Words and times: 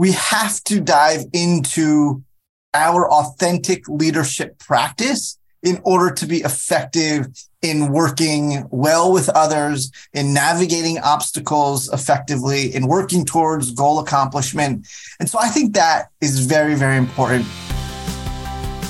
we 0.00 0.12
have 0.12 0.64
to 0.64 0.80
dive 0.80 1.26
into 1.34 2.24
our 2.72 3.06
authentic 3.12 3.86
leadership 3.86 4.58
practice 4.58 5.38
in 5.62 5.78
order 5.84 6.10
to 6.14 6.24
be 6.24 6.38
effective 6.38 7.26
in 7.60 7.92
working 7.92 8.66
well 8.70 9.12
with 9.12 9.28
others, 9.28 9.92
in 10.14 10.32
navigating 10.32 10.98
obstacles 11.00 11.92
effectively, 11.92 12.74
in 12.74 12.86
working 12.86 13.26
towards 13.26 13.72
goal 13.72 13.98
accomplishment. 13.98 14.88
And 15.18 15.28
so 15.28 15.38
I 15.38 15.48
think 15.48 15.74
that 15.74 16.08
is 16.22 16.46
very, 16.46 16.76
very 16.76 16.96
important. 16.96 17.44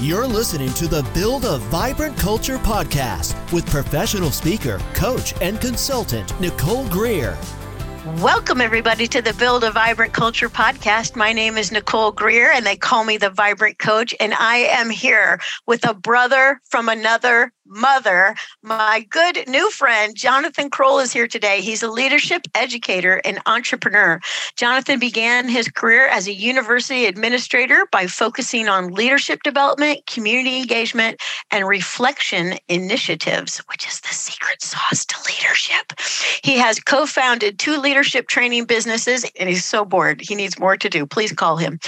You're 0.00 0.28
listening 0.28 0.72
to 0.74 0.86
the 0.86 1.02
Build 1.12 1.44
a 1.44 1.58
Vibrant 1.58 2.16
Culture 2.18 2.58
podcast 2.58 3.34
with 3.52 3.66
professional 3.66 4.30
speaker, 4.30 4.78
coach, 4.94 5.34
and 5.42 5.60
consultant 5.60 6.40
Nicole 6.40 6.88
Greer. 6.88 7.36
Welcome, 8.06 8.62
everybody, 8.62 9.06
to 9.08 9.20
the 9.20 9.34
Build 9.34 9.62
a 9.62 9.70
Vibrant 9.70 10.14
Culture 10.14 10.48
podcast. 10.48 11.16
My 11.16 11.34
name 11.34 11.58
is 11.58 11.70
Nicole 11.70 12.12
Greer, 12.12 12.50
and 12.50 12.64
they 12.64 12.74
call 12.74 13.04
me 13.04 13.18
the 13.18 13.28
Vibrant 13.28 13.78
Coach. 13.78 14.14
And 14.18 14.32
I 14.32 14.56
am 14.56 14.88
here 14.88 15.38
with 15.66 15.86
a 15.86 15.92
brother 15.92 16.62
from 16.64 16.88
another 16.88 17.52
mother. 17.70 18.34
My 18.62 19.06
good 19.08 19.48
new 19.48 19.70
friend, 19.70 20.14
Jonathan 20.16 20.68
Kroll, 20.68 20.98
is 20.98 21.12
here 21.12 21.28
today. 21.28 21.60
He's 21.60 21.82
a 21.82 21.90
leadership 21.90 22.42
educator 22.54 23.22
and 23.24 23.40
entrepreneur. 23.46 24.20
Jonathan 24.56 24.98
began 24.98 25.48
his 25.48 25.68
career 25.68 26.06
as 26.08 26.26
a 26.26 26.32
university 26.32 27.06
administrator 27.06 27.86
by 27.92 28.06
focusing 28.06 28.68
on 28.68 28.92
leadership 28.92 29.42
development, 29.44 30.04
community 30.06 30.58
engagement, 30.58 31.20
and 31.50 31.66
reflection 31.66 32.58
initiatives, 32.68 33.58
which 33.68 33.86
is 33.86 34.00
the 34.00 34.14
secret 34.14 34.60
sauce 34.60 35.06
to 35.06 35.16
leadership. 35.26 35.92
He 36.42 36.58
has 36.58 36.80
co 36.80 37.06
founded 37.06 37.58
two 37.58 37.78
leadership 37.78 38.28
training 38.28 38.64
businesses, 38.64 39.24
and 39.38 39.48
he's 39.48 39.64
so 39.64 39.84
bored. 39.84 40.20
He 40.20 40.34
needs 40.34 40.58
more 40.58 40.76
to 40.76 40.88
do. 40.88 41.06
Please 41.06 41.32
call 41.32 41.56
him. 41.56 41.78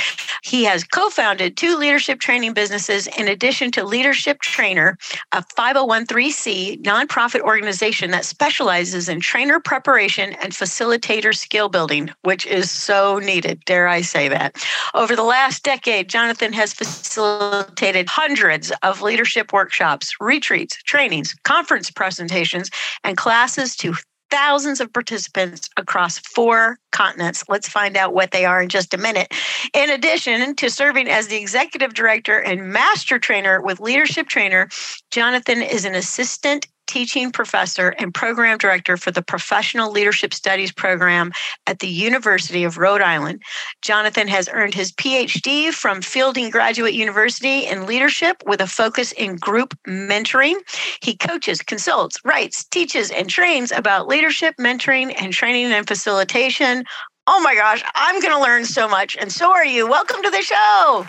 He 0.42 0.64
has 0.64 0.84
co 0.84 1.10
founded 1.10 1.56
two 1.56 1.76
leadership 1.76 2.20
training 2.20 2.52
businesses 2.52 3.08
in 3.18 3.26
addition 3.28 3.70
to 3.72 3.84
Leadership 3.84 4.40
Trainer, 4.40 4.96
a 5.32 5.42
five 5.56 5.71
501c 5.72 6.82
nonprofit 6.82 7.40
organization 7.40 8.10
that 8.10 8.26
specializes 8.26 9.08
in 9.08 9.20
trainer 9.20 9.58
preparation 9.58 10.34
and 10.42 10.52
facilitator 10.52 11.34
skill 11.34 11.70
building, 11.70 12.10
which 12.22 12.44
is 12.46 12.70
so 12.70 13.18
needed, 13.18 13.62
dare 13.64 13.88
I 13.88 14.02
say 14.02 14.28
that. 14.28 14.54
Over 14.94 15.16
the 15.16 15.22
last 15.22 15.62
decade, 15.62 16.10
Jonathan 16.10 16.52
has 16.52 16.74
facilitated 16.74 18.06
hundreds 18.08 18.70
of 18.82 19.00
leadership 19.00 19.52
workshops, 19.52 20.12
retreats, 20.20 20.76
trainings, 20.82 21.34
conference 21.44 21.90
presentations, 21.90 22.70
and 23.02 23.16
classes 23.16 23.74
to 23.76 23.94
thousands 24.32 24.80
of 24.80 24.90
participants 24.90 25.68
across 25.76 26.18
four 26.18 26.78
continents. 26.90 27.44
Let's 27.50 27.68
find 27.68 27.98
out 27.98 28.14
what 28.14 28.30
they 28.30 28.46
are 28.46 28.62
in 28.62 28.70
just 28.70 28.94
a 28.94 28.98
minute. 28.98 29.30
In 29.74 29.90
addition 29.90 30.56
to 30.56 30.70
serving 30.70 31.06
as 31.06 31.26
the 31.26 31.36
executive 31.36 31.92
director 31.92 32.38
and 32.38 32.72
master 32.72 33.18
trainer 33.18 33.60
with 33.60 33.78
Leadership 33.78 34.28
Trainer, 34.28 34.70
Jonathan 35.10 35.60
is 35.60 35.84
an 35.84 35.94
assistant 35.94 36.66
teaching 36.92 37.32
professor 37.32 37.94
and 37.98 38.12
program 38.12 38.58
director 38.58 38.98
for 38.98 39.10
the 39.10 39.22
Professional 39.22 39.90
Leadership 39.90 40.34
Studies 40.34 40.70
program 40.70 41.32
at 41.66 41.78
the 41.78 41.88
University 41.88 42.64
of 42.64 42.76
Rhode 42.76 43.00
Island. 43.00 43.40
Jonathan 43.80 44.28
has 44.28 44.46
earned 44.52 44.74
his 44.74 44.92
PhD 44.92 45.72
from 45.72 46.02
Fielding 46.02 46.50
Graduate 46.50 46.92
University 46.92 47.64
in 47.66 47.86
leadership 47.86 48.42
with 48.44 48.60
a 48.60 48.66
focus 48.66 49.12
in 49.12 49.36
group 49.36 49.74
mentoring. 49.88 50.56
He 51.00 51.16
coaches, 51.16 51.62
consults, 51.62 52.18
writes, 52.26 52.62
teaches, 52.64 53.10
and 53.10 53.26
trains 53.26 53.72
about 53.72 54.06
leadership, 54.06 54.54
mentoring, 54.60 55.14
and 55.16 55.32
training 55.32 55.72
and 55.72 55.88
facilitation. 55.88 56.84
Oh 57.26 57.40
my 57.40 57.54
gosh, 57.54 57.82
I'm 57.94 58.20
going 58.20 58.34
to 58.34 58.42
learn 58.42 58.66
so 58.66 58.86
much, 58.86 59.16
and 59.16 59.32
so 59.32 59.50
are 59.50 59.64
you. 59.64 59.88
Welcome 59.88 60.22
to 60.22 60.30
the 60.30 60.42
show. 60.42 61.06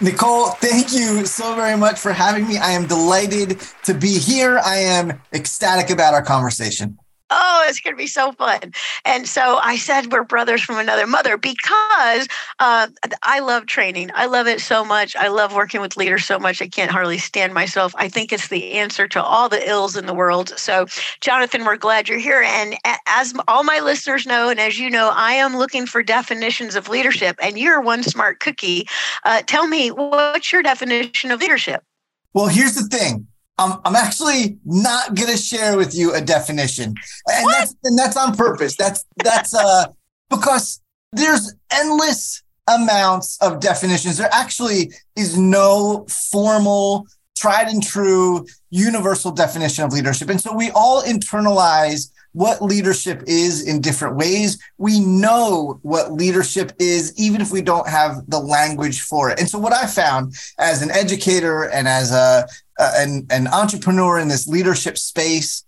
Nicole, 0.00 0.50
thank 0.50 0.92
you 0.92 1.26
so 1.26 1.56
very 1.56 1.76
much 1.76 1.98
for 1.98 2.12
having 2.12 2.46
me. 2.46 2.56
I 2.56 2.70
am 2.70 2.86
delighted 2.86 3.60
to 3.84 3.94
be 3.94 4.18
here. 4.18 4.58
I 4.58 4.76
am 4.76 5.20
ecstatic 5.32 5.90
about 5.90 6.14
our 6.14 6.22
conversation 6.22 6.98
oh, 7.30 7.66
it's 7.68 7.80
going 7.80 7.94
to 7.94 7.98
be 7.98 8.06
so 8.06 8.32
fun. 8.32 8.72
And 9.04 9.28
so 9.28 9.58
I 9.58 9.76
said, 9.76 10.12
we're 10.12 10.24
brothers 10.24 10.62
from 10.62 10.78
another 10.78 11.06
mother 11.06 11.36
because 11.36 12.28
uh, 12.58 12.88
I 13.22 13.40
love 13.40 13.66
training. 13.66 14.10
I 14.14 14.26
love 14.26 14.46
it 14.46 14.60
so 14.60 14.84
much. 14.84 15.14
I 15.16 15.28
love 15.28 15.54
working 15.54 15.80
with 15.80 15.96
leaders 15.96 16.24
so 16.24 16.38
much. 16.38 16.62
I 16.62 16.68
can't 16.68 16.90
hardly 16.90 17.18
stand 17.18 17.54
myself. 17.54 17.94
I 17.96 18.08
think 18.08 18.32
it's 18.32 18.48
the 18.48 18.72
answer 18.72 19.06
to 19.08 19.22
all 19.22 19.48
the 19.48 19.68
ills 19.68 19.96
in 19.96 20.06
the 20.06 20.14
world. 20.14 20.50
So, 20.56 20.86
Jonathan, 21.20 21.64
we're 21.64 21.76
glad 21.76 22.08
you're 22.08 22.18
here. 22.18 22.42
And 22.42 22.76
as 23.06 23.34
all 23.46 23.64
my 23.64 23.80
listeners 23.80 24.26
know, 24.26 24.48
and 24.48 24.60
as 24.60 24.78
you 24.78 24.90
know, 24.90 25.10
I 25.14 25.32
am 25.32 25.56
looking 25.56 25.86
for 25.86 26.02
definitions 26.02 26.74
of 26.74 26.88
leadership, 26.88 27.36
and 27.42 27.58
you're 27.58 27.80
one 27.80 28.02
smart 28.02 28.40
cookie. 28.40 28.86
Uh, 29.24 29.42
tell 29.46 29.66
me, 29.68 29.90
what's 29.90 30.52
your 30.52 30.62
definition 30.62 31.30
of 31.30 31.40
leadership? 31.40 31.82
Well, 32.34 32.46
here's 32.46 32.74
the 32.74 32.84
thing 32.84 33.26
I'm, 33.58 33.80
I'm 33.84 33.96
actually 33.96 34.58
not 34.64 35.14
going 35.14 35.30
to 35.30 35.36
share 35.36 35.76
with 35.76 35.94
you 35.94 36.14
a 36.14 36.20
definition. 36.20 36.94
And 37.26 37.44
what? 37.44 37.58
that's, 37.58 37.74
and 37.84 37.98
that's 37.98 38.16
on 38.16 38.36
purpose. 38.36 38.76
That's, 38.76 39.04
that's, 39.22 39.54
uh, 39.54 39.86
because 40.30 40.80
there's 41.12 41.54
endless 41.72 42.42
amounts 42.68 43.38
of 43.40 43.60
definitions. 43.60 44.18
There 44.18 44.28
actually 44.32 44.92
is 45.16 45.36
no 45.38 46.06
formal, 46.30 47.06
tried 47.36 47.68
and 47.68 47.82
true, 47.82 48.46
universal 48.70 49.32
definition 49.32 49.84
of 49.84 49.92
leadership. 49.92 50.28
And 50.28 50.40
so 50.40 50.54
we 50.54 50.70
all 50.72 51.02
internalize 51.02 52.10
what 52.32 52.62
leadership 52.62 53.22
is 53.26 53.66
in 53.66 53.80
different 53.80 54.16
ways. 54.16 54.58
We 54.76 55.00
know 55.00 55.78
what 55.82 56.12
leadership 56.12 56.72
is, 56.78 57.12
even 57.18 57.40
if 57.40 57.50
we 57.50 57.62
don't 57.62 57.88
have 57.88 58.28
the 58.28 58.38
language 58.38 59.00
for 59.00 59.30
it. 59.30 59.40
And 59.40 59.48
so, 59.48 59.58
what 59.58 59.72
I 59.72 59.86
found 59.86 60.34
as 60.58 60.82
an 60.82 60.90
educator 60.90 61.64
and 61.64 61.88
as 61.88 62.12
a, 62.12 62.46
an, 62.78 63.26
an 63.30 63.48
entrepreneur 63.48 64.18
in 64.18 64.28
this 64.28 64.46
leadership 64.46 64.98
space 64.98 65.64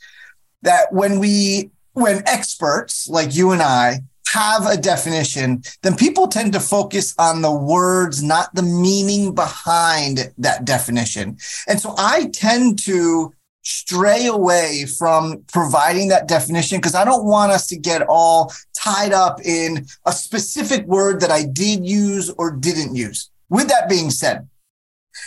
that 0.62 0.92
when 0.92 1.18
we 1.18 1.70
when 1.92 2.22
experts 2.26 3.08
like 3.08 3.34
you 3.34 3.50
and 3.50 3.62
I 3.62 4.00
have 4.32 4.66
a 4.66 4.76
definition, 4.76 5.62
then 5.82 5.96
people 5.96 6.28
tend 6.28 6.52
to 6.52 6.60
focus 6.60 7.14
on 7.18 7.42
the 7.42 7.52
words, 7.52 8.22
not 8.22 8.54
the 8.54 8.62
meaning 8.62 9.34
behind 9.34 10.32
that 10.38 10.64
definition. 10.64 11.36
And 11.66 11.80
so 11.80 11.94
I 11.98 12.26
tend 12.32 12.78
to 12.84 13.34
stray 13.70 14.26
away 14.26 14.84
from 14.98 15.44
providing 15.52 16.08
that 16.08 16.26
definition 16.26 16.78
because 16.78 16.94
I 16.94 17.04
don't 17.04 17.24
want 17.24 17.52
us 17.52 17.66
to 17.68 17.76
get 17.76 18.02
all 18.08 18.52
tied 18.76 19.12
up 19.12 19.40
in 19.44 19.86
a 20.06 20.12
specific 20.12 20.86
word 20.86 21.20
that 21.20 21.30
I 21.30 21.44
did 21.44 21.86
use 21.86 22.30
or 22.30 22.50
didn't 22.50 22.96
use. 22.96 23.30
With 23.48 23.68
that 23.68 23.88
being 23.88 24.10
said, 24.10 24.48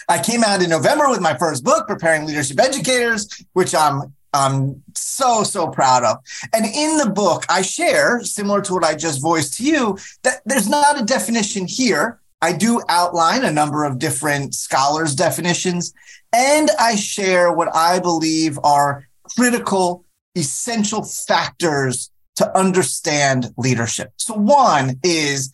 I 0.09 0.21
came 0.21 0.43
out 0.43 0.61
in 0.61 0.69
November 0.69 1.09
with 1.09 1.21
my 1.21 1.37
first 1.37 1.63
book, 1.63 1.87
Preparing 1.87 2.25
Leadership 2.25 2.59
Educators, 2.59 3.45
which 3.53 3.73
I'm 3.73 4.13
I'm 4.35 4.83
so, 4.95 5.43
so 5.43 5.67
proud 5.67 6.03
of. 6.03 6.17
And 6.53 6.65
in 6.65 6.97
the 6.97 7.11
book, 7.11 7.45
I 7.49 7.61
share, 7.61 8.23
similar 8.23 8.61
to 8.61 8.73
what 8.73 8.83
I 8.83 8.95
just 8.95 9.21
voiced 9.21 9.57
to 9.57 9.63
you, 9.63 9.97
that 10.23 10.41
there's 10.45 10.67
not 10.67 10.99
a 10.99 11.05
definition 11.05 11.67
here. 11.67 12.19
I 12.41 12.51
do 12.51 12.81
outline 12.89 13.45
a 13.45 13.51
number 13.51 13.85
of 13.85 13.99
different 13.99 14.55
scholars' 14.55 15.13
definitions, 15.13 15.93
and 16.33 16.69
I 16.79 16.95
share 16.95 17.53
what 17.53 17.73
I 17.75 17.99
believe 17.99 18.59
are 18.63 19.07
critical, 19.35 20.03
essential 20.35 21.03
factors 21.03 22.09
to 22.35 22.57
understand 22.57 23.53
leadership. 23.57 24.11
So, 24.17 24.33
one 24.33 24.99
is 25.03 25.53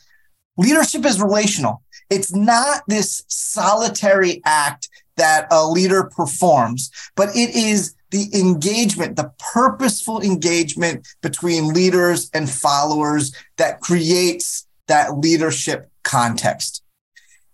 leadership 0.57 1.05
is 1.05 1.21
relational. 1.21 1.83
It's 2.09 2.33
not 2.33 2.83
this 2.87 3.23
solitary 3.27 4.41
act 4.45 4.89
that 5.17 5.47
a 5.51 5.67
leader 5.67 6.05
performs, 6.05 6.89
but 7.15 7.29
it 7.35 7.53
is 7.53 7.93
the 8.11 8.29
engagement, 8.33 9.17
the 9.17 9.31
purposeful 9.53 10.21
engagement 10.21 11.07
between 11.21 11.73
leaders 11.73 12.29
and 12.33 12.49
followers 12.49 13.35
that 13.57 13.81
creates 13.81 14.65
that 14.87 15.19
leadership 15.19 15.91
context. 16.03 16.81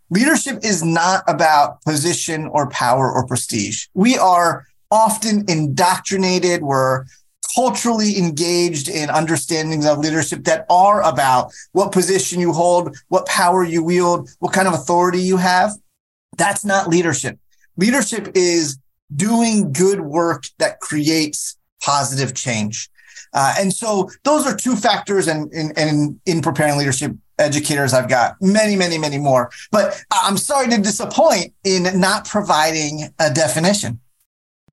Leadership 0.10 0.60
is 0.64 0.84
not 0.84 1.24
about 1.28 1.82
position 1.82 2.48
or 2.48 2.70
power 2.70 3.12
or 3.12 3.26
prestige. 3.26 3.88
We 3.94 4.18
are 4.18 4.66
often 4.92 5.46
indoctrinated. 5.48 6.62
We're 6.62 7.06
culturally 7.56 8.18
engaged 8.18 8.88
in 8.88 9.10
understandings 9.10 9.86
of 9.86 10.00
leadership 10.00 10.44
that 10.44 10.66
are 10.70 11.02
about 11.04 11.52
what 11.72 11.92
position 11.92 12.40
you 12.40 12.54
hold, 12.54 12.96
what 13.08 13.26
power 13.26 13.64
you 13.64 13.84
wield, 13.84 14.30
what 14.40 14.54
kind 14.54 14.68
of 14.68 14.74
authority 14.74 15.22
you 15.22 15.38
have. 15.38 15.72
That's 16.38 16.66
not 16.66 16.88
leadership. 16.88 17.40
Leadership 17.78 18.32
is 18.36 18.78
doing 19.16 19.72
good 19.72 20.02
work 20.02 20.46
that 20.60 20.82
creates 20.82 21.58
positive 21.82 22.34
change. 22.34 22.90
Uh, 23.34 23.56
and 23.60 23.74
so 23.74 24.10
those 24.24 24.46
are 24.46 24.56
two 24.56 24.76
factors 24.76 25.28
and 25.28 25.52
in, 25.54 25.72
in, 25.72 25.88
in, 25.88 26.22
in 26.26 26.42
preparing 26.42 26.78
leadership 26.78 27.12
educators 27.40 27.94
I've 27.94 28.10
got 28.10 28.36
many, 28.42 28.76
many, 28.76 28.98
many 28.98 29.18
more. 29.18 29.52
But 29.72 30.04
I'm 30.12 30.38
sorry 30.38 30.70
to 30.70 30.78
disappoint 30.78 31.54
in 31.64 32.00
not 32.00 32.28
providing 32.28 33.10
a 33.20 33.32
definition. 33.32 34.00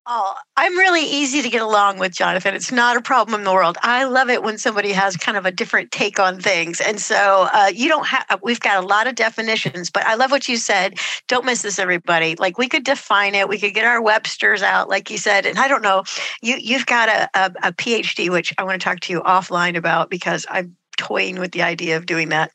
Oh, 0.05 0.35
I'm 0.57 0.77
really 0.77 1.05
easy 1.05 1.41
to 1.41 1.49
get 1.49 1.61
along 1.61 1.97
with, 1.97 2.11
Jonathan. 2.11 2.55
It's 2.55 2.73
not 2.73 2.97
a 2.97 3.01
problem 3.01 3.39
in 3.39 3.45
the 3.45 3.53
world. 3.53 3.77
I 3.83 4.03
love 4.03 4.29
it 4.29 4.43
when 4.43 4.57
somebody 4.57 4.91
has 4.91 5.15
kind 5.15 5.37
of 5.37 5.45
a 5.45 5.51
different 5.51 5.91
take 5.91 6.19
on 6.19 6.41
things. 6.41 6.81
And 6.81 6.99
so 6.99 7.47
uh, 7.53 7.71
you 7.73 7.87
don't 7.87 8.05
have, 8.07 8.25
uh, 8.29 8.37
we've 8.43 8.59
got 8.59 8.83
a 8.83 8.85
lot 8.85 9.07
of 9.07 9.15
definitions, 9.15 9.89
but 9.89 10.05
I 10.05 10.15
love 10.15 10.29
what 10.29 10.49
you 10.49 10.57
said. 10.57 10.95
Don't 11.29 11.45
miss 11.45 11.61
this, 11.61 11.79
everybody. 11.79 12.35
Like 12.35 12.57
we 12.57 12.67
could 12.67 12.83
define 12.83 13.33
it, 13.33 13.47
we 13.47 13.57
could 13.57 13.73
get 13.73 13.85
our 13.85 14.01
Webster's 14.01 14.61
out, 14.61 14.89
like 14.89 15.09
you 15.09 15.17
said. 15.17 15.45
And 15.45 15.57
I 15.57 15.69
don't 15.69 15.81
know, 15.81 16.03
you, 16.41 16.57
you've 16.57 16.85
got 16.85 17.07
a, 17.07 17.29
a, 17.33 17.69
a 17.69 17.71
PhD, 17.71 18.29
which 18.29 18.53
I 18.57 18.63
want 18.63 18.81
to 18.81 18.83
talk 18.83 18.99
to 19.01 19.13
you 19.13 19.21
offline 19.21 19.77
about 19.77 20.09
because 20.09 20.45
I've 20.49 20.69
toying 21.03 21.39
with 21.39 21.51
the 21.51 21.61
idea 21.61 21.97
of 21.97 22.05
doing 22.05 22.29
that. 22.29 22.51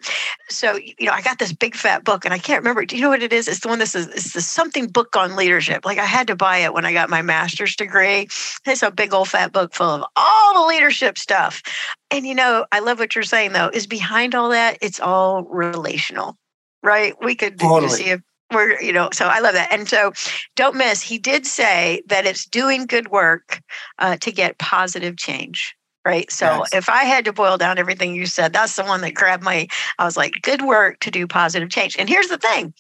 So, 0.49 0.77
you 0.77 1.07
know, 1.07 1.13
I 1.13 1.21
got 1.21 1.39
this 1.39 1.53
big 1.53 1.75
fat 1.75 2.03
book 2.05 2.25
and 2.25 2.33
I 2.33 2.39
can't 2.39 2.63
remember. 2.63 2.85
Do 2.85 2.97
you 2.97 3.03
know 3.03 3.11
what 3.11 3.23
it 3.23 3.33
is? 3.33 3.47
It's 3.47 3.61
the 3.61 3.69
one 3.69 3.79
that 3.81 3.89
says 3.89 4.07
it's 4.09 4.33
the 4.33 4.41
something 4.41 4.87
book 4.87 5.15
on 5.17 5.37
leadership. 5.37 5.85
Like 5.85 5.99
I 5.99 6.07
had 6.07 6.27
to 6.29 6.37
buy 6.37 6.59
it 6.59 6.73
when 6.73 6.87
I 6.87 6.93
got 6.93 7.11
my 7.11 7.21
master's 7.21 7.77
degree. 7.77 8.29
It's 8.67 8.83
a 8.83 8.91
big 8.91 9.13
old 9.13 9.29
fat 9.29 9.53
book 9.53 9.75
full 9.75 9.91
of 9.91 10.05
all 10.17 10.63
the 10.63 10.67
leadership 10.67 11.19
stuff. 11.19 11.63
And 12.11 12.27
you 12.27 12.35
know, 12.35 12.65
I 12.73 12.81
love 12.81 12.99
what 12.99 13.15
you're 13.15 13.25
saying 13.25 13.53
though, 13.53 13.71
is 13.73 13.87
behind 13.87 14.35
all 14.35 14.49
that, 14.51 14.79
it's 14.81 15.01
all 15.01 15.45
relational. 15.45 16.37
Right? 16.83 17.15
We 17.23 17.35
could 17.35 17.59
totally. 17.59 17.91
see 17.91 18.11
if 18.11 18.21
we're, 18.51 18.81
you 18.81 18.93
know, 18.93 19.11
so 19.13 19.27
I 19.27 19.41
love 19.41 19.55
that. 19.55 19.71
And 19.71 19.87
so 19.87 20.13
don't 20.57 20.77
miss, 20.77 21.03
he 21.03 21.19
did 21.19 21.45
say 21.45 22.03
that 22.07 22.25
it's 22.25 22.47
doing 22.47 22.87
good 22.87 23.11
work 23.11 23.61
uh, 23.99 24.17
to 24.19 24.33
get 24.33 24.59
positive 24.59 25.19
change 25.19 25.75
right? 26.09 26.31
So 26.33 26.47
yes. 26.47 26.69
if 26.73 26.89
I 26.89 27.05
had 27.05 27.27
to 27.27 27.35
boil 27.35 27.59
down 27.59 27.77
everything 27.77 28.15
you 28.15 28.25
said, 28.25 28.55
that's 28.55 28.75
the 28.77 28.83
one 28.83 29.03
that 29.03 29.13
grabbed 29.13 29.43
my, 29.43 29.69
I 29.99 30.07
was 30.07 30.17
like, 30.17 30.33
good 30.41 30.63
work 30.63 31.01
to 31.01 31.11
do 31.11 31.27
positive 31.27 31.69
change. 31.69 31.99
And 31.99 32.09
here's 32.09 32.29
the 32.29 32.39
thing 32.39 32.73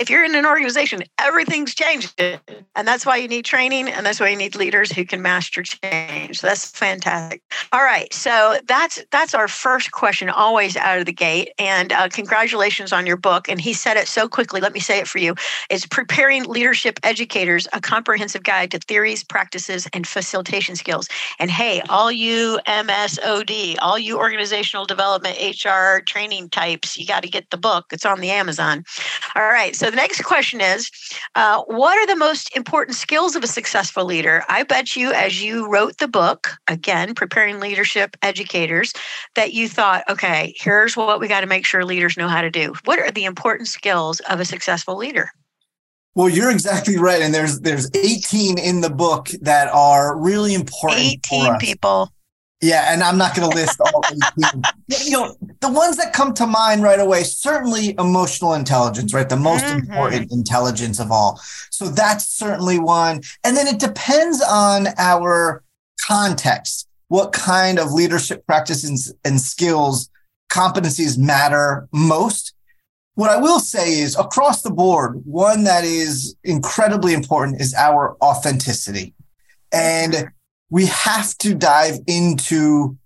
if 0.00 0.10
you're 0.10 0.24
in 0.24 0.34
an 0.34 0.46
organization, 0.46 1.02
everything's 1.18 1.74
changing. 1.74 2.38
And 2.76 2.86
that's 2.86 3.04
why 3.04 3.16
you 3.16 3.28
need 3.28 3.44
training 3.44 3.88
and 3.88 4.04
that's 4.04 4.20
why 4.20 4.28
you 4.28 4.36
need 4.36 4.54
leaders 4.54 4.92
who 4.92 5.04
can 5.04 5.22
master 5.22 5.62
change. 5.62 6.40
That's 6.40 6.70
fantastic. 6.70 7.42
All 7.72 7.82
right. 7.82 8.12
So 8.12 8.58
that's 8.66 9.04
that's 9.10 9.34
our 9.34 9.48
first 9.48 9.92
question 9.92 10.28
always 10.28 10.76
out 10.76 10.98
of 10.98 11.06
the 11.06 11.12
gate. 11.12 11.52
And 11.58 11.92
uh, 11.92 12.08
congratulations 12.08 12.92
on 12.92 13.06
your 13.06 13.16
book. 13.16 13.48
And 13.48 13.60
he 13.60 13.72
said 13.72 13.96
it 13.96 14.08
so 14.08 14.28
quickly. 14.28 14.60
Let 14.60 14.72
me 14.72 14.80
say 14.80 14.98
it 14.98 15.08
for 15.08 15.18
you. 15.18 15.34
It's 15.70 15.86
Preparing 15.86 16.44
Leadership 16.44 16.98
Educators, 17.02 17.66
a 17.72 17.80
comprehensive 17.80 18.42
guide 18.42 18.70
to 18.70 18.78
theories, 18.78 19.24
practices, 19.24 19.88
and 19.92 20.06
facilitation 20.06 20.76
skills. 20.76 21.08
And 21.38 21.50
hey, 21.50 21.82
all 21.88 22.12
you 22.12 22.60
MSOD, 22.66 23.76
all 23.80 23.98
you 23.98 24.18
organizational 24.18 24.84
development, 24.84 25.38
HR 25.38 26.00
training 26.06 26.50
types, 26.50 26.96
you 26.96 27.06
got 27.06 27.22
to 27.22 27.28
get 27.28 27.50
the 27.50 27.56
book. 27.56 27.86
It's 27.92 28.06
on 28.06 28.20
the 28.20 28.30
Amazon. 28.30 28.84
All 29.34 29.48
right. 29.48 29.74
So 29.74 29.87
the 29.90 29.96
next 29.96 30.22
question 30.24 30.60
is 30.60 30.90
uh, 31.34 31.62
What 31.66 31.96
are 31.98 32.06
the 32.06 32.16
most 32.16 32.54
important 32.56 32.96
skills 32.96 33.36
of 33.36 33.44
a 33.44 33.48
successful 33.48 34.04
leader? 34.04 34.44
I 34.48 34.62
bet 34.62 34.96
you, 34.96 35.12
as 35.12 35.42
you 35.42 35.70
wrote 35.70 35.98
the 35.98 36.08
book, 36.08 36.50
again, 36.68 37.14
preparing 37.14 37.60
leadership 37.60 38.16
educators, 38.22 38.92
that 39.34 39.52
you 39.52 39.68
thought, 39.68 40.04
okay, 40.08 40.54
here's 40.58 40.96
what 40.96 41.20
we 41.20 41.28
got 41.28 41.40
to 41.40 41.46
make 41.46 41.66
sure 41.66 41.84
leaders 41.84 42.16
know 42.16 42.28
how 42.28 42.40
to 42.40 42.50
do. 42.50 42.74
What 42.84 42.98
are 42.98 43.10
the 43.10 43.24
important 43.24 43.68
skills 43.68 44.20
of 44.20 44.40
a 44.40 44.44
successful 44.44 44.96
leader? 44.96 45.30
Well, 46.14 46.28
you're 46.28 46.50
exactly 46.50 46.98
right, 46.98 47.22
and 47.22 47.32
there's 47.32 47.60
there's 47.60 47.88
18 47.94 48.58
in 48.58 48.80
the 48.80 48.90
book 48.90 49.28
that 49.42 49.68
are 49.72 50.18
really 50.18 50.54
important. 50.54 51.00
18 51.00 51.58
people. 51.58 52.12
Yeah, 52.60 52.92
and 52.92 53.04
I'm 53.04 53.16
not 53.16 53.36
going 53.36 53.48
to 53.48 53.56
list 53.56 53.80
all 53.80 54.02
18. 54.40 54.62
you 55.04 55.12
know, 55.12 55.36
the 55.60 55.70
ones 55.70 55.96
that 55.96 56.12
come 56.12 56.34
to 56.34 56.46
mind 56.46 56.82
right 56.82 56.98
away, 56.98 57.22
certainly 57.22 57.94
emotional 57.98 58.54
intelligence, 58.54 59.14
right? 59.14 59.28
The 59.28 59.36
most 59.36 59.64
mm-hmm. 59.64 59.90
important 59.90 60.32
intelligence 60.32 60.98
of 60.98 61.12
all. 61.12 61.40
So 61.70 61.86
that's 61.86 62.26
certainly 62.26 62.80
one. 62.80 63.20
And 63.44 63.56
then 63.56 63.68
it 63.68 63.78
depends 63.78 64.42
on 64.42 64.88
our 64.98 65.62
context, 66.04 66.88
what 67.06 67.32
kind 67.32 67.78
of 67.78 67.92
leadership 67.92 68.44
practices 68.44 69.14
and 69.24 69.40
skills, 69.40 70.10
competencies 70.50 71.16
matter 71.16 71.86
most. 71.92 72.54
What 73.14 73.30
I 73.30 73.36
will 73.36 73.60
say 73.60 74.00
is 74.00 74.16
across 74.16 74.62
the 74.62 74.70
board, 74.70 75.20
one 75.24 75.62
that 75.64 75.84
is 75.84 76.36
incredibly 76.42 77.14
important 77.14 77.60
is 77.60 77.72
our 77.74 78.16
authenticity. 78.20 79.14
And 79.72 80.30
we 80.70 80.86
have 80.86 81.36
to 81.38 81.54
dive 81.54 81.98
into 82.06 82.96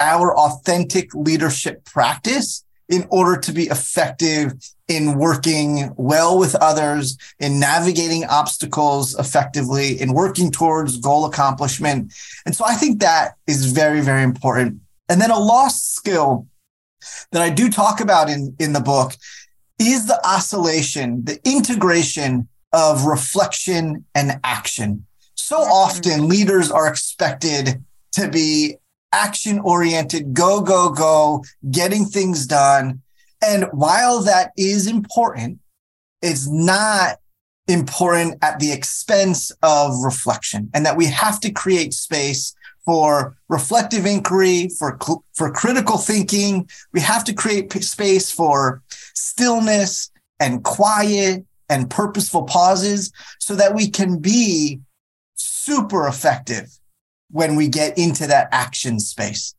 our 0.00 0.36
authentic 0.36 1.14
leadership 1.14 1.84
practice 1.84 2.64
in 2.88 3.06
order 3.10 3.38
to 3.40 3.52
be 3.52 3.64
effective 3.64 4.52
in 4.88 5.16
working 5.16 5.94
well 5.96 6.38
with 6.38 6.56
others, 6.56 7.16
in 7.38 7.60
navigating 7.60 8.24
obstacles 8.24 9.16
effectively, 9.18 10.00
in 10.00 10.12
working 10.12 10.50
towards 10.50 10.98
goal 10.98 11.24
accomplishment. 11.24 12.12
And 12.44 12.56
so 12.56 12.64
I 12.64 12.74
think 12.74 13.00
that 13.00 13.36
is 13.46 13.70
very, 13.70 14.00
very 14.00 14.24
important. 14.24 14.80
And 15.08 15.20
then 15.20 15.30
a 15.30 15.38
lost 15.38 15.94
skill 15.94 16.48
that 17.30 17.42
I 17.42 17.50
do 17.50 17.70
talk 17.70 18.00
about 18.00 18.28
in, 18.28 18.56
in 18.58 18.72
the 18.72 18.80
book 18.80 19.12
is 19.78 20.06
the 20.06 20.20
oscillation, 20.26 21.24
the 21.24 21.38
integration 21.44 22.48
of 22.72 23.04
reflection 23.04 24.04
and 24.14 24.40
action. 24.42 25.06
So 25.50 25.62
often 25.62 26.28
leaders 26.28 26.70
are 26.70 26.86
expected 26.86 27.84
to 28.12 28.28
be 28.28 28.76
action 29.10 29.58
oriented, 29.58 30.32
go, 30.32 30.60
go, 30.60 30.90
go, 30.90 31.42
getting 31.72 32.04
things 32.04 32.46
done. 32.46 33.02
And 33.42 33.64
while 33.72 34.22
that 34.22 34.52
is 34.56 34.86
important, 34.86 35.58
it's 36.22 36.46
not 36.46 37.16
important 37.66 38.36
at 38.42 38.60
the 38.60 38.70
expense 38.70 39.50
of 39.60 39.98
reflection 40.04 40.70
and 40.72 40.86
that 40.86 40.96
we 40.96 41.06
have 41.06 41.40
to 41.40 41.50
create 41.50 41.94
space 41.94 42.54
for 42.84 43.36
reflective 43.48 44.06
inquiry, 44.06 44.68
for, 44.78 44.96
for 45.34 45.50
critical 45.50 45.98
thinking. 45.98 46.70
We 46.92 47.00
have 47.00 47.24
to 47.24 47.32
create 47.32 47.72
space 47.82 48.30
for 48.30 48.84
stillness 49.14 50.12
and 50.38 50.62
quiet 50.62 51.44
and 51.68 51.90
purposeful 51.90 52.44
pauses 52.44 53.10
so 53.40 53.56
that 53.56 53.74
we 53.74 53.90
can 53.90 54.20
be 54.20 54.78
super 55.60 56.06
effective 56.06 56.68
when 57.30 57.56
we 57.56 57.68
get 57.68 57.96
into 57.98 58.26
that 58.26 58.48
action 58.52 58.98
space. 58.98 59.54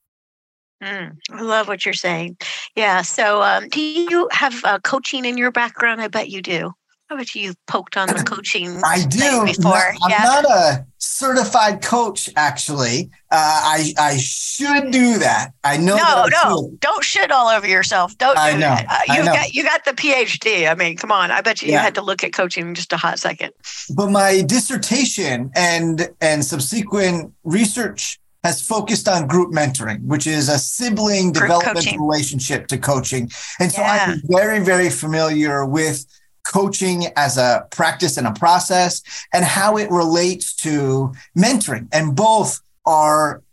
Mm, 0.84 1.18
I 1.32 1.42
love 1.42 1.68
what 1.68 1.86
you're 1.86 1.94
saying. 1.94 2.38
Yeah. 2.76 3.04
So, 3.04 3.42
um, 3.44 3.70
do 3.70 3.80
you 3.80 4.28
have 4.32 4.66
uh, 4.66 4.80
coaching 4.80 5.26
in 5.26 5.38
your 5.38 5.52
background? 5.52 6.02
I 6.02 6.08
bet 6.08 6.30
you 6.30 6.42
do. 6.42 6.74
How 7.12 7.16
about 7.16 7.36
you 7.36 7.54
poked 7.68 7.98
on 7.98 8.08
the 8.08 8.24
coaching? 8.26 8.80
I 8.86 9.04
do. 9.04 9.44
Before. 9.44 9.74
I'm 9.74 10.10
yeah. 10.10 10.24
not 10.24 10.46
a 10.46 10.86
certified 10.98 11.82
coach, 11.82 12.30
actually. 12.38 13.10
Uh, 13.30 13.36
I 13.36 13.94
I 13.98 14.16
should 14.16 14.92
do 14.92 15.20
that. 15.20 15.52
I 15.62 15.76
know. 15.76 15.98
No, 15.98 16.28
no, 16.32 16.72
don't 16.80 17.04
shit 17.04 17.30
all 17.30 17.50
over 17.50 17.68
yourself. 17.68 18.18
Don't 18.18 18.36
do 18.36 18.42
I 18.42 18.54
know. 18.54 18.60
that. 18.60 18.86
Uh, 19.10 19.14
you 19.14 19.26
got 19.26 19.54
you 19.54 19.64
got 19.66 19.84
the 19.84 19.92
PhD. 19.92 20.72
I 20.72 20.74
mean, 20.74 20.96
come 20.96 21.12
on. 21.12 21.32
I 21.32 21.42
bet 21.42 21.62
you, 21.62 21.68
yeah. 21.68 21.80
you 21.80 21.80
had 21.82 21.96
to 21.96 22.02
look 22.02 22.24
at 22.24 22.32
coaching 22.32 22.74
just 22.76 22.94
a 22.94 22.98
hot 22.98 23.20
second. 23.20 23.52
But 23.94 24.10
my 24.10 24.42
dissertation 24.44 25.52
and 25.54 26.08
and 26.22 26.46
subsequent 26.46 27.34
research 27.44 28.22
has 28.46 28.66
focused 28.66 29.10
on 29.10 29.28
group 29.28 29.54
mentoring, 29.54 30.02
which 30.06 30.26
is 30.26 30.48
a 30.48 30.58
sibling 30.58 31.34
development 31.34 31.86
relationship 32.00 32.68
to 32.68 32.78
coaching. 32.78 33.30
And 33.60 33.70
so 33.70 33.82
yeah. 33.82 34.06
I'm 34.08 34.22
very, 34.30 34.60
very 34.64 34.90
familiar 34.90 35.66
with 35.66 36.06
coaching 36.44 37.08
as 37.16 37.38
a 37.38 37.68
practice 37.72 38.18
and 38.18 38.28
a 38.28 38.34
process 38.34 39.02
and 39.34 39.46
how 39.46 39.78
it 39.78 39.90
relates 39.92 40.56
to 40.58 41.14
mentoring. 41.38 41.88
And 41.92 42.16
both 42.16 42.60
are 42.86 43.44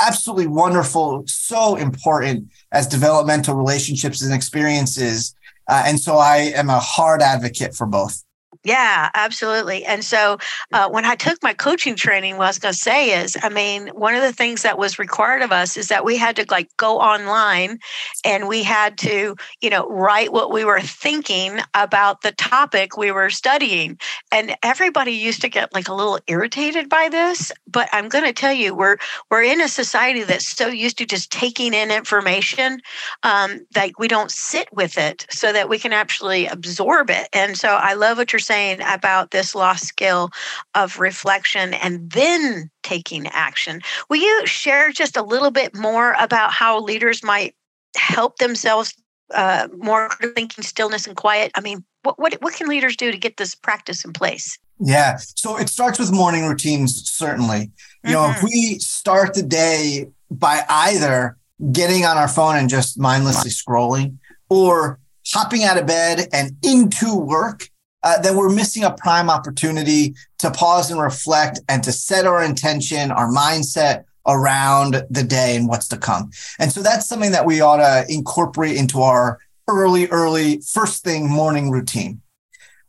absolutely 0.00 0.46
wonderful, 0.46 1.24
so 1.26 1.76
important 1.76 2.50
as 2.72 2.86
developmental 2.86 3.54
relationships 3.54 4.22
and 4.22 4.32
experiences. 4.32 5.34
Uh, 5.68 5.82
and 5.86 6.00
so 6.00 6.16
I 6.16 6.52
am 6.56 6.70
a 6.70 6.80
hard 6.80 7.22
advocate 7.22 7.74
for 7.74 7.86
both. 7.86 8.24
Yeah, 8.62 9.08
absolutely. 9.14 9.86
And 9.86 10.04
so 10.04 10.36
uh, 10.72 10.86
when 10.90 11.06
I 11.06 11.14
took 11.14 11.42
my 11.42 11.54
coaching 11.54 11.96
training, 11.96 12.36
what 12.36 12.44
I 12.44 12.48
was 12.48 12.58
going 12.58 12.74
to 12.74 12.78
say 12.78 13.18
is, 13.22 13.34
I 13.42 13.48
mean, 13.48 13.88
one 13.88 14.14
of 14.14 14.20
the 14.20 14.34
things 14.34 14.60
that 14.62 14.76
was 14.76 14.98
required 14.98 15.40
of 15.40 15.50
us 15.50 15.78
is 15.78 15.88
that 15.88 16.04
we 16.04 16.18
had 16.18 16.36
to 16.36 16.44
like 16.50 16.68
go 16.76 16.98
online 17.00 17.78
and 18.22 18.48
we 18.48 18.62
had 18.62 18.98
to, 18.98 19.34
you 19.62 19.70
know, 19.70 19.88
write 19.88 20.32
what 20.34 20.52
we 20.52 20.66
were 20.66 20.80
thinking 20.82 21.60
about 21.72 22.20
the 22.20 22.32
topic 22.32 22.98
we 22.98 23.10
were 23.10 23.30
studying. 23.30 23.98
And 24.30 24.54
everybody 24.62 25.12
used 25.12 25.40
to 25.40 25.48
get 25.48 25.72
like 25.72 25.88
a 25.88 25.94
little 25.94 26.18
irritated 26.26 26.90
by 26.90 27.08
this. 27.10 27.50
But 27.66 27.88
I'm 27.92 28.10
going 28.10 28.24
to 28.24 28.32
tell 28.34 28.52
you, 28.52 28.74
we're 28.74 28.98
we're 29.30 29.42
in 29.42 29.62
a 29.62 29.68
society 29.68 30.22
that's 30.22 30.46
so 30.46 30.66
used 30.66 30.98
to 30.98 31.06
just 31.06 31.32
taking 31.32 31.72
in 31.72 31.90
information 31.90 32.82
um, 33.22 33.66
that 33.72 33.92
we 33.98 34.06
don't 34.06 34.30
sit 34.30 34.68
with 34.70 34.98
it 34.98 35.26
so 35.30 35.50
that 35.50 35.70
we 35.70 35.78
can 35.78 35.94
actually 35.94 36.46
absorb 36.46 37.08
it. 37.08 37.26
And 37.32 37.56
so 37.56 37.68
I 37.70 37.94
love 37.94 38.18
what 38.18 38.34
you're 38.34 38.40
saying 38.40 38.49
about 38.50 39.30
this 39.30 39.54
lost 39.54 39.86
skill 39.86 40.30
of 40.74 40.98
reflection 40.98 41.74
and 41.74 42.10
then 42.10 42.70
taking 42.82 43.26
action. 43.28 43.80
Will 44.08 44.18
you 44.18 44.46
share 44.46 44.90
just 44.90 45.16
a 45.16 45.22
little 45.22 45.50
bit 45.50 45.74
more 45.74 46.14
about 46.18 46.52
how 46.52 46.80
leaders 46.80 47.22
might 47.22 47.54
help 47.96 48.38
themselves 48.38 48.94
uh, 49.34 49.68
more 49.78 50.10
thinking, 50.34 50.64
stillness, 50.64 51.06
and 51.06 51.16
quiet? 51.16 51.52
I 51.54 51.60
mean, 51.60 51.84
what, 52.02 52.18
what 52.18 52.34
what 52.40 52.54
can 52.54 52.68
leaders 52.68 52.96
do 52.96 53.10
to 53.12 53.18
get 53.18 53.36
this 53.36 53.54
practice 53.54 54.04
in 54.04 54.12
place? 54.12 54.58
Yeah. 54.80 55.18
So 55.36 55.58
it 55.58 55.68
starts 55.68 55.98
with 55.98 56.12
morning 56.12 56.46
routines, 56.46 57.08
certainly. 57.08 57.70
You 58.02 58.12
know, 58.12 58.30
if 58.30 58.38
Mhm. 58.38 58.44
we 58.44 58.78
start 58.78 59.34
the 59.34 59.42
day 59.42 60.08
by 60.30 60.64
either 60.68 61.36
getting 61.72 62.06
on 62.06 62.16
our 62.16 62.28
phone 62.28 62.56
and 62.56 62.68
just 62.68 62.98
mindlessly 62.98 63.50
scrolling 63.50 64.16
or 64.48 64.98
hopping 65.32 65.64
out 65.64 65.76
of 65.76 65.86
bed 65.86 66.28
and 66.32 66.56
into 66.64 67.14
work, 67.14 67.69
uh, 68.02 68.20
then 68.20 68.36
we're 68.36 68.54
missing 68.54 68.84
a 68.84 68.92
prime 68.92 69.28
opportunity 69.28 70.14
to 70.38 70.50
pause 70.50 70.90
and 70.90 71.00
reflect 71.00 71.60
and 71.68 71.82
to 71.84 71.92
set 71.92 72.26
our 72.26 72.42
intention, 72.42 73.10
our 73.10 73.30
mindset 73.30 74.04
around 74.26 75.02
the 75.10 75.22
day 75.22 75.56
and 75.56 75.68
what's 75.68 75.88
to 75.88 75.96
come. 75.96 76.30
And 76.58 76.72
so 76.72 76.82
that's 76.82 77.06
something 77.06 77.32
that 77.32 77.46
we 77.46 77.60
ought 77.60 77.78
to 77.78 78.04
incorporate 78.08 78.76
into 78.76 79.02
our 79.02 79.38
early, 79.68 80.08
early 80.08 80.60
first 80.60 81.04
thing 81.04 81.28
morning 81.28 81.70
routine. 81.70 82.20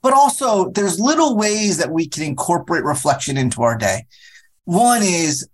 But 0.01 0.13
also, 0.13 0.69
there's 0.71 0.99
little 0.99 1.37
ways 1.37 1.77
that 1.77 1.91
we 1.91 2.07
can 2.07 2.23
incorporate 2.23 2.83
reflection 2.83 3.37
into 3.37 3.61
our 3.61 3.77
day. 3.77 4.07
One 4.65 5.03
is 5.03 5.47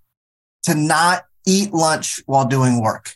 to 0.64 0.76
not 0.76 1.24
eat 1.46 1.74
lunch 1.74 2.22
while 2.26 2.46
doing 2.46 2.82
work. 2.82 3.14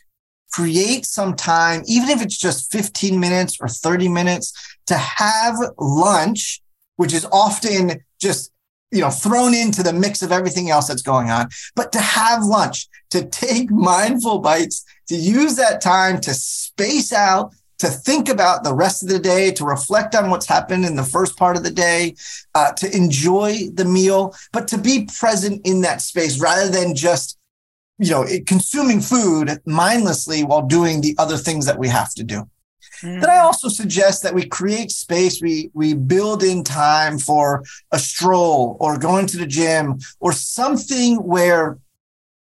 Create 0.52 1.06
some 1.06 1.34
time, 1.34 1.82
even 1.86 2.10
if 2.10 2.20
it's 2.20 2.36
just 2.36 2.70
15 2.70 3.18
minutes 3.18 3.56
or 3.60 3.68
30 3.68 4.08
minutes, 4.08 4.52
to 4.92 4.98
have 4.98 5.56
lunch, 5.78 6.62
which 6.96 7.14
is 7.14 7.26
often 7.32 8.00
just 8.20 8.52
you 8.90 9.00
know 9.00 9.10
thrown 9.10 9.54
into 9.54 9.82
the 9.82 9.92
mix 9.92 10.22
of 10.22 10.30
everything 10.30 10.68
else 10.68 10.86
that's 10.86 11.02
going 11.02 11.30
on 11.30 11.48
but 11.74 11.92
to 11.92 11.98
have 11.98 12.44
lunch 12.44 12.88
to 13.10 13.24
take 13.24 13.70
mindful 13.90 14.38
bites 14.38 14.84
to 15.08 15.16
use 15.16 15.56
that 15.56 15.80
time 15.80 16.20
to 16.20 16.34
space 16.34 17.10
out 17.10 17.54
to 17.78 17.88
think 17.88 18.28
about 18.28 18.62
the 18.62 18.74
rest 18.74 19.02
of 19.02 19.08
the 19.08 19.18
day 19.18 19.50
to 19.50 19.64
reflect 19.64 20.14
on 20.14 20.28
what's 20.28 20.46
happened 20.46 20.84
in 20.84 20.94
the 20.94 21.02
first 21.02 21.38
part 21.38 21.56
of 21.56 21.64
the 21.64 21.70
day 21.70 22.14
uh, 22.54 22.70
to 22.72 22.94
enjoy 22.94 23.56
the 23.72 23.86
meal 23.86 24.34
but 24.52 24.68
to 24.68 24.76
be 24.76 25.08
present 25.18 25.66
in 25.66 25.80
that 25.80 26.02
space 26.02 26.38
rather 26.38 26.70
than 26.70 26.94
just 26.94 27.38
you 27.98 28.10
know 28.10 28.26
consuming 28.46 29.00
food 29.00 29.58
mindlessly 29.64 30.44
while 30.44 30.66
doing 30.66 31.00
the 31.00 31.14
other 31.18 31.38
things 31.38 31.64
that 31.64 31.78
we 31.78 31.88
have 31.88 32.12
to 32.12 32.22
do 32.22 32.46
then 33.02 33.30
I 33.30 33.38
also 33.38 33.68
suggest 33.68 34.22
that 34.22 34.34
we 34.34 34.46
create 34.46 34.90
space. 34.90 35.40
We 35.42 35.70
we 35.74 35.94
build 35.94 36.42
in 36.42 36.64
time 36.64 37.18
for 37.18 37.64
a 37.90 37.98
stroll 37.98 38.76
or 38.80 38.98
going 38.98 39.26
to 39.26 39.36
the 39.36 39.46
gym 39.46 39.98
or 40.20 40.32
something 40.32 41.16
where 41.16 41.78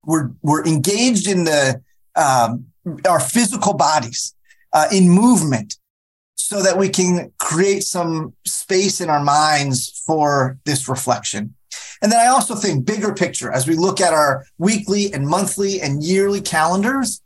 we're 0.06 0.32
we're 0.42 0.66
engaged 0.66 1.28
in 1.28 1.46
the 1.46 1.82
um, 2.16 2.66
our 3.08 3.20
physical 3.20 3.74
bodies 3.74 4.36
uh, 4.74 4.88
in 4.92 5.10
movement, 5.10 5.78
so 6.36 6.62
that 6.62 6.78
we 6.78 6.90
can 6.90 7.32
create 7.38 7.84
some 7.84 8.34
space 8.46 9.02
in 9.02 9.10
our 9.10 9.24
minds 9.24 10.04
for 10.06 10.58
this 10.66 10.90
reflection. 10.90 11.56
And 12.02 12.12
then 12.12 12.20
I 12.20 12.28
also 12.28 12.56
think 12.56 12.86
bigger 12.86 13.14
picture 13.14 13.52
as 13.52 13.68
we 13.68 13.76
look 13.76 14.00
at 14.00 14.14
our 14.14 14.46
weekly 14.58 15.14
and 15.14 15.28
monthly 15.28 15.82
and 15.82 16.02
yearly 16.02 16.42
calendars, 16.42 17.22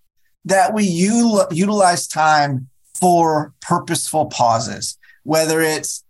that 0.45 0.73
we 0.73 0.89
util- 0.89 1.47
utilize 1.55 2.07
time 2.07 2.69
for 2.95 3.53
purposeful 3.61 4.27
pauses, 4.27 4.97
whether 5.23 5.61
it's 5.61 6.03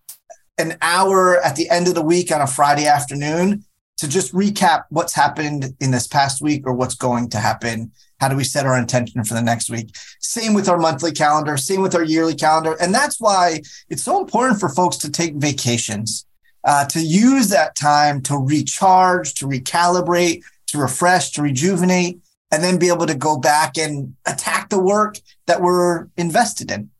an 0.57 0.77
hour 0.81 1.41
at 1.41 1.55
the 1.55 1.69
end 1.69 1.87
of 1.87 1.95
the 1.95 2.01
week 2.01 2.31
on 2.31 2.41
a 2.41 2.47
Friday 2.47 2.85
afternoon 2.85 3.63
to 3.97 4.07
just 4.07 4.33
recap 4.33 4.83
what's 4.89 5.13
happened 5.13 5.75
in 5.79 5.91
this 5.91 6.07
past 6.07 6.41
week 6.41 6.63
or 6.65 6.73
what's 6.73 6.95
going 6.95 7.29
to 7.29 7.39
happen. 7.39 7.91
How 8.19 8.27
do 8.27 8.35
we 8.35 8.43
set 8.43 8.65
our 8.65 8.77
intention 8.77 9.23
for 9.23 9.33
the 9.33 9.41
next 9.41 9.69
week? 9.69 9.95
Same 10.19 10.53
with 10.53 10.69
our 10.69 10.77
monthly 10.77 11.11
calendar, 11.11 11.57
same 11.57 11.81
with 11.81 11.95
our 11.95 12.03
yearly 12.03 12.35
calendar. 12.35 12.75
And 12.79 12.93
that's 12.93 13.19
why 13.19 13.61
it's 13.89 14.03
so 14.03 14.19
important 14.21 14.59
for 14.59 14.69
folks 14.69 14.97
to 14.97 15.11
take 15.11 15.35
vacations, 15.35 16.25
uh, 16.63 16.85
to 16.85 16.99
use 16.99 17.49
that 17.49 17.75
time 17.75 18.21
to 18.23 18.37
recharge, 18.37 19.33
to 19.35 19.47
recalibrate, 19.47 20.43
to 20.67 20.77
refresh, 20.77 21.31
to 21.31 21.41
rejuvenate, 21.41 22.19
and 22.53 22.63
then 22.63 22.77
be 22.77 22.89
able 22.89 23.07
to 23.07 23.15
go 23.15 23.35
back 23.35 23.79
and 23.79 24.13
attack 24.27 24.69
the 24.69 24.79
work 24.79 25.17
that 25.47 25.59
we're 25.59 26.07
invested 26.17 26.69
in. 26.69 26.91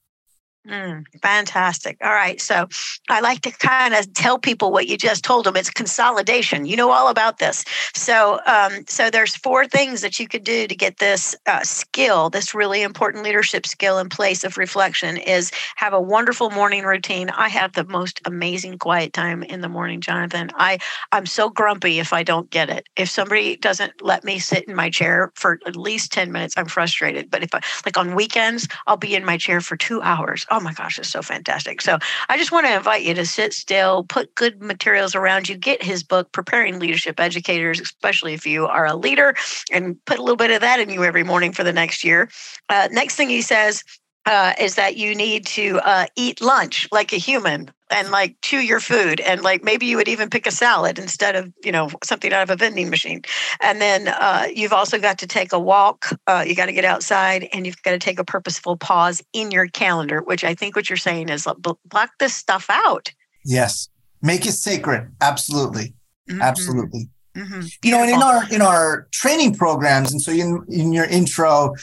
Mm, 0.65 1.03
fantastic. 1.21 1.97
All 2.01 2.13
right. 2.13 2.39
So 2.39 2.67
I 3.09 3.19
like 3.19 3.41
to 3.41 3.51
kind 3.51 3.93
of 3.93 4.13
tell 4.13 4.39
people 4.39 4.71
what 4.71 4.87
you 4.87 4.95
just 4.95 5.21
told 5.25 5.45
them. 5.45 5.57
It's 5.57 5.69
consolidation. 5.69 6.65
You 6.65 6.77
know 6.77 6.89
all 6.91 7.09
about 7.09 7.39
this. 7.39 7.65
So, 7.93 8.39
um, 8.45 8.85
so 8.87 9.09
there's 9.09 9.35
four 9.35 9.67
things 9.67 9.99
that 10.01 10.19
you 10.21 10.27
could 10.29 10.45
do 10.45 10.65
to 10.65 10.73
get 10.75 10.99
this 10.99 11.35
uh, 11.47 11.63
skill, 11.63 12.29
this 12.29 12.55
really 12.55 12.81
important 12.81 13.25
leadership 13.25 13.67
skill 13.67 13.97
in 13.99 14.07
place 14.07 14.45
of 14.45 14.57
reflection. 14.57 15.17
Is 15.17 15.51
have 15.75 15.91
a 15.91 15.99
wonderful 15.99 16.49
morning 16.49 16.85
routine. 16.85 17.29
I 17.29 17.49
have 17.49 17.73
the 17.73 17.83
most 17.83 18.21
amazing 18.25 18.77
quiet 18.77 19.11
time 19.11 19.43
in 19.43 19.59
the 19.59 19.69
morning, 19.69 19.99
Jonathan. 19.99 20.49
I 20.55 20.79
I'm 21.11 21.25
so 21.25 21.49
grumpy 21.49 21.99
if 21.99 22.13
I 22.13 22.23
don't 22.23 22.49
get 22.49 22.69
it. 22.69 22.87
If 22.95 23.09
somebody 23.09 23.57
doesn't 23.57 24.01
let 24.01 24.23
me 24.23 24.39
sit 24.39 24.63
in 24.69 24.75
my 24.75 24.89
chair 24.89 25.33
for 25.35 25.59
at 25.65 25.75
least 25.75 26.13
ten 26.13 26.31
minutes, 26.31 26.53
I'm 26.57 26.67
frustrated. 26.67 27.29
But 27.29 27.43
if 27.43 27.53
I 27.53 27.59
like 27.85 27.97
on 27.97 28.15
weekends, 28.15 28.65
I'll 28.87 28.95
be 28.95 29.13
in 29.13 29.25
my 29.25 29.37
chair 29.37 29.59
for 29.59 29.75
two 29.75 30.01
hours. 30.01 30.45
Oh 30.53 30.59
my 30.59 30.71
gosh, 30.71 30.99
it's 30.99 31.09
so 31.09 31.23
fantastic. 31.23 31.81
So 31.81 31.97
I 32.29 32.37
just 32.37 32.51
want 32.51 32.67
to 32.67 32.75
invite 32.75 33.01
you 33.01 33.15
to 33.15 33.25
sit 33.25 33.53
still, 33.53 34.03
put 34.03 34.35
good 34.35 34.61
materials 34.61 35.15
around 35.15 35.49
you, 35.49 35.57
get 35.57 35.81
his 35.81 36.03
book, 36.03 36.31
Preparing 36.31 36.77
Leadership 36.77 37.19
Educators, 37.19 37.81
especially 37.81 38.35
if 38.35 38.45
you 38.45 38.67
are 38.67 38.85
a 38.85 38.95
leader, 38.95 39.33
and 39.71 39.97
put 40.05 40.19
a 40.19 40.21
little 40.21 40.37
bit 40.37 40.51
of 40.51 40.61
that 40.61 40.79
in 40.79 40.91
you 40.91 41.03
every 41.03 41.23
morning 41.23 41.53
for 41.53 41.63
the 41.63 41.73
next 41.73 42.03
year. 42.03 42.29
Uh, 42.69 42.87
next 42.91 43.15
thing 43.15 43.29
he 43.29 43.41
says, 43.41 43.83
uh, 44.25 44.53
is 44.59 44.75
that 44.75 44.97
you 44.97 45.15
need 45.15 45.45
to 45.45 45.79
uh, 45.79 46.05
eat 46.15 46.41
lunch 46.41 46.87
like 46.91 47.11
a 47.13 47.17
human 47.17 47.69
and 47.89 48.09
like 48.09 48.35
chew 48.41 48.59
your 48.59 48.79
food 48.79 49.19
and 49.19 49.41
like 49.41 49.63
maybe 49.63 49.85
you 49.85 49.97
would 49.97 50.07
even 50.07 50.29
pick 50.29 50.47
a 50.47 50.51
salad 50.51 50.97
instead 50.97 51.35
of 51.35 51.51
you 51.63 51.71
know 51.71 51.89
something 52.03 52.33
out 52.33 52.41
of 52.41 52.49
a 52.49 52.55
vending 52.55 52.89
machine 52.89 53.21
and 53.61 53.81
then 53.81 54.07
uh, 54.07 54.47
you've 54.53 54.73
also 54.73 54.97
got 54.97 55.17
to 55.19 55.27
take 55.27 55.51
a 55.53 55.59
walk 55.59 56.17
uh, 56.27 56.43
you 56.47 56.55
got 56.55 56.67
to 56.67 56.73
get 56.73 56.85
outside 56.85 57.47
and 57.53 57.65
you've 57.65 57.81
got 57.83 57.91
to 57.91 57.99
take 57.99 58.17
a 58.19 58.23
purposeful 58.23 58.77
pause 58.77 59.21
in 59.33 59.51
your 59.51 59.67
calendar 59.67 60.21
which 60.21 60.43
i 60.43 60.55
think 60.55 60.75
what 60.75 60.89
you're 60.89 60.97
saying 60.97 61.29
is 61.29 61.45
like, 61.45 61.57
block 61.85 62.11
this 62.19 62.33
stuff 62.33 62.65
out 62.69 63.11
Yes. 63.45 63.89
Make 64.21 64.45
it 64.45 64.53
sacred. 64.53 65.11
Absolutely. 65.21 65.93
Mhm, 66.29 66.41
Absolutely. 66.41 67.09
mhm. 67.35 67.71
You 67.83 67.91
know, 67.91 68.01
and 68.01 68.09
in 68.11 68.21
our 68.21 68.47
in 68.49 68.61
our 68.61 69.07
training 69.11 69.55
programs, 69.55 70.11
and 70.11 70.21
so 70.21 70.31
in, 70.31 70.63
in 70.69 70.93
your 70.93 71.05
intro, 71.05 71.73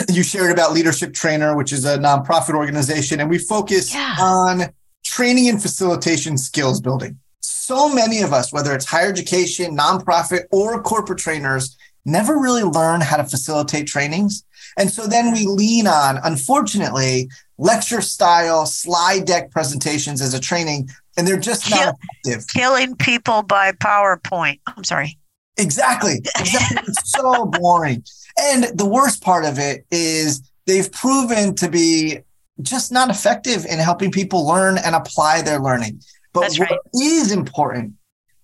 you 0.08 0.22
shared 0.22 0.50
about 0.50 0.72
Leadership 0.72 1.12
Trainer, 1.14 1.56
which 1.56 1.72
is 1.72 1.84
a 1.84 1.98
nonprofit 1.98 2.54
organization, 2.54 3.20
and 3.20 3.28
we 3.30 3.38
focus 3.38 3.92
Yeah. 3.94 4.16
on 4.18 4.62
training 5.04 5.48
and 5.48 5.60
facilitation 5.60 6.38
skills 6.38 6.80
building. 6.80 7.18
So 7.40 7.92
many 7.92 8.20
of 8.22 8.32
us, 8.32 8.52
whether 8.52 8.74
it's 8.74 8.84
higher 8.86 9.08
education, 9.08 9.76
nonprofit, 9.76 10.44
or 10.50 10.82
corporate 10.82 11.18
trainers, 11.18 11.76
never 12.04 12.36
really 12.38 12.62
learn 12.62 13.00
how 13.00 13.16
to 13.16 13.24
facilitate 13.24 13.86
trainings. 13.86 14.42
And 14.78 14.90
so 14.90 15.06
then 15.06 15.32
we 15.32 15.46
lean 15.46 15.86
on, 15.86 16.18
unfortunately, 16.24 17.28
lecture 17.58 18.00
style 18.00 18.66
slide 18.66 19.24
deck 19.26 19.50
presentations 19.50 20.20
as 20.20 20.32
a 20.34 20.40
training, 20.40 20.88
and 21.16 21.26
they're 21.26 21.38
just 21.38 21.70
not 21.70 21.94
effective. 22.24 22.46
killing 22.48 22.96
people 22.96 23.42
by 23.42 23.72
powerpoint 23.72 24.58
i'm 24.66 24.84
sorry 24.84 25.18
Exactly. 25.58 26.20
Exactly. 26.38 26.78
it's 26.88 27.10
so 27.12 27.44
boring. 27.44 28.02
And 28.40 28.78
the 28.78 28.86
worst 28.86 29.22
part 29.22 29.44
of 29.44 29.58
it 29.58 29.84
is 29.90 30.50
they've 30.66 30.90
proven 30.90 31.54
to 31.56 31.68
be 31.68 32.18
just 32.62 32.92
not 32.92 33.10
effective 33.10 33.64
in 33.64 33.78
helping 33.78 34.10
people 34.10 34.46
learn 34.46 34.78
and 34.78 34.94
apply 34.94 35.42
their 35.42 35.60
learning. 35.60 36.00
But 36.32 36.42
That's 36.42 36.58
what 36.58 36.70
right. 36.70 36.80
is 36.94 37.32
important 37.32 37.94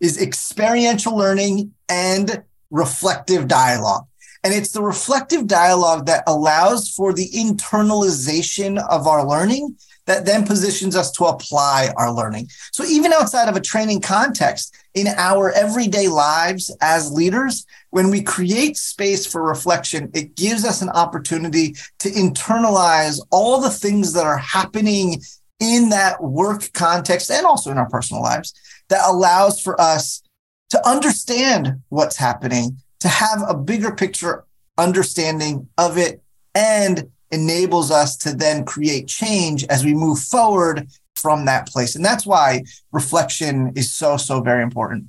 is 0.01 0.21
experiential 0.21 1.17
learning 1.17 1.73
and 1.89 2.43
reflective 2.71 3.49
dialogue. 3.49 4.07
And 4.45 4.53
it's 4.55 4.73
the 4.73 4.83
reflective 4.83 5.47
dialogue 5.47 6.07
that 6.07 6.25
allows 6.27 6.91
for 6.91 7.13
the 7.13 7.29
internalization 7.31 8.79
of 8.89 9.07
our 9.07 9.27
learning 9.27 9.77
that 10.07 10.25
then 10.25 10.47
positions 10.47 10.97
us 10.97 11.11
to 11.13 11.25
apply 11.25 11.93
our 11.97 12.13
learning. 12.13 12.49
So 12.73 12.85
even 12.85 13.13
outside 13.13 13.49
of 13.49 13.57
a 13.57 13.61
training 13.61 14.01
context, 14.01 14.75
in 14.95 15.09
our 15.09 15.53
everyday 15.53 16.09
lives 16.09 16.75
as 16.81 17.13
leaders, 17.13 17.67
when 17.91 18.11
we 18.11 18.23
create 18.23 18.79
space 18.79 19.27
for 19.27 19.43
reflection, 19.43 20.11
it 20.15 20.35
gives 20.35 20.65
us 20.65 20.81
an 20.81 20.89
opportunity 20.89 21.77
to 21.99 22.09
internalize 22.09 23.21
all 23.31 23.61
the 23.61 23.71
things 23.71 24.15
that 24.15 24.25
are 24.25 24.39
happening 24.39 25.21
in 25.61 25.91
that 25.91 26.23
work 26.23 26.73
context 26.73 27.31
and 27.31 27.47
also 27.47 27.71
in 27.71 27.79
our 27.79 27.89
personal 27.89 28.23
lives 28.23 28.55
that 28.89 29.03
allows 29.07 29.61
for 29.61 29.79
us 29.81 30.23
to 30.71 30.89
understand 30.89 31.83
what's 31.91 32.17
happening, 32.17 32.79
to 33.01 33.09
have 33.09 33.43
a 33.47 33.55
bigger 33.55 33.95
picture 33.95 34.45
understanding 34.79 35.69
of 35.79 35.99
it, 35.99 36.23
and 36.55 37.11
enables 37.31 37.91
us 37.91 38.17
to 38.19 38.35
then 38.35 38.65
create 38.65 39.09
change 39.09 39.65
as 39.65 39.85
we 39.85 39.95
move 39.95 40.19
forward 40.19 40.89
from 41.17 41.45
that 41.47 41.67
place. 41.69 41.97
And 41.97 42.05
that's 42.05 42.27
why 42.27 42.63
reflection 42.93 43.73
is 43.75 43.93
so, 43.93 44.17
so 44.17 44.41
very 44.41 44.63
important. 44.63 45.07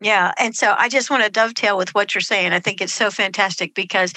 Yeah. 0.00 0.32
And 0.38 0.54
so 0.54 0.74
I 0.76 0.90
just 0.90 1.08
want 1.08 1.24
to 1.24 1.30
dovetail 1.30 1.78
with 1.78 1.94
what 1.94 2.14
you're 2.14 2.20
saying. 2.20 2.52
I 2.52 2.60
think 2.60 2.82
it's 2.82 2.92
so 2.92 3.10
fantastic 3.10 3.74
because 3.74 4.12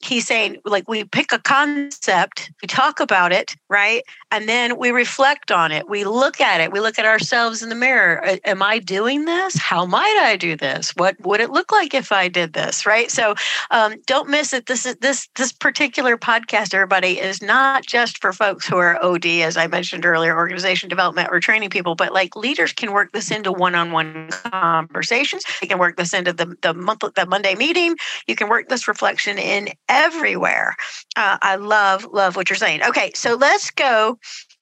he's 0.00 0.26
saying, 0.26 0.58
like, 0.66 0.86
we 0.88 1.04
pick 1.04 1.32
a 1.32 1.38
concept, 1.38 2.52
we 2.60 2.66
talk 2.66 3.00
about 3.00 3.32
it, 3.32 3.56
right? 3.70 4.02
And 4.30 4.46
then 4.46 4.76
we 4.76 4.90
reflect 4.90 5.50
on 5.50 5.72
it. 5.72 5.88
We 5.88 6.04
look 6.04 6.40
at 6.40 6.60
it. 6.60 6.70
We 6.70 6.80
look 6.80 6.98
at 6.98 7.06
ourselves 7.06 7.62
in 7.62 7.70
the 7.70 7.74
mirror. 7.74 8.22
Am 8.44 8.62
I 8.62 8.78
doing 8.78 9.24
this? 9.24 9.56
How 9.56 9.86
might 9.86 10.20
I 10.22 10.36
do 10.36 10.54
this? 10.54 10.92
What 10.96 11.16
would 11.20 11.40
it 11.40 11.50
look 11.50 11.72
like 11.72 11.94
if 11.94 12.12
I 12.12 12.28
did 12.28 12.52
this? 12.52 12.84
Right. 12.84 13.10
So 13.10 13.34
um, 13.70 13.94
don't 14.06 14.28
miss 14.28 14.52
it. 14.52 14.66
This 14.66 14.84
is 14.84 14.96
this 14.96 15.28
this 15.36 15.52
particular 15.52 16.18
podcast, 16.18 16.74
everybody, 16.74 17.18
is 17.18 17.40
not 17.40 17.86
just 17.86 18.20
for 18.20 18.34
folks 18.34 18.66
who 18.66 18.76
are 18.76 19.02
OD, 19.02 19.26
as 19.26 19.56
I 19.56 19.66
mentioned 19.66 20.04
earlier, 20.04 20.36
organization 20.36 20.90
development 20.90 21.28
or 21.32 21.40
training 21.40 21.70
people, 21.70 21.94
but 21.94 22.12
like 22.12 22.36
leaders 22.36 22.72
can 22.72 22.92
work 22.92 23.12
this 23.12 23.30
into 23.30 23.50
one-on-one 23.50 24.28
conversation 24.30 25.22
conversations. 25.32 25.60
You 25.62 25.68
can 25.68 25.78
work 25.78 25.96
this 25.96 26.14
into 26.14 26.32
the 26.32 26.56
the 26.62 26.74
month 26.74 27.00
the 27.14 27.26
Monday 27.26 27.54
meeting. 27.54 27.96
You 28.26 28.36
can 28.36 28.48
work 28.48 28.68
this 28.68 28.88
reflection 28.88 29.38
in 29.38 29.68
everywhere. 29.88 30.76
Uh, 31.16 31.38
I 31.40 31.56
love 31.56 32.06
love 32.12 32.36
what 32.36 32.50
you're 32.50 32.56
saying. 32.56 32.82
Okay, 32.84 33.12
so 33.14 33.34
let's 33.34 33.70
go 33.70 34.18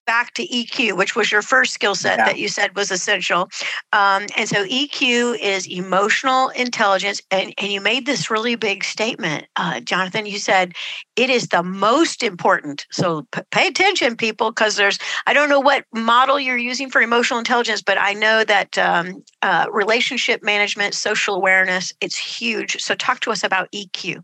back 0.06 0.34
to 0.34 0.46
EQ, 0.46 0.96
which 0.96 1.14
was 1.14 1.30
your 1.30 1.42
first 1.42 1.72
skill 1.72 1.94
set 1.94 2.18
yeah. 2.18 2.26
that 2.26 2.38
you 2.38 2.48
said 2.48 2.74
was 2.74 2.90
essential. 2.90 3.48
Um, 3.92 4.26
and 4.36 4.48
so 4.48 4.64
EQ 4.66 5.38
is 5.40 5.66
emotional 5.66 6.48
intelligence. 6.50 7.20
And, 7.30 7.54
and 7.58 7.72
you 7.72 7.80
made 7.80 8.06
this 8.06 8.30
really 8.30 8.56
big 8.56 8.84
statement, 8.84 9.46
uh, 9.56 9.80
Jonathan. 9.80 10.26
You 10.26 10.38
said 10.38 10.74
it 11.16 11.30
is 11.30 11.48
the 11.48 11.62
most 11.62 12.22
important. 12.22 12.86
So 12.90 13.26
p- 13.32 13.42
pay 13.50 13.68
attention, 13.68 14.16
people, 14.16 14.50
because 14.50 14.76
there's, 14.76 14.98
I 15.26 15.32
don't 15.32 15.48
know 15.48 15.60
what 15.60 15.84
model 15.92 16.40
you're 16.40 16.56
using 16.56 16.90
for 16.90 17.00
emotional 17.00 17.38
intelligence, 17.38 17.82
but 17.82 17.98
I 17.98 18.12
know 18.12 18.44
that 18.44 18.78
um, 18.78 19.22
uh, 19.42 19.66
relationship 19.70 20.42
management, 20.42 20.94
social 20.94 21.34
awareness, 21.36 21.92
it's 22.00 22.16
huge. 22.16 22.80
So 22.82 22.94
talk 22.94 23.20
to 23.20 23.30
us 23.30 23.44
about 23.44 23.70
EQ. 23.72 24.22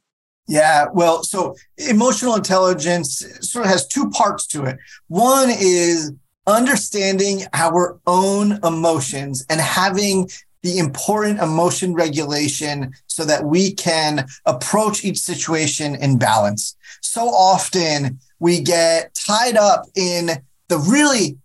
Yeah, 0.48 0.86
well, 0.92 1.24
so 1.24 1.56
emotional 1.76 2.36
intelligence 2.36 3.24
sort 3.40 3.64
of 3.64 3.70
has 3.70 3.86
two 3.86 4.10
parts 4.10 4.46
to 4.48 4.64
it. 4.64 4.78
One 5.08 5.48
is 5.50 6.12
understanding 6.46 7.42
our 7.52 7.98
own 8.06 8.60
emotions 8.64 9.44
and 9.50 9.60
having 9.60 10.28
the 10.62 10.78
important 10.78 11.40
emotion 11.40 11.94
regulation 11.94 12.92
so 13.06 13.24
that 13.24 13.44
we 13.44 13.72
can 13.72 14.26
approach 14.46 15.04
each 15.04 15.18
situation 15.18 15.94
in 15.96 16.18
balance. 16.18 16.76
So 17.02 17.28
often 17.28 18.18
we 18.38 18.60
get 18.60 19.14
tied 19.14 19.56
up 19.56 19.86
in 19.94 20.30
the 20.68 20.78
really 20.78 21.38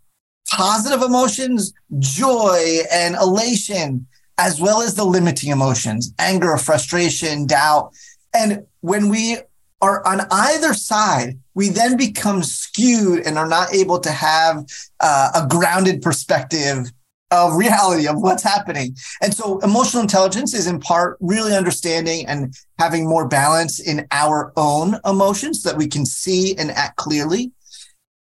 positive 0.52 1.02
emotions, 1.02 1.74
joy 2.00 2.80
and 2.92 3.16
elation, 3.16 4.08
as 4.38 4.60
well 4.60 4.82
as 4.82 4.96
the 4.96 5.06
limiting 5.06 5.52
emotions, 5.52 6.14
anger, 6.20 6.58
frustration, 6.58 7.46
doubt. 7.46 7.92
And 8.34 8.66
when 8.82 9.10
we 9.10 9.38
are 9.82 10.06
on 10.06 10.22
either 10.30 10.74
side, 10.74 11.40
we 11.56 11.70
then 11.70 11.98
become 11.98 12.44
skewed 12.44 13.26
and 13.26 13.38
are 13.38 13.48
not 13.48 13.74
able 13.74 14.00
to 14.00 14.12
have 14.12 14.66
uh, 15.00 15.32
a 15.36 15.48
grounded 15.48 16.02
perspective 16.02 16.92
of 17.32 17.56
reality 17.56 18.08
of 18.08 18.22
what's 18.22 18.44
happening. 18.44 18.96
And 19.22 19.34
so 19.34 19.60
emotional 19.60 20.04
intelligence 20.04 20.54
is 20.54 20.68
in 20.68 20.80
part 20.80 21.18
really 21.22 21.56
understanding 21.56 22.28
and 22.28 22.54
having 22.78 23.08
more 23.08 23.28
balance 23.28 23.80
in 23.80 24.06
our 24.12 24.52
own 24.58 24.98
emotions 25.06 25.64
that 25.64 25.78
we 25.78 25.88
can 25.88 26.06
see 26.06 26.56
and 26.58 26.70
act 26.72 26.98
clearly. 26.98 27.52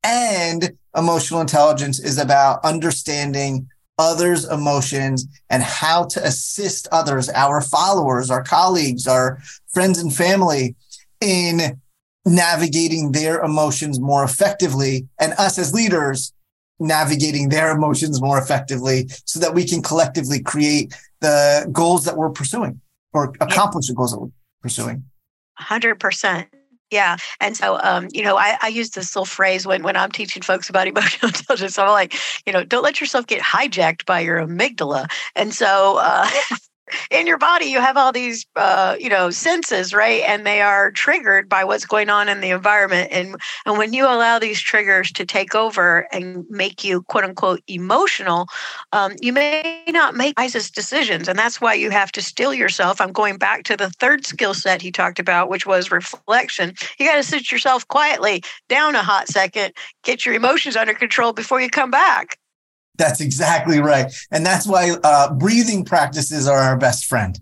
And 0.04 0.70
emotional 0.96 1.40
intelligence 1.40 1.98
is 1.98 2.18
about 2.18 2.64
understanding 2.64 3.68
others' 4.00 4.44
emotions 4.46 5.26
and 5.50 5.62
how 5.62 6.04
to 6.04 6.24
assist 6.24 6.88
others, 6.90 7.28
our 7.28 7.60
followers, 7.60 8.30
our 8.30 8.42
colleagues, 8.42 9.06
our 9.06 9.38
friends 9.72 9.98
and 9.98 10.14
family 10.14 10.74
in 11.20 11.78
navigating 12.24 13.12
their 13.12 13.40
emotions 13.40 14.00
more 14.00 14.24
effectively 14.24 15.06
and 15.18 15.32
us 15.34 15.58
as 15.58 15.74
leaders 15.74 16.32
navigating 16.78 17.50
their 17.50 17.70
emotions 17.72 18.20
more 18.20 18.38
effectively 18.38 19.06
so 19.26 19.38
that 19.38 19.54
we 19.54 19.64
can 19.64 19.82
collectively 19.82 20.40
create 20.40 20.94
the 21.20 21.68
goals 21.70 22.04
that 22.06 22.16
we're 22.16 22.30
pursuing 22.30 22.80
or 23.12 23.34
accomplish 23.40 23.86
the 23.86 23.94
goals 23.94 24.12
that 24.12 24.20
we're 24.20 24.30
pursuing. 24.62 25.04
100%. 25.60 26.46
Yeah. 26.90 27.16
And 27.40 27.56
so, 27.56 27.78
um, 27.82 28.08
you 28.12 28.22
know, 28.22 28.36
I, 28.36 28.58
I 28.62 28.68
use 28.68 28.90
this 28.90 29.14
little 29.14 29.24
phrase 29.24 29.66
when, 29.66 29.82
when 29.84 29.96
I'm 29.96 30.10
teaching 30.10 30.42
folks 30.42 30.68
about 30.68 30.86
emotional 30.88 31.28
intelligence. 31.28 31.78
I'm 31.78 31.88
like, 31.90 32.14
you 32.46 32.52
know, 32.52 32.64
don't 32.64 32.82
let 32.82 33.00
yourself 33.00 33.26
get 33.26 33.40
hijacked 33.42 34.04
by 34.06 34.20
your 34.20 34.44
amygdala. 34.44 35.06
And 35.36 35.54
so, 35.54 35.98
uh, 36.00 36.28
in 37.10 37.26
your 37.26 37.38
body 37.38 37.66
you 37.66 37.80
have 37.80 37.96
all 37.96 38.12
these 38.12 38.46
uh, 38.56 38.96
you 38.98 39.08
know 39.08 39.30
senses 39.30 39.92
right? 39.92 40.22
And 40.26 40.46
they 40.46 40.60
are 40.60 40.90
triggered 40.90 41.48
by 41.48 41.64
what's 41.64 41.86
going 41.86 42.10
on 42.10 42.28
in 42.28 42.40
the 42.40 42.50
environment. 42.50 43.10
And 43.12 43.36
and 43.66 43.78
when 43.78 43.92
you 43.92 44.04
allow 44.04 44.38
these 44.38 44.60
triggers 44.60 45.12
to 45.12 45.24
take 45.24 45.54
over 45.54 46.06
and 46.12 46.44
make 46.50 46.84
you 46.84 47.02
quote 47.02 47.24
unquote 47.24 47.62
emotional 47.68 48.46
um, 48.92 49.14
you 49.20 49.32
may 49.32 49.84
not 49.88 50.14
make 50.14 50.38
wisest 50.38 50.74
decisions. 50.74 51.28
And 51.28 51.38
that's 51.38 51.60
why 51.60 51.74
you 51.74 51.90
have 51.90 52.12
to 52.12 52.22
still 52.22 52.54
yourself 52.54 53.00
i'm 53.00 53.12
going 53.12 53.38
back 53.38 53.64
to 53.64 53.76
the 53.76 53.90
third 53.90 54.26
skill 54.26 54.54
set 54.54 54.82
he 54.82 54.90
talked 54.90 55.18
about 55.18 55.48
which 55.48 55.66
was 55.66 55.90
reflection. 55.90 56.74
You 56.98 57.06
got 57.06 57.16
to 57.16 57.22
sit 57.22 57.52
yourself 57.52 57.86
quietly 57.88 58.42
down 58.68 58.94
a 58.94 59.02
hot 59.02 59.28
second 59.28 59.72
get 60.02 60.24
your 60.24 60.34
emotions 60.34 60.76
under 60.76 60.94
control 60.94 61.32
before 61.32 61.60
you 61.60 61.70
come 61.70 61.90
back 61.90 62.39
that's 62.96 63.20
exactly 63.20 63.80
right. 63.80 64.12
And 64.30 64.44
that's 64.44 64.66
why 64.66 64.96
uh, 65.02 65.32
breathing 65.34 65.84
practices 65.84 66.46
are 66.46 66.58
our 66.58 66.76
best 66.76 67.06
friend, 67.06 67.38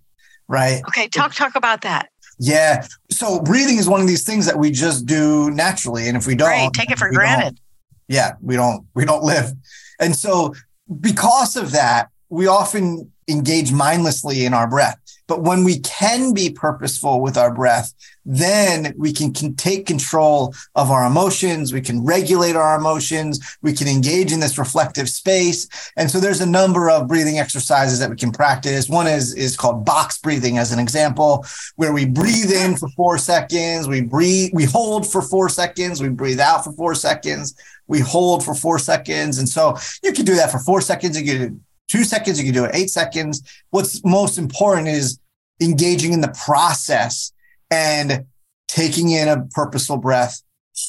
right? 0.47 0.83
Okay, 0.89 1.09
talk 1.09 1.35
talk 1.35 1.55
about 1.57 1.83
that. 1.83 2.09
Yeah. 2.39 2.87
So 3.11 3.41
breathing 3.41 3.79
is 3.79 3.89
one 3.89 4.01
of 4.01 4.07
these 4.07 4.25
things 4.25 4.47
that 4.47 4.59
we 4.59 4.71
just 4.71 5.07
do 5.07 5.51
naturally. 5.51 6.09
And 6.09 6.17
if 6.17 6.27
we 6.27 6.37
don't 6.37 6.49
right, 6.49 6.73
take 6.73 6.91
it 6.91 6.99
for 6.99 7.11
granted. 7.11 7.59
Yeah, 8.07 8.35
we 8.41 8.57
don't 8.57 8.87
we 8.95 9.05
don't 9.05 9.25
live. 9.25 9.53
And 10.01 10.15
so 10.15 10.55
because 11.01 11.57
of 11.57 11.73
that, 11.73 12.09
we 12.29 12.47
often 12.47 13.11
engage 13.29 13.73
mindlessly 13.73 14.45
in 14.45 14.55
our 14.55 14.69
breath. 14.69 14.99
But 15.29 15.43
when 15.43 15.63
we 15.63 15.79
can 15.81 16.33
be 16.33 16.51
purposeful 16.51 17.21
with 17.21 17.37
our 17.37 17.55
breath, 17.55 17.93
then 18.25 18.95
we 18.97 19.13
can, 19.13 19.33
can 19.33 19.55
take 19.55 19.87
control 19.87 20.55
of 20.75 20.91
our 20.91 21.07
emotions. 21.07 21.73
We 21.73 21.81
can 21.81 22.05
regulate 22.05 22.57
our 22.57 22.77
emotions. 22.77 23.57
We 23.63 23.73
can 23.73 23.89
engage 23.89 24.33
in 24.33 24.41
this 24.41 24.59
reflective 24.59 25.09
space. 25.09 25.69
And 25.97 26.11
so 26.11 26.19
there's 26.19 26.41
a 26.41 26.47
number 26.47 26.91
of 26.91 27.09
breathing 27.09 27.39
exercises 27.39 27.99
that 28.01 28.11
we 28.11 28.17
can 28.17 28.33
practice. 28.33 28.89
One 28.89 29.07
is, 29.07 29.35
is 29.35 29.57
called 29.57 29.85
box 29.85 30.19
breathing 30.19 30.59
as 30.59 30.73
an 30.73 30.79
example, 30.79 31.45
where 31.77 31.93
we 31.93 32.07
breathe 32.07 32.51
in 32.51 32.77
for 32.77 32.89
four 32.91 33.19
seconds. 33.19 33.87
We 33.87 34.01
breathe, 34.01 34.51
we 34.53 34.65
hold 34.65 35.11
for 35.11 35.23
four 35.23 35.49
seconds. 35.49 36.03
We 36.03 36.09
breathe 36.09 36.41
out 36.41 36.65
for 36.65 36.73
four 36.73 36.95
seconds. 36.95 37.55
We 37.87 38.01
hold 38.01 38.45
for 38.45 38.55
four 38.55 38.79
seconds. 38.79 39.39
And 39.39 39.49
so 39.49 39.77
you 40.03 40.13
can 40.13 40.25
do 40.25 40.37
that 40.37 40.51
for 40.51 40.59
four 40.59 40.81
seconds. 40.81 41.21
You 41.21 41.39
can 41.39 41.65
two 41.89 42.05
seconds. 42.05 42.39
You 42.39 42.45
can 42.45 42.55
do 42.55 42.65
it 42.65 42.75
eight 42.75 42.91
seconds. 42.91 43.43
What's 43.71 44.05
most 44.05 44.39
important 44.39 44.89
is 44.89 45.19
engaging 45.61 46.13
in 46.13 46.21
the 46.21 46.35
process 46.47 47.33
and 47.71 48.27
taking 48.69 49.11
in 49.11 49.29
a 49.29 49.45
purposeful 49.51 49.97
breath, 49.97 50.43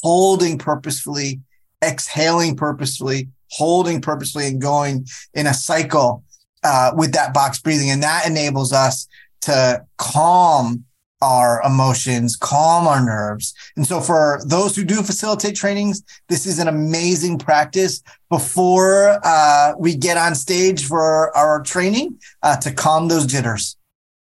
holding 0.04 0.58
purposefully, 0.58 1.42
exhaling 1.84 2.56
purposefully, 2.56 3.30
holding 3.52 4.02
purposefully, 4.02 4.48
and 4.48 4.62
going 4.62 5.08
in 5.34 5.48
a 5.48 5.54
cycle 5.54 6.24
uh, 6.64 6.92
with 6.96 7.14
that 7.14 7.34
box 7.34 7.60
breathing. 7.60 7.90
And 7.90 8.04
that 8.04 8.28
enables 8.28 8.74
us 8.74 9.08
to 9.42 9.86
calm 9.98 10.86
our 11.22 11.62
emotions, 11.66 12.36
calm 12.36 12.88
our 12.88 13.04
nerves. 13.04 13.54
And 13.76 13.86
so 13.86 14.00
for 14.00 14.42
those 14.46 14.76
who 14.76 14.84
do 14.84 15.04
facilitate 15.04 15.56
trainings, 15.56 16.02
this 16.30 16.46
is 16.46 16.60
an 16.60 16.68
amazing 16.68 17.40
practice 17.40 18.02
before 18.30 19.20
uh, 19.24 19.74
we 19.78 19.96
get 19.96 20.18
on 20.18 20.36
stage 20.36 20.86
for 20.86 21.36
our 21.36 21.62
training 21.62 22.18
uh, 22.44 22.58
to 22.58 22.72
calm 22.72 23.08
those 23.08 23.26
jitters. 23.26 23.76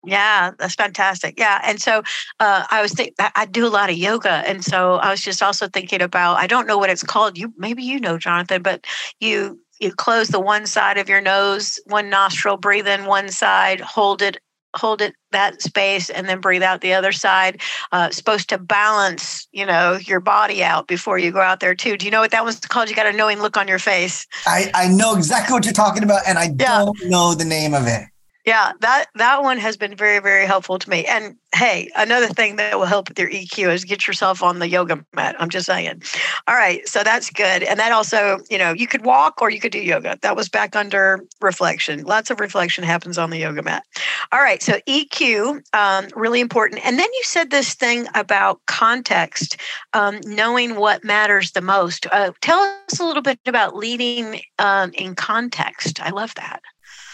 Yeah, 0.05 0.51
that's 0.59 0.75
fantastic. 0.75 1.38
Yeah, 1.38 1.61
and 1.62 1.81
so 1.81 2.03
uh, 2.40 2.64
I 2.68 2.83
was 2.83 2.92
think 2.92 3.14
I 3.18 3.47
do 3.47 3.64
a 3.64 3.71
lot 3.71 3.88
of 3.88 3.97
yoga, 3.97 4.42
and 4.49 4.64
so 4.64 4.95
I 4.95 5.11
was 5.11 5.21
just 5.21 5.45
also 5.45 5.68
thinking 5.68 6.03
about 6.03 6.38
I 6.38 6.49
don't 6.49 6.66
know 6.66 6.77
what 6.77 6.90
it's 6.90 7.05
called. 7.05 7.38
You 7.38 7.55
maybe 7.57 7.85
you 7.85 8.01
know, 8.01 8.18
Jonathan, 8.18 8.62
but 8.62 8.85
you 9.21 9.61
you 9.79 9.92
close 9.92 10.29
the 10.29 10.40
one 10.40 10.66
side 10.66 10.99
of 10.99 11.09
your 11.09 11.21
nose, 11.21 11.79
one 11.87 12.11
nostril, 12.11 12.57
breathe 12.57 12.88
in 12.88 13.05
one 13.05 13.29
side, 13.29 13.81
hold 13.81 14.23
it 14.23 14.38
hold 14.77 15.03
it 15.03 15.15
that 15.33 15.63
space 15.63 16.11
and 16.11 16.29
then 16.29 16.41
breathe 16.41 16.63
out 16.63 16.81
the 16.81 16.93
other 16.93 17.13
side 17.13 17.61
uh, 17.93 18.11
supposed 18.11 18.49
to 18.49 18.59
balance 18.59 19.47
you 19.53 19.65
know 19.65 19.99
your 20.03 20.21
body 20.21 20.63
out 20.63 20.87
before 20.87 21.19
you 21.19 21.31
go 21.31 21.41
out 21.41 21.61
there 21.61 21.75
too. 21.75 21.97
Do 21.97 22.05
you 22.05 22.11
know 22.11 22.21
what 22.21 22.31
that 22.31 22.45
was 22.45 22.61
called? 22.61 22.89
You 22.89 22.97
got 22.97 23.07
a 23.07 23.13
knowing 23.13 23.41
look 23.41 23.57
on 23.57 23.69
your 23.69 23.79
face. 23.79 24.27
I 24.47 24.71
i 24.75 24.89
know 24.89 25.17
exactly 25.17 25.53
what 25.53 25.65
you're 25.65 25.73
talking 25.73 26.03
about 26.03 26.23
and 26.27 26.39
i 26.39 26.45
yeah. 26.45 26.85
don't 26.85 26.97
know 27.05 27.35
the 27.35 27.45
name 27.45 27.75
of 27.75 27.87
it 27.87 28.03
Yeah, 28.45 28.73
that 28.81 29.07
that 29.15 29.43
one 29.43 29.59
has 29.59 29.77
been 29.77 29.95
very 29.95 30.19
very 30.19 30.47
helpful 30.47 30.79
to 30.79 30.91
me. 30.91 31.05
And 31.07 31.37
hey, 31.55 31.91
another 31.97 32.27
thing 32.27 32.57
that 32.57 32.79
will 32.79 32.87
help 32.87 33.09
with 33.09 33.19
your 33.19 33.31
EQ 33.31 33.73
is 33.73 33.85
get 33.85 34.07
yourself 34.07 34.43
on 34.43 34.59
the 34.59 34.69
yoga 34.69 35.05
mat. 35.15 35.37
I'm 35.39 35.51
just 35.51 35.67
saying. 35.67 36.03
All 36.49 36.55
right, 36.55 36.87
so 36.89 37.05
that's 37.05 37.31
good. 37.31 37.63
And 37.63 37.79
that 37.79 37.93
also, 37.93 38.41
you 38.51 38.59
know, 38.59 38.73
you 38.73 38.87
could 38.87 39.05
walk 39.05 39.41
or 39.43 39.51
you 39.51 39.61
could 39.61 39.73
do 39.73 39.79
yoga. 39.79 40.19
That 40.23 40.35
was 40.35 40.49
back 40.49 40.75
under 40.75 41.21
reflection. 41.41 42.03
Lots 42.05 42.31
of 42.31 42.41
reflection 42.41 42.85
happens 42.85 43.19
on 43.19 43.31
the 43.31 43.39
yoga 43.39 43.63
mat. 43.63 43.85
All 44.33 44.41
right, 44.41 44.63
so 44.63 44.81
EQ 44.89 45.63
um, 45.75 46.09
really 46.17 46.41
important. 46.41 46.85
And 46.85 46.99
then 46.99 47.09
you 47.13 47.23
said 47.25 47.51
this 47.51 47.75
thing 47.75 48.07
about 48.15 48.61
context, 48.67 49.59
um, 49.93 50.21
knowing 50.25 50.77
what 50.77 51.05
matters 51.05 51.53
the 51.53 51.61
most. 51.61 52.07
Uh, 52.11 52.33
tell 52.41 52.61
us 52.89 52.99
a 52.99 53.05
little 53.05 53.23
bit 53.23 53.39
about 53.47 53.77
leading 53.77 54.41
um, 54.59 54.93
in 54.95 55.15
context. 55.15 56.01
I 56.01 56.11
love 56.11 56.35
that. 56.37 56.63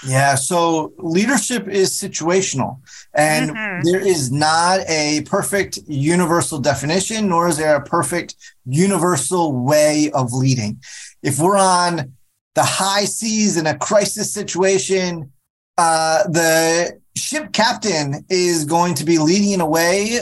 Yeah, 0.07 0.37
so 0.37 0.93
leadership 0.99 1.67
is 1.67 1.91
situational, 1.91 2.81
and 3.15 3.51
mm-hmm. 3.51 3.83
there 3.83 4.01
is 4.01 4.31
not 4.31 4.81
a 4.89 5.23
perfect 5.23 5.79
universal 5.89 6.61
definition, 6.61 7.29
nor 7.29 7.49
is 7.49 7.57
there 7.57 7.75
a 7.75 7.85
perfect 7.85 8.37
universal 8.65 9.53
way 9.53 10.11
of 10.13 10.33
leading. 10.33 10.81
If 11.23 11.41
we're 11.41 11.59
on 11.59 12.13
the 12.55 12.63
high 12.63 13.07
seas 13.07 13.57
in 13.57 13.67
a 13.67 13.77
crisis 13.77 14.33
situation, 14.33 15.33
uh, 15.79 16.25
the 16.29 17.01
ship 17.17 17.53
captain 17.53 18.25
is 18.29 18.65
going 18.65 18.95
to 18.95 19.05
be 19.05 19.19
leading 19.19 19.53
in 19.53 19.61
a 19.61 19.69
way 19.69 20.21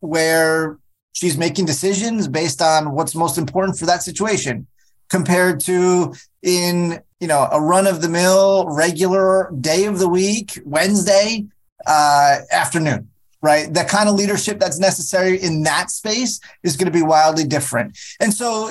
where 0.00 0.78
she's 1.12 1.36
making 1.36 1.66
decisions 1.66 2.26
based 2.26 2.62
on 2.62 2.92
what's 2.92 3.14
most 3.14 3.36
important 3.36 3.78
for 3.78 3.86
that 3.86 4.02
situation 4.02 4.66
compared 5.10 5.60
to 5.60 6.14
in 6.42 7.00
you 7.18 7.26
know 7.26 7.48
a 7.52 7.60
run 7.60 7.86
of 7.86 8.00
the 8.00 8.08
mill 8.08 8.66
regular 8.68 9.52
day 9.60 9.84
of 9.84 9.98
the 9.98 10.08
week 10.08 10.58
wednesday 10.64 11.44
uh, 11.86 12.38
afternoon 12.50 13.10
right? 13.42 13.72
The 13.72 13.84
kind 13.84 14.08
of 14.08 14.14
leadership 14.14 14.58
that's 14.58 14.78
necessary 14.78 15.40
in 15.40 15.62
that 15.62 15.90
space 15.90 16.40
is 16.62 16.76
going 16.76 16.92
to 16.92 16.98
be 16.98 17.02
wildly 17.02 17.44
different. 17.44 17.98
And 18.20 18.32
so 18.34 18.70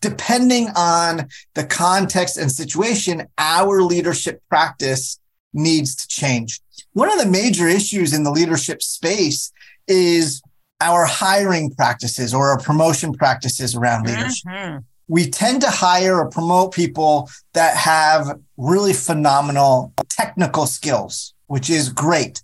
depending 0.00 0.68
on 0.74 1.28
the 1.54 1.64
context 1.64 2.36
and 2.36 2.50
situation 2.50 3.26
our 3.38 3.82
leadership 3.82 4.42
practice 4.48 5.20
needs 5.52 5.94
to 5.96 6.08
change. 6.08 6.60
One 6.92 7.12
of 7.12 7.18
the 7.18 7.30
major 7.30 7.68
issues 7.68 8.12
in 8.12 8.24
the 8.24 8.30
leadership 8.30 8.82
space 8.82 9.52
is 9.86 10.42
our 10.80 11.06
hiring 11.06 11.70
practices 11.70 12.34
or 12.34 12.48
our 12.48 12.58
promotion 12.58 13.12
practices 13.12 13.74
around 13.74 14.06
leadership. 14.06 14.46
Mm-hmm 14.46 14.78
we 15.08 15.28
tend 15.28 15.62
to 15.62 15.70
hire 15.70 16.16
or 16.16 16.28
promote 16.28 16.72
people 16.72 17.30
that 17.54 17.76
have 17.76 18.38
really 18.56 18.92
phenomenal 18.92 19.92
technical 20.08 20.66
skills, 20.66 21.34
which 21.46 21.70
is 21.70 21.88
great. 21.88 22.42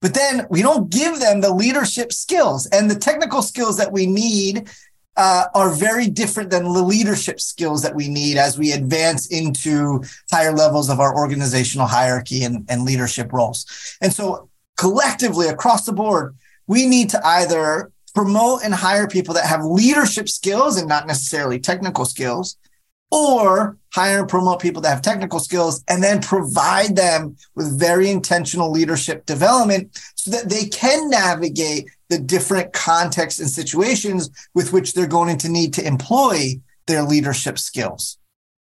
But 0.00 0.12
then 0.12 0.46
we 0.50 0.60
don't 0.60 0.90
give 0.90 1.20
them 1.20 1.40
the 1.40 1.54
leadership 1.54 2.12
skills 2.12 2.66
and 2.66 2.90
the 2.90 2.94
technical 2.94 3.40
skills 3.40 3.78
that 3.78 3.92
we 3.92 4.06
need 4.06 4.68
uh, 5.16 5.44
are 5.54 5.70
very 5.70 6.08
different 6.08 6.50
than 6.50 6.64
the 6.64 6.82
leadership 6.82 7.40
skills 7.40 7.82
that 7.82 7.94
we 7.94 8.08
need 8.08 8.36
as 8.36 8.58
we 8.58 8.72
advance 8.72 9.28
into 9.28 10.02
higher 10.30 10.52
levels 10.52 10.90
of 10.90 11.00
our 11.00 11.16
organizational 11.16 11.86
hierarchy 11.86 12.42
and, 12.42 12.66
and 12.68 12.84
leadership 12.84 13.32
roles. 13.32 13.64
And 14.02 14.12
so 14.12 14.50
collectively 14.76 15.46
across 15.46 15.86
the 15.86 15.92
board, 15.92 16.34
we 16.66 16.86
need 16.86 17.10
to 17.10 17.26
either 17.26 17.92
promote 18.14 18.64
and 18.64 18.72
hire 18.72 19.08
people 19.08 19.34
that 19.34 19.46
have 19.46 19.64
leadership 19.64 20.28
skills 20.28 20.78
and 20.78 20.88
not 20.88 21.06
necessarily 21.06 21.58
technical 21.58 22.04
skills, 22.04 22.56
or 23.10 23.76
hire 23.92 24.20
and 24.20 24.28
promote 24.28 24.60
people 24.60 24.82
that 24.82 24.88
have 24.88 25.02
technical 25.02 25.38
skills 25.38 25.84
and 25.88 26.02
then 26.02 26.20
provide 26.20 26.96
them 26.96 27.36
with 27.54 27.78
very 27.78 28.10
intentional 28.10 28.70
leadership 28.70 29.24
development 29.26 29.88
so 30.16 30.30
that 30.32 30.48
they 30.48 30.64
can 30.64 31.10
navigate 31.10 31.86
the 32.08 32.18
different 32.18 32.72
contexts 32.72 33.40
and 33.40 33.48
situations 33.48 34.30
with 34.54 34.72
which 34.72 34.94
they're 34.94 35.06
going 35.06 35.38
to 35.38 35.48
need 35.48 35.72
to 35.72 35.86
employ 35.86 36.60
their 36.86 37.02
leadership 37.02 37.58
skills. 37.58 38.18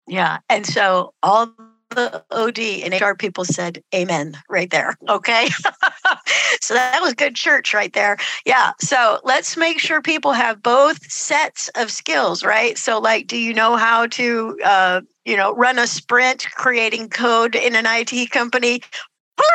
Yeah. 0.08 0.38
And 0.48 0.66
so 0.66 1.14
all 1.22 1.52
the 1.90 2.24
OD 2.30 2.58
and 2.58 3.00
HR 3.00 3.14
people 3.14 3.44
said 3.44 3.82
amen 3.94 4.36
right 4.48 4.70
there. 4.70 4.96
Okay. 5.08 5.48
so 6.60 6.74
that 6.74 7.00
was 7.00 7.14
good 7.14 7.34
church 7.34 7.74
right 7.74 7.92
there. 7.92 8.16
Yeah. 8.46 8.72
So 8.80 9.20
let's 9.24 9.56
make 9.56 9.78
sure 9.78 10.00
people 10.00 10.32
have 10.32 10.62
both 10.62 11.10
sets 11.10 11.68
of 11.76 11.90
skills, 11.90 12.44
right? 12.44 12.78
So, 12.78 12.98
like, 12.98 13.26
do 13.26 13.36
you 13.36 13.54
know 13.54 13.76
how 13.76 14.06
to, 14.08 14.58
uh, 14.64 15.00
you 15.24 15.36
know, 15.36 15.54
run 15.54 15.78
a 15.78 15.86
sprint 15.86 16.46
creating 16.52 17.10
code 17.10 17.54
in 17.54 17.74
an 17.74 17.84
IT 17.86 18.30
company? 18.30 18.82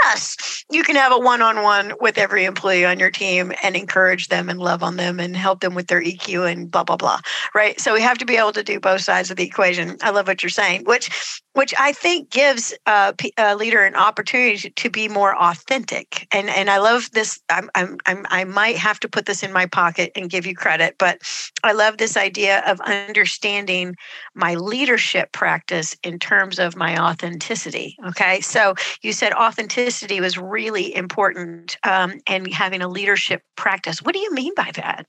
Plus, 0.04 0.66
you 0.72 0.84
can 0.84 0.96
have 0.96 1.12
a 1.12 1.20
one 1.20 1.42
on 1.42 1.62
one 1.62 1.94
with 2.00 2.18
every 2.18 2.46
employee 2.46 2.86
on 2.86 3.00
your 3.00 3.12
team 3.12 3.52
and 3.62 3.76
encourage 3.76 4.30
them 4.30 4.50
and 4.50 4.60
love 4.60 4.82
on 4.82 4.96
them 4.96 5.20
and 5.20 5.38
help 5.38 5.60
them 5.60 5.76
with 5.76 5.88
their 5.88 6.02
EQ 6.02 6.52
and 6.52 6.72
blah, 6.72 6.84
blah, 6.84 6.98
blah. 6.98 7.20
Right. 7.54 7.80
So 7.80 7.94
we 7.94 8.02
have 8.02 8.18
to 8.18 8.26
be 8.26 8.36
able 8.36 8.54
to 8.54 8.64
do 8.64 8.80
both 8.80 9.02
sides 9.02 9.30
of 9.30 9.38
the 9.38 9.44
equation. 9.44 9.98
I 10.02 10.10
love 10.10 10.28
what 10.28 10.42
you're 10.42 10.50
saying, 10.50 10.86
which 10.86 11.42
which 11.56 11.74
I 11.80 11.94
think 11.94 12.30
gives 12.30 12.74
a, 12.86 13.14
a, 13.38 13.56
leader 13.56 13.84
an 13.84 13.96
opportunity 13.96 14.70
to 14.70 14.90
be 14.90 15.08
more 15.08 15.36
authentic. 15.36 16.28
And 16.32 16.50
and 16.50 16.70
I 16.70 16.78
love 16.80 17.10
this. 17.12 17.40
I'm, 17.50 17.70
I'm, 17.76 17.98
I'm 18.06 18.26
I 18.30 18.44
might 18.44 18.76
have 18.76 19.00
to 19.00 19.10
put 19.10 19.26
this 19.26 19.42
in 19.42 19.54
my 19.54 19.66
pocket 19.66 20.12
and 20.16 20.30
give 20.30 20.46
you 20.46 20.54
credit, 20.54 20.96
but 21.00 21.22
I 21.64 21.72
love 21.72 21.98
this 21.98 22.18
idea 22.18 22.62
of 22.68 22.82
understanding 22.82 23.96
my 24.36 24.56
leadership 24.56 25.32
practice 25.32 25.96
in 26.04 26.20
terms 26.20 26.60
of 26.60 26.76
my 26.76 27.02
authenticity. 27.02 27.96
Okay, 28.08 28.42
so 28.42 28.76
you 29.02 29.14
said 29.14 29.32
authenticity 29.34 30.20
was 30.20 30.38
really 30.38 30.94
important, 30.94 31.78
um, 31.84 32.20
and 32.28 32.54
having 32.54 32.82
a 32.82 32.90
leadership 32.90 33.42
practice. 33.56 34.02
What 34.02 34.14
do 34.14 34.20
you 34.20 34.34
mean 34.34 34.54
by 34.56 34.72
that? 34.76 35.06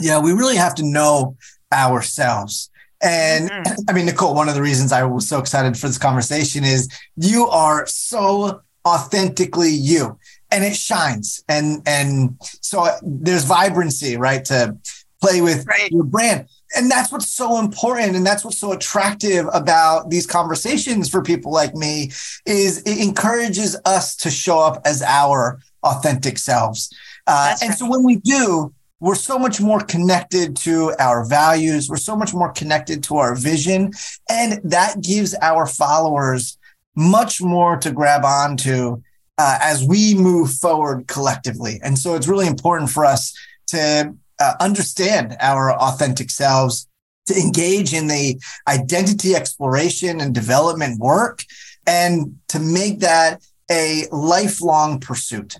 Yeah, 0.00 0.20
we 0.20 0.32
really 0.32 0.56
have 0.56 0.76
to 0.76 0.84
know 0.84 1.36
ourselves. 1.72 2.70
And 3.00 3.50
mm-hmm. 3.50 3.72
I 3.88 3.92
mean, 3.92 4.06
Nicole, 4.06 4.34
one 4.34 4.48
of 4.48 4.54
the 4.54 4.62
reasons 4.62 4.92
I 4.92 5.04
was 5.04 5.28
so 5.28 5.38
excited 5.38 5.76
for 5.76 5.86
this 5.86 5.98
conversation 5.98 6.64
is 6.64 6.88
you 7.16 7.46
are 7.46 7.86
so 7.86 8.62
authentically 8.86 9.70
you 9.70 10.18
and 10.50 10.64
it 10.64 10.76
shines. 10.76 11.44
And, 11.48 11.82
and 11.86 12.36
so 12.40 12.88
there's 13.02 13.44
vibrancy, 13.44 14.16
right? 14.16 14.44
To 14.46 14.76
play 15.20 15.40
with 15.40 15.66
right. 15.66 15.90
your 15.90 16.04
brand. 16.04 16.48
And 16.76 16.90
that's 16.90 17.10
what's 17.10 17.32
so 17.32 17.58
important. 17.58 18.16
And 18.16 18.26
that's 18.26 18.44
what's 18.44 18.58
so 18.58 18.72
attractive 18.72 19.46
about 19.52 20.10
these 20.10 20.26
conversations 20.26 21.08
for 21.08 21.22
people 21.22 21.52
like 21.52 21.74
me 21.74 22.10
is 22.46 22.82
it 22.82 22.98
encourages 22.98 23.76
us 23.84 24.16
to 24.16 24.30
show 24.30 24.60
up 24.60 24.82
as 24.84 25.02
our 25.02 25.60
authentic 25.82 26.38
selves. 26.38 26.92
Uh, 27.26 27.56
and 27.60 27.70
right. 27.70 27.78
so 27.78 27.88
when 27.88 28.04
we 28.04 28.16
do, 28.16 28.72
we're 29.00 29.14
so 29.14 29.38
much 29.38 29.60
more 29.60 29.80
connected 29.80 30.56
to 30.56 30.92
our 30.98 31.24
values. 31.24 31.88
We're 31.88 31.96
so 31.96 32.16
much 32.16 32.34
more 32.34 32.52
connected 32.52 33.02
to 33.04 33.18
our 33.18 33.34
vision. 33.34 33.92
And 34.28 34.60
that 34.64 35.00
gives 35.00 35.34
our 35.40 35.66
followers 35.66 36.58
much 36.96 37.40
more 37.40 37.76
to 37.76 37.92
grab 37.92 38.24
onto 38.24 39.02
uh, 39.38 39.58
as 39.62 39.84
we 39.84 40.14
move 40.14 40.52
forward 40.52 41.06
collectively. 41.06 41.80
And 41.82 41.96
so 41.96 42.16
it's 42.16 42.26
really 42.26 42.48
important 42.48 42.90
for 42.90 43.04
us 43.04 43.32
to 43.68 44.14
uh, 44.40 44.54
understand 44.60 45.36
our 45.40 45.72
authentic 45.72 46.30
selves, 46.30 46.88
to 47.26 47.38
engage 47.38 47.94
in 47.94 48.08
the 48.08 48.40
identity 48.66 49.36
exploration 49.36 50.20
and 50.20 50.34
development 50.34 50.98
work, 50.98 51.44
and 51.86 52.36
to 52.48 52.58
make 52.58 52.98
that 53.00 53.42
a 53.70 54.06
lifelong 54.10 54.98
pursuit. 54.98 55.58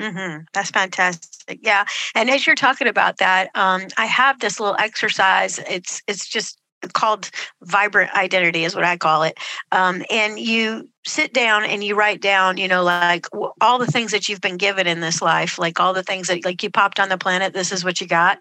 Mm-hmm. 0.00 0.44
That's 0.52 0.70
fantastic. 0.70 1.33
Yeah, 1.60 1.84
and 2.14 2.30
as 2.30 2.46
you're 2.46 2.56
talking 2.56 2.86
about 2.86 3.18
that, 3.18 3.50
um, 3.54 3.82
I 3.96 4.06
have 4.06 4.40
this 4.40 4.60
little 4.60 4.76
exercise. 4.78 5.58
It's 5.68 6.02
it's 6.06 6.26
just 6.28 6.58
called 6.92 7.30
vibrant 7.62 8.12
identity 8.14 8.64
is 8.64 8.74
what 8.74 8.84
I 8.84 8.96
call 8.96 9.22
it. 9.22 9.38
Um, 9.72 10.02
and 10.10 10.38
you 10.38 10.88
sit 11.06 11.32
down 11.32 11.64
and 11.64 11.82
you 11.82 11.94
write 11.94 12.20
down, 12.20 12.56
you 12.56 12.68
know, 12.68 12.82
like 12.82 13.26
all 13.60 13.78
the 13.78 13.86
things 13.86 14.12
that 14.12 14.28
you've 14.28 14.40
been 14.40 14.56
given 14.56 14.86
in 14.86 15.00
this 15.00 15.22
life, 15.22 15.58
like 15.58 15.80
all 15.80 15.92
the 15.92 16.02
things 16.02 16.28
that 16.28 16.44
like 16.44 16.62
you 16.62 16.70
popped 16.70 17.00
on 17.00 17.08
the 17.08 17.18
planet, 17.18 17.54
this 17.54 17.72
is 17.72 17.84
what 17.84 18.00
you 18.00 18.06
got. 18.06 18.38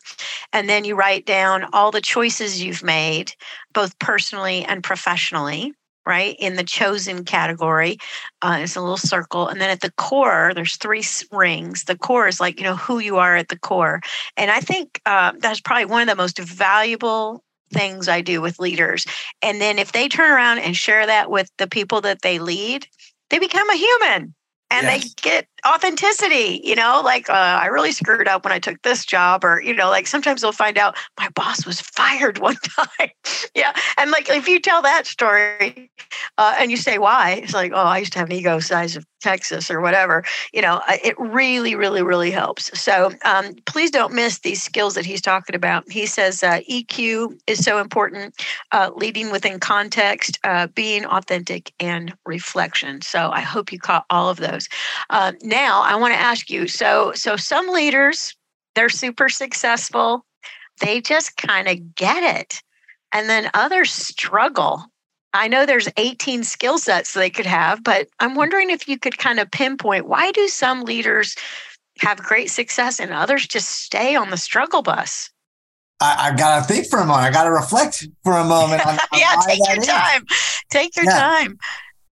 And 0.52 0.68
then 0.68 0.86
you 0.86 0.96
write 0.96 1.26
down 1.26 1.66
all 1.74 1.92
the 1.92 2.02
choices 2.02 2.62
you've 2.62 2.84
made, 2.84 3.34
both 3.74 3.98
personally 4.00 4.66
and 4.66 4.84
professionally 4.84 5.74
right 6.06 6.36
in 6.40 6.56
the 6.56 6.64
chosen 6.64 7.24
category 7.24 7.98
uh, 8.42 8.60
it's 8.62 8.76
a 8.76 8.82
little 8.82 8.98
circle 8.98 9.48
and 9.48 9.62
then 9.62 9.70
at 9.70 9.82
the 9.82 9.92
core 9.94 10.52
there's 10.56 10.78
three 10.78 11.04
rings. 11.32 11.86
The 11.86 11.98
core 11.98 12.28
is 12.28 12.40
like 12.40 12.60
you 12.60 12.66
know 12.66 12.76
who 12.76 13.00
you 13.00 13.18
are 13.18 13.36
at 13.36 13.50
the 13.50 13.60
core 13.60 14.02
and 14.38 14.52
i 14.52 14.60
think 14.60 15.02
uh, 15.06 15.34
that's 15.40 15.62
probably 15.62 15.86
one 15.86 16.02
of 16.02 16.08
the 16.08 16.22
most 16.22 16.40
valuable 16.40 17.44
things 17.74 18.08
i 18.08 18.22
do 18.22 18.42
with 18.42 18.60
leaders 18.60 19.06
and 19.42 19.60
then 19.60 19.80
if 19.80 19.92
they 19.92 20.08
turn 20.08 20.32
around 20.32 20.60
and 20.60 20.76
share 20.76 21.06
that 21.06 21.32
with 21.32 21.50
the 21.58 21.68
people 21.68 22.02
that 22.02 22.22
they 22.22 22.40
lead 22.40 22.88
they 23.30 23.40
become 23.40 23.70
a 23.70 23.76
human 23.76 24.36
and 24.74 24.88
yes. 24.88 25.04
they 25.04 25.10
get 25.22 25.48
authenticity 25.68 26.62
you 26.64 26.76
know 26.76 27.02
like 27.04 27.30
uh, 27.30 27.34
i 27.34 27.68
really 27.68 27.92
screwed 27.92 28.28
up 28.28 28.44
when 28.44 28.52
i 28.52 28.60
took 28.60 28.82
this 28.82 29.06
job 29.06 29.46
or 29.46 29.62
you 29.62 29.74
know 29.74 29.90
like 29.90 30.08
sometimes 30.08 30.42
they'll 30.42 30.52
find 30.52 30.78
out 30.78 30.98
my 31.20 31.30
boss 31.30 31.66
was 31.66 31.80
fired 31.80 32.38
one 32.40 32.56
time 32.56 33.10
yeah 33.56 33.74
and 33.98 34.12
like 34.12 34.30
if 34.30 34.48
you 34.48 34.60
tell 34.60 34.82
that 34.82 35.06
story 35.06 35.92
uh, 36.38 36.56
and 36.60 36.72
you 36.72 36.78
say 36.78 36.98
why 36.98 37.42
it's 37.44 37.54
like 37.54 37.72
oh 37.74 37.78
i 37.78 38.00
used 38.00 38.14
to 38.14 38.20
have 38.20 38.30
an 38.30 38.36
ego 38.36 38.60
size 38.60 38.96
of 38.96 39.06
texas 39.24 39.72
or 39.72 39.82
whatever 39.82 40.24
you 40.54 40.62
know 40.62 40.82
it 40.90 41.16
really 41.18 41.74
really 41.76 42.04
really 42.04 42.32
helps 42.32 42.78
so 42.80 43.12
um, 43.26 43.56
please 43.66 43.90
don't 43.90 44.14
miss 44.14 44.40
these 44.40 44.62
skills 44.62 44.94
that 44.94 45.06
he's 45.06 45.22
talking 45.22 45.56
about 45.56 45.90
he 45.92 46.06
says 46.06 46.44
uh, 46.44 46.60
eq 46.70 47.28
is 47.48 47.64
so 47.64 47.80
important 47.80 48.36
uh, 48.72 48.92
leading 48.96 49.32
within 49.32 49.60
context 49.60 50.38
uh, 50.44 50.68
being 50.68 51.06
authentic 51.06 51.74
and 51.80 52.14
reflection 52.26 53.02
so 53.02 53.32
i 53.32 53.42
hope 53.42 53.72
you 53.72 53.80
caught 53.80 54.06
all 54.10 54.30
of 54.30 54.38
those 54.38 54.68
uh, 55.10 55.32
now 55.42 55.82
I 55.82 55.96
want 55.96 56.14
to 56.14 56.20
ask 56.20 56.50
you 56.50 56.68
so 56.68 57.14
so 57.16 57.36
some 57.36 57.70
leaders 57.70 58.36
they're 58.76 58.90
super 58.90 59.30
successful. 59.30 60.26
They 60.80 61.02
just 61.02 61.38
kind 61.38 61.68
of 61.68 61.96
get 61.96 62.38
it. 62.40 62.62
And 63.14 63.30
then 63.30 63.52
others 63.54 63.92
struggle. 63.92 64.84
I 65.34 65.48
know 65.48 65.66
there's 65.66 65.90
18 65.98 66.44
skill 66.44 66.78
sets 66.78 67.14
they 67.14 67.30
could 67.30 67.48
have, 67.48 67.84
but 67.84 68.08
I'm 68.20 68.36
wondering 68.36 68.70
if 68.70 68.88
you 68.88 69.00
could 69.00 69.18
kind 69.18 69.40
of 69.40 69.50
pinpoint 69.50 70.08
why 70.08 70.32
do 70.32 70.48
some 70.48 70.84
leaders 70.84 71.36
have 72.00 72.18
great 72.18 72.52
success 72.52 73.00
and 73.00 73.12
others 73.12 73.48
just 73.48 73.70
stay 73.70 74.16
on 74.16 74.30
the 74.30 74.38
struggle 74.38 74.84
bus? 74.84 75.30
I, 76.00 76.30
I 76.32 76.36
gotta 76.36 76.66
think 76.66 76.88
for 76.88 77.00
a 77.00 77.06
moment. 77.06 77.26
I 77.26 77.32
gotta 77.32 77.52
reflect 77.52 78.08
for 78.24 78.34
a 78.34 78.44
moment. 78.44 78.86
On, 78.86 78.94
on 79.12 79.20
yeah, 79.20 79.42
take 79.46 79.60
your 79.68 79.80
is. 79.80 79.88
time. 79.88 80.26
Take 80.70 80.96
your 80.96 81.06
yeah. 81.06 81.20
time. 81.20 81.58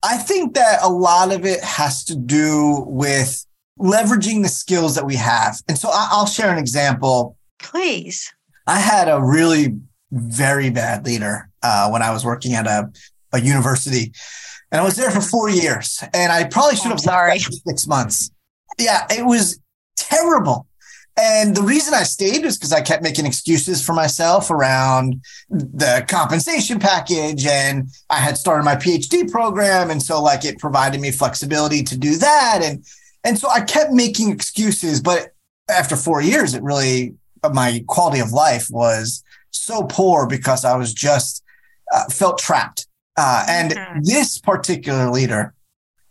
I 0.03 0.17
think 0.17 0.55
that 0.55 0.79
a 0.83 0.89
lot 0.89 1.33
of 1.33 1.45
it 1.45 1.61
has 1.63 2.05
to 2.05 2.15
do 2.15 2.85
with 2.87 3.45
leveraging 3.81 4.43
the 4.43 4.49
skills 4.49 4.95
that 4.95 5.07
we 5.07 5.17
have. 5.17 5.61
And 5.69 5.77
so 5.77 5.91
I'll 5.93 6.27
share 6.27 6.53
an 6.53 6.59
example. 6.59 7.37
Please. 7.59 8.33
I 8.67 8.79
had 8.79 9.09
a 9.09 9.21
really 9.21 9.77
very 10.13 10.71
bad 10.71 11.05
leader 11.05 11.48
uh, 11.63 11.89
when 11.91 12.03
I 12.03 12.11
was 12.11 12.25
working 12.25 12.55
at 12.55 12.67
a, 12.67 12.91
a 13.33 13.41
university, 13.41 14.13
and 14.71 14.81
I 14.81 14.85
was 14.85 14.97
there 14.97 15.11
for 15.11 15.21
four 15.21 15.49
years. 15.49 16.03
And 16.13 16.31
I 16.31 16.45
probably 16.45 16.77
should 16.77 16.91
have 16.91 17.01
oh, 17.01 17.03
sorry 17.03 17.39
six 17.39 17.87
months. 17.87 18.31
Yeah, 18.79 19.07
it 19.11 19.25
was 19.25 19.59
terrible. 19.97 20.67
And 21.21 21.57
the 21.57 21.63
reason 21.63 21.95
I 21.95 22.05
stayed 22.05 22.45
was 22.45 22.57
because 22.57 22.73
I 22.73 22.81
kept 22.81 23.03
making 23.03 23.27
excuses 23.27 23.85
for 23.85 23.93
myself 23.93 24.53
around 24.53 25.21
the 25.49 26.05
compensation 26.07 26.79
package. 26.79 27.45
And 27.45 27.89
I 28.09 28.19
had 28.19 28.39
started 28.39 28.63
my 28.63 28.77
PhD 28.77 29.29
program. 29.29 29.91
And 29.91 30.01
so 30.01 30.23
like 30.23 30.45
it 30.45 30.59
provided 30.59 31.01
me 31.01 31.11
flexibility 31.11 31.83
to 31.83 31.99
do 31.99 32.17
that. 32.19 32.61
And 32.63 32.85
and 33.25 33.37
so 33.37 33.49
I 33.51 33.63
kept 33.63 33.91
making 33.91 34.31
excuses, 34.31 35.01
but 35.01 35.33
after 35.69 35.97
four 35.97 36.23
years, 36.23 36.55
it 36.55 36.63
really 36.63 37.15
my 37.53 37.85
quality 37.89 38.21
of 38.21 38.33
life 38.33 38.69
was 38.71 39.25
so 39.51 39.83
poor 39.85 40.27
because 40.27 40.65
I 40.65 40.77
was 40.77 40.95
just 40.95 41.43
uh, 41.93 42.05
felt 42.07 42.39
trapped. 42.39 42.87
Uh, 43.17 43.45
and 43.49 43.73
mm-hmm. 43.73 44.01
this 44.03 44.39
particular 44.39 45.11
leader 45.11 45.55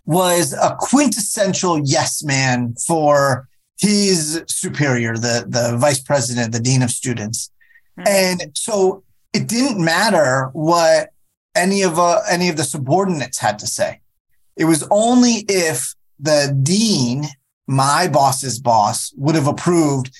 was 0.05 0.53
a 0.53 0.75
quintessential 0.79 1.79
yes 1.83 2.23
man 2.23 2.73
for 2.85 3.47
his 3.79 4.43
superior, 4.47 5.15
the, 5.15 5.45
the 5.47 5.77
vice 5.77 5.99
president, 5.99 6.51
the 6.51 6.59
dean 6.59 6.81
of 6.81 6.89
students. 6.89 7.51
Mm-hmm. 7.99 8.07
And 8.07 8.57
so 8.57 9.03
it 9.33 9.47
didn't 9.47 9.83
matter 9.83 10.49
what 10.53 11.09
any 11.55 11.81
of 11.81 11.97
uh, 11.99 12.21
any 12.29 12.49
of 12.49 12.57
the 12.57 12.63
subordinates 12.63 13.37
had 13.37 13.59
to 13.59 13.67
say. 13.67 13.99
It 14.55 14.65
was 14.65 14.87
only 14.91 15.45
if 15.47 15.93
the 16.19 16.57
dean, 16.63 17.25
my 17.67 18.07
boss's 18.07 18.59
boss, 18.59 19.13
would 19.17 19.35
have 19.35 19.47
approved 19.47 20.11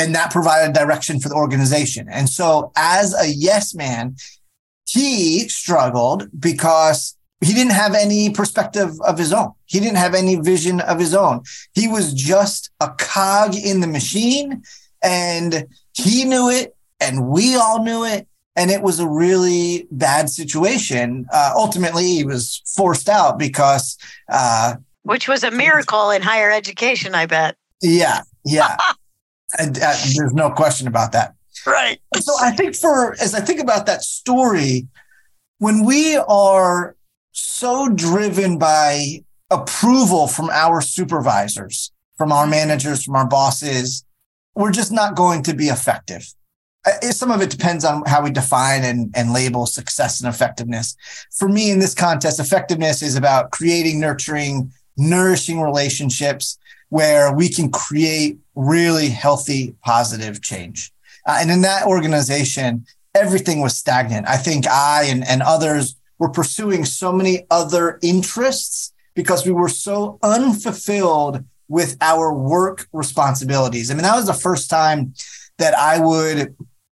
and 0.00 0.14
that 0.14 0.30
provided 0.30 0.72
direction 0.72 1.20
for 1.20 1.28
the 1.28 1.34
organization. 1.34 2.08
And 2.10 2.28
so 2.28 2.72
as 2.74 3.14
a 3.14 3.28
yes 3.28 3.74
man, 3.74 4.16
he 4.92 5.48
struggled 5.48 6.28
because 6.38 7.16
he 7.40 7.54
didn't 7.54 7.72
have 7.72 7.94
any 7.94 8.30
perspective 8.30 9.00
of 9.02 9.18
his 9.18 9.32
own. 9.32 9.52
He 9.66 9.78
didn't 9.78 9.96
have 9.96 10.14
any 10.14 10.36
vision 10.36 10.80
of 10.80 10.98
his 10.98 11.14
own. 11.14 11.42
He 11.74 11.86
was 11.86 12.12
just 12.12 12.70
a 12.80 12.90
cog 12.98 13.54
in 13.54 13.80
the 13.80 13.86
machine 13.86 14.62
and 15.02 15.66
he 15.92 16.24
knew 16.24 16.50
it 16.50 16.76
and 17.00 17.28
we 17.28 17.56
all 17.56 17.82
knew 17.84 18.04
it. 18.04 18.26
And 18.56 18.70
it 18.70 18.82
was 18.82 18.98
a 18.98 19.08
really 19.08 19.86
bad 19.92 20.28
situation. 20.28 21.24
Uh, 21.32 21.52
ultimately, 21.54 22.04
he 22.04 22.24
was 22.24 22.62
forced 22.66 23.08
out 23.08 23.38
because. 23.38 23.96
Uh, 24.28 24.74
Which 25.02 25.28
was 25.28 25.44
a 25.44 25.52
miracle 25.52 26.10
in 26.10 26.20
higher 26.20 26.50
education, 26.50 27.14
I 27.14 27.26
bet. 27.26 27.56
Yeah. 27.80 28.22
Yeah. 28.44 28.76
and, 29.58 29.78
uh, 29.78 29.94
there's 30.16 30.34
no 30.34 30.50
question 30.50 30.88
about 30.88 31.12
that. 31.12 31.34
Right. 31.66 32.00
So 32.18 32.32
I 32.40 32.52
think 32.52 32.74
for, 32.74 33.14
as 33.20 33.34
I 33.34 33.40
think 33.40 33.60
about 33.60 33.86
that 33.86 34.02
story, 34.02 34.88
when 35.58 35.84
we 35.84 36.16
are 36.16 36.96
so 37.32 37.88
driven 37.88 38.58
by 38.58 39.22
approval 39.50 40.26
from 40.26 40.48
our 40.50 40.80
supervisors, 40.80 41.92
from 42.16 42.32
our 42.32 42.46
managers, 42.46 43.04
from 43.04 43.16
our 43.16 43.26
bosses, 43.26 44.04
we're 44.54 44.70
just 44.70 44.92
not 44.92 45.14
going 45.14 45.42
to 45.44 45.54
be 45.54 45.68
effective. 45.68 46.26
Uh, 46.86 47.10
some 47.10 47.30
of 47.30 47.42
it 47.42 47.50
depends 47.50 47.84
on 47.84 48.02
how 48.06 48.22
we 48.22 48.30
define 48.30 48.84
and, 48.84 49.12
and 49.14 49.32
label 49.32 49.66
success 49.66 50.20
and 50.20 50.32
effectiveness. 50.32 50.96
For 51.36 51.48
me, 51.48 51.70
in 51.70 51.78
this 51.78 51.94
contest, 51.94 52.40
effectiveness 52.40 53.02
is 53.02 53.16
about 53.16 53.50
creating, 53.50 54.00
nurturing, 54.00 54.72
nourishing 54.96 55.60
relationships 55.60 56.58
where 56.88 57.32
we 57.32 57.48
can 57.48 57.70
create 57.70 58.38
really 58.54 59.08
healthy, 59.08 59.74
positive 59.84 60.42
change. 60.42 60.90
Uh, 61.30 61.38
and 61.40 61.50
in 61.52 61.60
that 61.60 61.86
organization, 61.86 62.84
everything 63.14 63.60
was 63.60 63.76
stagnant. 63.76 64.26
I 64.28 64.36
think 64.36 64.66
I 64.66 65.04
and, 65.04 65.24
and 65.24 65.42
others 65.42 65.94
were 66.18 66.28
pursuing 66.28 66.84
so 66.84 67.12
many 67.12 67.46
other 67.52 68.00
interests 68.02 68.92
because 69.14 69.46
we 69.46 69.52
were 69.52 69.68
so 69.68 70.18
unfulfilled 70.24 71.44
with 71.68 71.96
our 72.00 72.34
work 72.34 72.88
responsibilities. 72.92 73.90
I 73.90 73.94
mean, 73.94 74.02
that 74.02 74.16
was 74.16 74.26
the 74.26 74.32
first 74.32 74.68
time 74.68 75.14
that 75.58 75.72
I 75.72 76.00
would, 76.00 76.56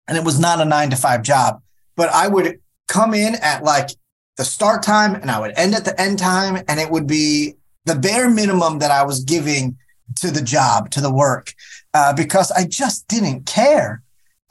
and 0.08 0.16
it 0.16 0.24
was 0.24 0.40
not 0.40 0.62
a 0.62 0.64
nine 0.64 0.88
to 0.90 0.96
five 0.96 1.22
job, 1.22 1.60
but 1.94 2.08
I 2.08 2.26
would 2.26 2.58
come 2.88 3.12
in 3.12 3.34
at 3.34 3.64
like 3.64 3.90
the 4.38 4.46
start 4.46 4.82
time 4.82 5.14
and 5.14 5.30
I 5.30 5.40
would 5.40 5.52
end 5.58 5.74
at 5.74 5.84
the 5.84 6.00
end 6.00 6.18
time. 6.18 6.64
And 6.68 6.80
it 6.80 6.90
would 6.90 7.06
be 7.06 7.56
the 7.84 7.96
bare 7.96 8.30
minimum 8.30 8.78
that 8.78 8.90
I 8.90 9.04
was 9.04 9.24
giving 9.24 9.76
to 10.16 10.30
the 10.30 10.42
job, 10.42 10.90
to 10.92 11.02
the 11.02 11.12
work, 11.12 11.52
uh, 11.92 12.14
because 12.14 12.50
I 12.50 12.64
just 12.64 13.06
didn't 13.08 13.44
care. 13.44 14.01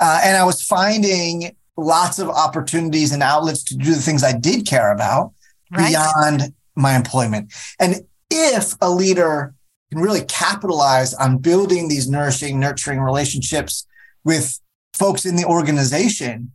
Uh, 0.01 0.19
and 0.23 0.35
I 0.35 0.43
was 0.43 0.61
finding 0.61 1.55
lots 1.77 2.19
of 2.19 2.27
opportunities 2.27 3.11
and 3.11 3.23
outlets 3.23 3.63
to 3.65 3.77
do 3.77 3.93
the 3.93 4.01
things 4.01 4.23
I 4.23 4.37
did 4.37 4.65
care 4.65 4.91
about 4.91 5.31
right. 5.71 5.89
beyond 5.89 6.53
my 6.75 6.95
employment. 6.95 7.53
And 7.79 8.01
if 8.29 8.73
a 8.81 8.89
leader 8.89 9.53
can 9.91 10.01
really 10.01 10.23
capitalize 10.25 11.13
on 11.13 11.37
building 11.37 11.87
these 11.87 12.09
nourishing, 12.09 12.59
nurturing 12.59 12.99
relationships 12.99 13.85
with 14.23 14.59
folks 14.93 15.25
in 15.25 15.35
the 15.35 15.45
organization, 15.45 16.51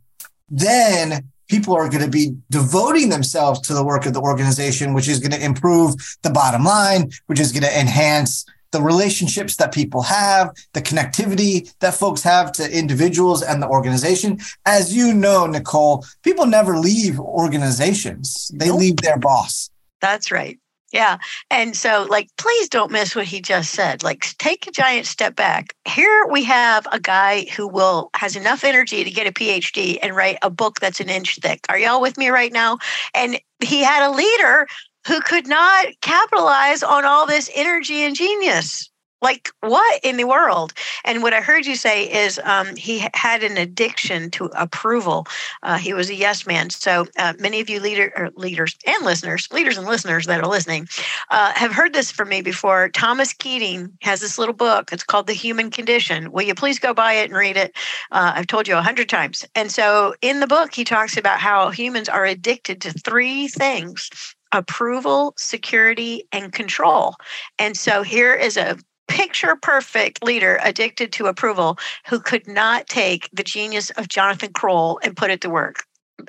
then 0.49 1.29
people 1.47 1.73
are 1.73 1.89
going 1.89 2.03
to 2.03 2.09
be 2.09 2.35
devoting 2.49 3.09
themselves 3.09 3.61
to 3.61 3.73
the 3.73 3.83
work 3.83 4.05
of 4.05 4.13
the 4.13 4.21
organization, 4.21 4.93
which 4.93 5.07
is 5.07 5.19
going 5.19 5.31
to 5.31 5.43
improve 5.43 5.95
the 6.23 6.29
bottom 6.29 6.63
line, 6.63 7.09
which 7.27 7.39
is 7.39 7.51
going 7.51 7.63
to 7.63 7.79
enhance 7.79 8.45
the 8.71 8.81
relationships 8.81 9.55
that 9.57 9.73
people 9.73 10.01
have, 10.01 10.51
the 10.73 10.81
connectivity 10.81 11.73
that 11.79 11.93
folks 11.93 12.23
have 12.23 12.51
to 12.53 12.77
individuals 12.77 13.41
and 13.41 13.61
the 13.61 13.67
organization. 13.67 14.39
As 14.65 14.95
you 14.95 15.13
know, 15.13 15.45
Nicole, 15.45 16.05
people 16.23 16.45
never 16.45 16.77
leave 16.77 17.19
organizations, 17.19 18.51
they 18.53 18.67
nope. 18.67 18.79
leave 18.79 18.97
their 18.97 19.17
boss. 19.17 19.69
That's 20.01 20.31
right. 20.31 20.59
Yeah. 20.93 21.17
And 21.51 21.75
so, 21.75 22.07
like, 22.09 22.29
please 22.37 22.69
don't 22.69 22.91
miss 22.91 23.13
what 23.13 23.25
he 23.25 23.41
just 23.41 23.71
said. 23.71 24.03
Like, 24.03 24.25
take 24.37 24.67
a 24.67 24.71
giant 24.71 25.05
step 25.05 25.35
back. 25.35 25.75
Here 25.85 26.25
we 26.31 26.45
have 26.45 26.87
a 26.91 26.99
guy 26.99 27.45
who 27.55 27.67
will 27.67 28.09
has 28.15 28.37
enough 28.37 28.63
energy 28.63 29.03
to 29.03 29.11
get 29.11 29.27
a 29.27 29.33
PhD 29.33 29.97
and 30.01 30.15
write 30.15 30.37
a 30.41 30.49
book 30.49 30.79
that's 30.79 31.01
an 31.01 31.09
inch 31.09 31.39
thick. 31.41 31.65
Are 31.67 31.77
y'all 31.77 32.01
with 32.01 32.17
me 32.17 32.29
right 32.29 32.53
now? 32.53 32.77
And 33.13 33.37
he 33.61 33.83
had 33.83 34.07
a 34.07 34.15
leader 34.15 34.67
who 35.07 35.21
could 35.21 35.47
not 35.47 35.87
capitalize 36.01 36.83
on 36.83 37.05
all 37.05 37.25
this 37.25 37.49
energy 37.55 38.03
and 38.03 38.15
genius. 38.15 38.89
Like 39.19 39.49
what 39.61 39.99
in 40.03 40.17
the 40.17 40.25
world? 40.25 40.73
And 41.03 41.23
what 41.23 41.33
I 41.33 41.41
heard 41.41 41.65
you 41.65 41.75
say 41.75 42.03
is 42.03 42.39
um, 42.43 42.75
he 42.75 43.03
had 43.15 43.41
an 43.41 43.57
addiction 43.57 44.29
to 44.31 44.45
approval. 44.55 45.25
Uh, 45.63 45.77
he 45.77 45.91
was 45.93 46.11
a 46.11 46.15
yes 46.15 46.45
man. 46.45 46.69
So 46.69 47.07
uh, 47.17 47.33
many 47.39 47.59
of 47.59 47.67
you 47.67 47.79
leader 47.79 48.29
leaders 48.35 48.75
and 48.85 49.03
listeners, 49.03 49.47
leaders 49.51 49.75
and 49.75 49.87
listeners 49.87 50.27
that 50.27 50.39
are 50.39 50.47
listening, 50.47 50.87
uh, 51.31 51.51
have 51.55 51.71
heard 51.71 51.93
this 51.93 52.11
from 52.11 52.29
me 52.29 52.41
before. 52.41 52.89
Thomas 52.89 53.33
Keating 53.33 53.91
has 54.03 54.21
this 54.21 54.37
little 54.37 54.53
book. 54.53 54.93
It's 54.93 55.03
called 55.03 55.25
The 55.25 55.33
Human 55.33 55.71
Condition. 55.71 56.31
Will 56.31 56.43
you 56.43 56.53
please 56.53 56.77
go 56.77 56.93
buy 56.93 57.13
it 57.13 57.29
and 57.29 57.39
read 57.39 57.57
it? 57.57 57.75
Uh, 58.11 58.33
I've 58.35 58.47
told 58.47 58.67
you 58.67 58.77
a 58.77 58.83
hundred 58.83 59.09
times. 59.09 59.43
And 59.55 59.71
so 59.71 60.13
in 60.21 60.41
the 60.41 60.47
book, 60.47 60.75
he 60.75 60.83
talks 60.83 61.17
about 61.17 61.39
how 61.39 61.71
humans 61.71 62.07
are 62.07 62.25
addicted 62.25 62.81
to 62.81 62.91
three 62.91 63.47
things 63.47 64.11
approval, 64.51 65.33
security, 65.37 66.23
and 66.31 66.51
control. 66.51 67.15
And 67.59 67.77
so 67.77 68.03
here 68.03 68.33
is 68.33 68.57
a 68.57 68.77
picture 69.07 69.55
perfect 69.55 70.23
leader 70.23 70.59
addicted 70.63 71.11
to 71.13 71.27
approval 71.27 71.77
who 72.07 72.19
could 72.19 72.47
not 72.47 72.87
take 72.87 73.29
the 73.31 73.43
genius 73.43 73.89
of 73.91 74.07
Jonathan 74.07 74.51
Kroll 74.53 74.99
and 75.03 75.15
put 75.15 75.31
it 75.31 75.41
to 75.41 75.49
work. 75.49 75.83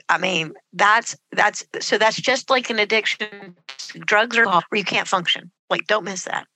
I 0.09 0.19
mean, 0.19 0.53
that's 0.73 1.17
that's 1.33 1.65
so 1.81 1.99
that's 1.99 2.21
just 2.21 2.51
like 2.51 2.71
an 2.71 2.79
addiction, 2.79 3.57
drugs 4.01 4.37
or 4.37 4.45
where 4.45 4.63
you 4.73 4.85
can't 4.85 5.09
function. 5.09 5.51
Like, 5.71 5.87
don't 5.87 6.05
miss 6.05 6.25
that. 6.25 6.47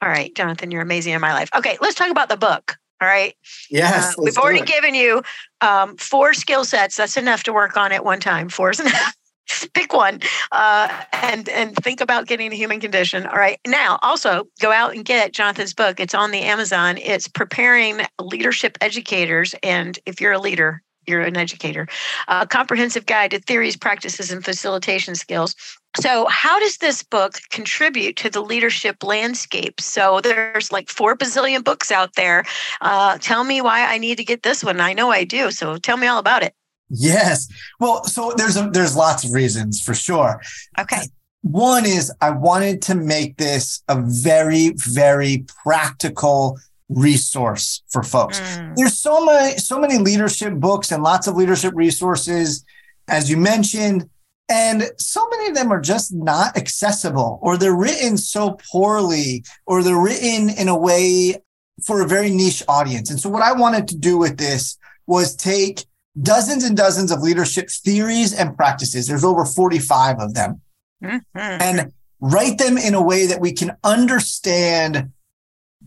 All 0.00 0.08
right, 0.08 0.34
Jonathan, 0.34 0.70
you're 0.70 0.82
amazing 0.82 1.12
in 1.12 1.20
my 1.20 1.32
life. 1.32 1.50
Okay, 1.54 1.76
let's 1.80 1.94
talk 1.94 2.10
about 2.10 2.28
the 2.28 2.36
book. 2.36 2.76
All 3.00 3.08
right. 3.08 3.34
Yes. 3.68 4.16
Uh, 4.16 4.22
we've 4.22 4.38
already 4.38 4.62
given 4.62 4.94
you 4.94 5.22
um, 5.60 5.96
four 5.96 6.34
skill 6.34 6.64
sets. 6.64 6.96
That's 6.96 7.16
enough 7.16 7.42
to 7.44 7.52
work 7.52 7.76
on 7.76 7.90
at 7.90 8.04
one 8.04 8.20
time. 8.20 8.48
Four 8.48 8.70
is 8.70 8.80
enough. 8.80 9.16
Pick 9.74 9.92
one 9.92 10.20
uh, 10.52 10.88
and 11.12 11.48
and 11.48 11.76
think 11.76 12.00
about 12.00 12.26
getting 12.26 12.50
the 12.50 12.56
human 12.56 12.80
condition. 12.80 13.26
All 13.26 13.38
right 13.38 13.58
now 13.66 13.98
also 14.02 14.44
go 14.60 14.72
out 14.72 14.94
and 14.94 15.04
get 15.04 15.32
jonathan's 15.32 15.74
book. 15.74 16.00
It's 16.00 16.14
on 16.14 16.30
the 16.30 16.40
amazon. 16.40 16.98
It's 16.98 17.28
preparing 17.28 18.00
leadership 18.20 18.78
educators 18.80 19.54
and 19.62 19.98
if 20.06 20.20
you're 20.20 20.32
a 20.32 20.38
leader 20.38 20.82
you're 21.06 21.22
an 21.22 21.36
educator 21.36 21.88
a 22.28 22.46
comprehensive 22.46 23.06
guide 23.06 23.32
to 23.32 23.40
theories 23.40 23.76
practices 23.76 24.30
and 24.30 24.44
facilitation 24.44 25.14
skills. 25.14 25.54
So 26.00 26.26
how 26.26 26.58
does 26.58 26.78
this 26.78 27.02
book 27.02 27.40
contribute 27.50 28.16
to 28.16 28.30
the 28.30 28.40
leadership 28.40 29.02
landscape? 29.02 29.80
So 29.80 30.20
there's 30.22 30.72
like 30.72 30.88
four 30.88 31.16
bazillion 31.16 31.64
books 31.64 31.90
out 31.90 32.14
there. 32.14 32.44
Uh, 32.80 33.18
tell 33.20 33.44
me 33.44 33.60
why 33.60 33.84
i 33.84 33.98
need 33.98 34.16
to 34.18 34.24
get 34.24 34.42
this 34.42 34.62
one. 34.64 34.80
I 34.80 34.92
know 34.92 35.10
i 35.10 35.24
do 35.24 35.50
so 35.50 35.76
tell 35.76 35.96
me 35.96 36.06
all 36.06 36.18
about 36.18 36.42
it 36.42 36.54
Yes. 36.92 37.48
Well, 37.80 38.04
so 38.04 38.32
there's 38.36 38.56
a, 38.56 38.68
there's 38.70 38.94
lots 38.94 39.24
of 39.24 39.32
reasons 39.32 39.80
for 39.80 39.94
sure. 39.94 40.40
Okay. 40.78 41.02
One 41.40 41.86
is 41.86 42.12
I 42.20 42.30
wanted 42.30 42.82
to 42.82 42.94
make 42.94 43.36
this 43.36 43.82
a 43.88 44.00
very 44.00 44.74
very 44.76 45.44
practical 45.64 46.58
resource 46.88 47.82
for 47.90 48.02
folks. 48.02 48.38
Mm. 48.40 48.76
There's 48.76 48.98
so 48.98 49.24
many 49.24 49.58
so 49.58 49.80
many 49.80 49.98
leadership 49.98 50.54
books 50.54 50.92
and 50.92 51.02
lots 51.02 51.26
of 51.26 51.34
leadership 51.34 51.72
resources 51.74 52.64
as 53.08 53.28
you 53.28 53.36
mentioned 53.36 54.08
and 54.48 54.90
so 54.98 55.26
many 55.30 55.48
of 55.48 55.54
them 55.54 55.72
are 55.72 55.80
just 55.80 56.12
not 56.12 56.56
accessible 56.58 57.38
or 57.42 57.56
they're 57.56 57.74
written 57.74 58.18
so 58.18 58.58
poorly 58.70 59.44
or 59.64 59.82
they're 59.82 59.98
written 59.98 60.50
in 60.50 60.68
a 60.68 60.78
way 60.78 61.36
for 61.84 62.02
a 62.02 62.06
very 62.06 62.28
niche 62.28 62.62
audience. 62.68 63.10
And 63.10 63.18
so 63.18 63.30
what 63.30 63.42
I 63.42 63.52
wanted 63.52 63.88
to 63.88 63.96
do 63.96 64.18
with 64.18 64.36
this 64.36 64.76
was 65.06 65.34
take 65.34 65.86
dozens 66.20 66.64
and 66.64 66.76
dozens 66.76 67.10
of 67.10 67.20
leadership 67.20 67.70
theories 67.70 68.34
and 68.34 68.56
practices. 68.56 69.06
There's 69.06 69.24
over 69.24 69.44
45 69.44 70.18
of 70.18 70.34
them. 70.34 70.60
Mm-hmm. 71.02 71.18
And 71.34 71.92
write 72.20 72.58
them 72.58 72.78
in 72.78 72.94
a 72.94 73.02
way 73.02 73.26
that 73.26 73.40
we 73.40 73.52
can 73.52 73.76
understand 73.82 75.12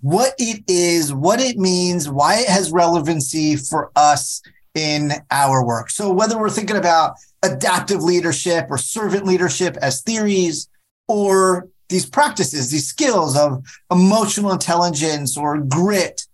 what 0.01 0.33
it 0.37 0.63
is, 0.67 1.13
what 1.13 1.39
it 1.39 1.57
means, 1.57 2.09
why 2.09 2.39
it 2.39 2.49
has 2.49 2.71
relevancy 2.71 3.55
for 3.55 3.91
us 3.95 4.41
in 4.73 5.13
our 5.31 5.65
work. 5.65 5.89
So 5.89 6.11
whether 6.11 6.37
we're 6.37 6.49
thinking 6.49 6.75
about 6.75 7.15
adaptive 7.41 8.03
leadership 8.03 8.67
or 8.69 8.77
servant 8.77 9.25
leadership 9.25 9.77
as 9.77 10.01
theories 10.01 10.67
or 11.07 11.69
these 11.87 12.05
practices, 12.05 12.71
these 12.71 12.87
skills 12.87 13.37
of 13.37 13.63
emotional 13.89 14.51
intelligence 14.51 15.37
or 15.37 15.59
grit, 15.59 16.25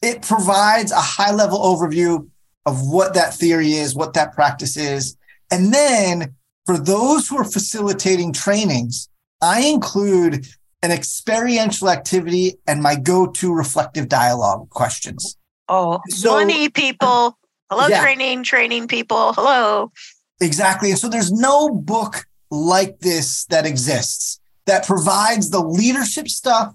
it 0.00 0.22
provides 0.22 0.92
a 0.92 1.00
high 1.00 1.32
level 1.32 1.58
overview 1.58 2.26
of 2.66 2.86
what 2.86 3.14
that 3.14 3.34
theory 3.34 3.72
is, 3.72 3.94
what 3.94 4.14
that 4.14 4.32
practice 4.32 4.76
is. 4.76 5.16
And 5.50 5.72
then 5.72 6.34
for 6.66 6.78
those 6.78 7.28
who 7.28 7.38
are 7.38 7.44
facilitating 7.44 8.32
trainings, 8.32 9.08
I 9.42 9.62
include 9.62 10.46
an 10.82 10.90
experiential 10.90 11.90
activity 11.90 12.54
and 12.66 12.82
my 12.82 12.96
go-to 12.96 13.52
reflective 13.52 14.08
dialogue 14.08 14.68
questions. 14.70 15.36
Oh, 15.68 16.00
so, 16.08 16.32
money 16.32 16.68
people. 16.68 17.38
Hello, 17.70 17.86
yeah. 17.86 18.02
training, 18.02 18.42
training 18.42 18.88
people. 18.88 19.32
Hello. 19.34 19.92
Exactly. 20.40 20.90
And 20.90 20.98
so 20.98 21.08
there's 21.08 21.30
no 21.30 21.70
book 21.70 22.24
like 22.50 22.98
this 23.00 23.44
that 23.46 23.66
exists 23.66 24.40
that 24.66 24.86
provides 24.86 25.50
the 25.50 25.60
leadership 25.60 26.28
stuff 26.28 26.74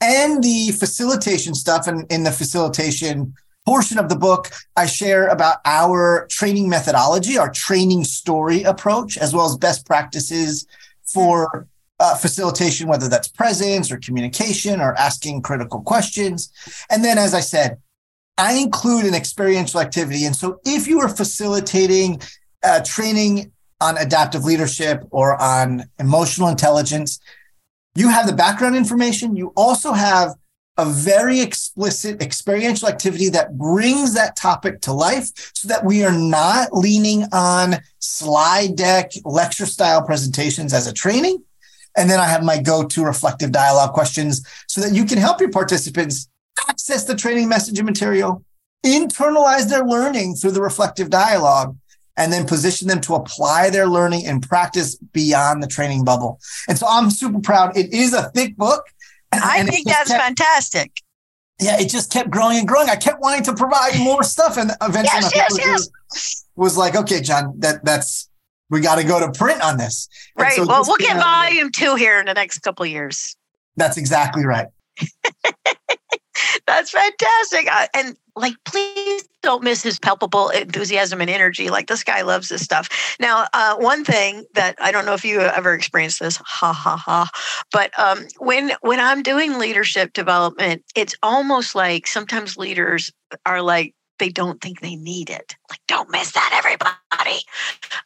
and 0.00 0.42
the 0.42 0.72
facilitation 0.72 1.54
stuff 1.54 1.86
and 1.86 2.04
in 2.10 2.22
the 2.22 2.30
facilitation 2.30 3.34
portion 3.66 3.98
of 3.98 4.08
the 4.08 4.16
book, 4.16 4.50
I 4.76 4.86
share 4.86 5.26
about 5.26 5.56
our 5.64 6.26
training 6.30 6.68
methodology, 6.68 7.36
our 7.36 7.50
training 7.50 8.04
story 8.04 8.62
approach, 8.62 9.18
as 9.18 9.34
well 9.34 9.46
as 9.46 9.56
best 9.56 9.84
practices 9.84 10.66
for 11.04 11.66
uh, 11.98 12.14
facilitation, 12.14 12.88
whether 12.88 13.08
that's 13.08 13.28
presence 13.28 13.90
or 13.90 13.98
communication 13.98 14.80
or 14.80 14.94
asking 14.94 15.42
critical 15.42 15.80
questions. 15.80 16.52
And 16.90 17.04
then, 17.04 17.18
as 17.18 17.34
I 17.34 17.40
said, 17.40 17.78
I 18.38 18.54
include 18.54 19.06
an 19.06 19.14
experiential 19.14 19.80
activity. 19.80 20.26
And 20.26 20.36
so 20.36 20.60
if 20.64 20.86
you 20.86 21.00
are 21.00 21.08
facilitating 21.08 22.20
uh, 22.62 22.80
training 22.84 23.52
on 23.80 23.96
adaptive 23.96 24.44
leadership 24.44 25.04
or 25.10 25.40
on 25.40 25.84
emotional 25.98 26.48
intelligence, 26.48 27.18
you 27.94 28.08
have 28.10 28.26
the 28.26 28.32
background 28.34 28.76
information. 28.76 29.36
You 29.36 29.52
also 29.56 29.92
have 29.92 30.34
a 30.78 30.84
very 30.84 31.40
explicit 31.40 32.20
experiential 32.20 32.88
activity 32.88 33.28
that 33.30 33.56
brings 33.56 34.14
that 34.14 34.36
topic 34.36 34.80
to 34.82 34.92
life 34.92 35.30
so 35.54 35.68
that 35.68 35.84
we 35.84 36.04
are 36.04 36.12
not 36.12 36.72
leaning 36.72 37.24
on 37.32 37.76
slide 37.98 38.76
deck 38.76 39.12
lecture 39.24 39.66
style 39.66 40.02
presentations 40.02 40.72
as 40.74 40.86
a 40.86 40.92
training. 40.92 41.42
And 41.96 42.10
then 42.10 42.20
I 42.20 42.26
have 42.26 42.44
my 42.44 42.60
go 42.60 42.84
to 42.84 43.04
reflective 43.04 43.52
dialogue 43.52 43.94
questions 43.94 44.46
so 44.68 44.82
that 44.82 44.92
you 44.92 45.06
can 45.06 45.18
help 45.18 45.40
your 45.40 45.50
participants 45.50 46.28
access 46.68 47.04
the 47.04 47.14
training 47.14 47.48
message 47.48 47.78
and 47.78 47.86
material, 47.86 48.44
internalize 48.84 49.68
their 49.68 49.84
learning 49.84 50.34
through 50.34 50.50
the 50.50 50.60
reflective 50.60 51.08
dialogue, 51.08 51.76
and 52.16 52.32
then 52.32 52.46
position 52.46 52.88
them 52.88 53.00
to 53.02 53.14
apply 53.14 53.70
their 53.70 53.86
learning 53.86 54.22
in 54.22 54.40
practice 54.40 54.96
beyond 54.96 55.62
the 55.62 55.66
training 55.66 56.04
bubble. 56.04 56.40
And 56.68 56.78
so 56.78 56.86
I'm 56.88 57.10
super 57.10 57.40
proud. 57.40 57.76
It 57.76 57.92
is 57.92 58.12
a 58.12 58.30
thick 58.30 58.56
book. 58.56 58.86
I 59.32 59.58
and 59.58 59.68
think 59.68 59.86
that's 59.86 60.10
kept, 60.10 60.22
fantastic. 60.22 60.92
Yeah, 61.60 61.80
it 61.80 61.88
just 61.88 62.12
kept 62.12 62.30
growing 62.30 62.58
and 62.58 62.68
growing. 62.68 62.88
I 62.88 62.96
kept 62.96 63.20
wanting 63.20 63.44
to 63.44 63.54
provide 63.54 63.98
more 63.98 64.22
stuff, 64.22 64.56
and 64.56 64.70
eventually 64.82 65.22
yes, 65.22 65.32
yes, 65.34 65.58
yes. 65.58 65.88
Was, 66.10 66.46
was 66.56 66.76
like, 66.76 66.96
okay, 66.96 67.20
John, 67.20 67.54
that 67.58 67.84
that's 67.84 68.28
we 68.70 68.80
got 68.80 68.96
to 68.96 69.04
go 69.04 69.20
to 69.20 69.32
print 69.32 69.62
on 69.62 69.78
this. 69.78 70.08
Right. 70.36 70.52
So 70.52 70.66
well, 70.66 70.84
we'll 70.86 70.96
get 70.96 71.16
volume 71.16 71.70
two 71.70 71.94
here 71.94 72.20
in 72.20 72.26
the 72.26 72.34
next 72.34 72.58
couple 72.60 72.84
years. 72.86 73.36
That's 73.76 73.96
exactly 73.96 74.44
right. 74.44 74.68
That's 76.66 76.90
fantastic. 76.90 77.68
Uh, 77.70 77.86
and 77.94 78.16
like, 78.34 78.54
please 78.64 79.24
don't 79.42 79.62
miss 79.62 79.82
his 79.82 79.98
palpable 79.98 80.50
enthusiasm 80.50 81.20
and 81.20 81.30
energy. 81.30 81.70
Like, 81.70 81.86
this 81.86 82.04
guy 82.04 82.22
loves 82.22 82.48
this 82.48 82.62
stuff. 82.62 83.16
Now, 83.20 83.46
uh, 83.52 83.76
one 83.76 84.04
thing 84.04 84.44
that 84.54 84.76
I 84.80 84.92
don't 84.92 85.06
know 85.06 85.14
if 85.14 85.24
you 85.24 85.40
ever 85.40 85.72
experienced 85.72 86.20
this, 86.20 86.36
ha 86.36 86.72
ha 86.72 86.96
ha, 86.96 87.30
but 87.72 87.96
um, 87.98 88.26
when 88.38 88.72
when 88.82 89.00
I'm 89.00 89.22
doing 89.22 89.58
leadership 89.58 90.12
development, 90.12 90.84
it's 90.94 91.14
almost 91.22 91.74
like 91.74 92.06
sometimes 92.06 92.56
leaders 92.56 93.10
are 93.44 93.62
like 93.62 93.94
they 94.18 94.28
don't 94.28 94.60
think 94.60 94.80
they 94.80 94.96
need 94.96 95.30
it. 95.30 95.56
Like, 95.70 95.80
don't 95.88 96.10
miss 96.10 96.32
that, 96.32 96.52
everybody. 96.54 97.40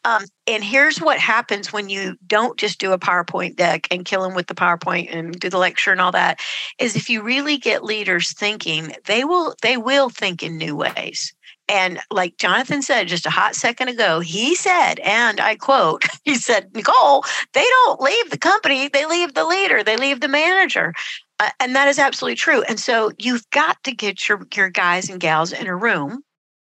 Um, 0.05 0.25
and 0.47 0.65
here's 0.65 1.01
what 1.01 1.19
happens 1.19 1.73
when 1.73 1.89
you 1.89 2.17
don't 2.27 2.59
just 2.59 2.79
do 2.79 2.93
a 2.93 2.99
PowerPoint 2.99 3.57
deck 3.57 3.87
and 3.91 4.05
kill 4.05 4.23
them 4.23 4.35
with 4.35 4.47
the 4.47 4.55
PowerPoint 4.55 5.15
and 5.15 5.39
do 5.39 5.51
the 5.51 5.59
lecture 5.59 5.93
and 5.93 6.01
all 6.01 6.13
that. 6.13 6.41
Is 6.79 6.97
if 6.97 7.11
you 7.11 7.23
really 7.23 7.57
get 7.57 7.85
leaders 7.85 8.33
thinking, 8.33 8.95
they 9.07 9.25
will 9.25 9.55
they 9.63 9.77
will 9.77 10.09
think 10.09 10.43
in 10.43 10.57
new 10.57 10.77
ways. 10.77 11.33
And 11.71 12.01
like 12.11 12.37
Jonathan 12.37 12.83
said 12.83 13.07
just 13.07 13.27
a 13.27 13.31
hot 13.31 13.55
second 13.55 13.89
ago, 13.89 14.19
he 14.19 14.57
said, 14.57 14.99
and 15.01 15.39
I 15.39 15.55
quote, 15.55 16.05
he 16.25 16.35
said, 16.35 16.75
Nicole, 16.75 17.25
they 17.53 17.65
don't 17.65 18.01
leave 18.01 18.31
the 18.31 18.39
company, 18.39 18.89
they 18.89 19.07
leave 19.07 19.35
the 19.35 19.45
leader, 19.45 19.85
they 19.85 19.97
leave 19.97 20.21
the 20.21 20.29
manager. 20.29 20.93
Uh, 21.41 21.49
and 21.59 21.75
that 21.75 21.89
is 21.89 21.99
absolutely 21.99 22.37
true. 22.37 22.63
And 22.63 22.79
so 22.79 23.11
you've 23.19 23.49
got 23.51 23.83
to 23.85 23.93
get 23.93 24.29
your, 24.29 24.47
your 24.55 24.69
guys 24.69 25.09
and 25.09 25.19
gals 25.19 25.53
in 25.53 25.67
a 25.67 25.75
room, 25.75 26.23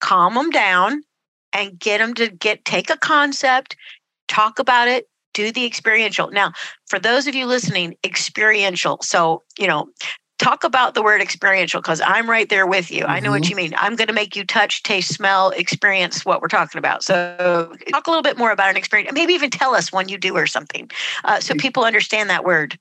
calm 0.00 0.34
them 0.34 0.50
down, 0.50 1.02
and 1.52 1.78
get 1.78 1.98
them 1.98 2.14
to 2.14 2.28
get 2.28 2.64
take 2.64 2.90
a 2.90 2.98
concept, 2.98 3.76
talk 4.26 4.58
about 4.58 4.88
it, 4.88 5.08
do 5.34 5.52
the 5.52 5.64
experiential. 5.64 6.30
Now, 6.32 6.52
for 6.88 6.98
those 6.98 7.28
of 7.28 7.34
you 7.34 7.46
listening, 7.46 7.94
experiential. 8.04 8.98
So, 9.02 9.44
you 9.56 9.68
know, 9.68 9.88
talk 10.38 10.64
about 10.64 10.94
the 10.94 11.02
word 11.02 11.22
experiential 11.22 11.80
because 11.80 12.00
I'm 12.00 12.28
right 12.28 12.48
there 12.48 12.66
with 12.66 12.90
you. 12.90 13.02
Mm-hmm. 13.02 13.10
I 13.12 13.20
know 13.20 13.30
what 13.30 13.42
mm-hmm. 13.42 13.50
you 13.50 13.56
mean. 13.56 13.74
I'm 13.78 13.94
going 13.94 14.08
to 14.08 14.14
make 14.14 14.34
you 14.34 14.44
touch, 14.44 14.82
taste, 14.82 15.14
smell, 15.14 15.50
experience 15.50 16.24
what 16.24 16.42
we're 16.42 16.48
talking 16.48 16.78
about. 16.78 17.04
So, 17.04 17.72
talk 17.90 18.06
a 18.08 18.10
little 18.10 18.22
bit 18.22 18.36
more 18.36 18.50
about 18.50 18.70
an 18.70 18.76
experience. 18.76 19.12
Maybe 19.12 19.32
even 19.34 19.50
tell 19.50 19.76
us 19.76 19.92
when 19.92 20.08
you 20.08 20.18
do 20.18 20.36
or 20.36 20.48
something 20.48 20.90
uh, 21.24 21.38
so 21.38 21.54
people 21.54 21.84
understand 21.84 22.30
that 22.30 22.44
word. 22.44 22.78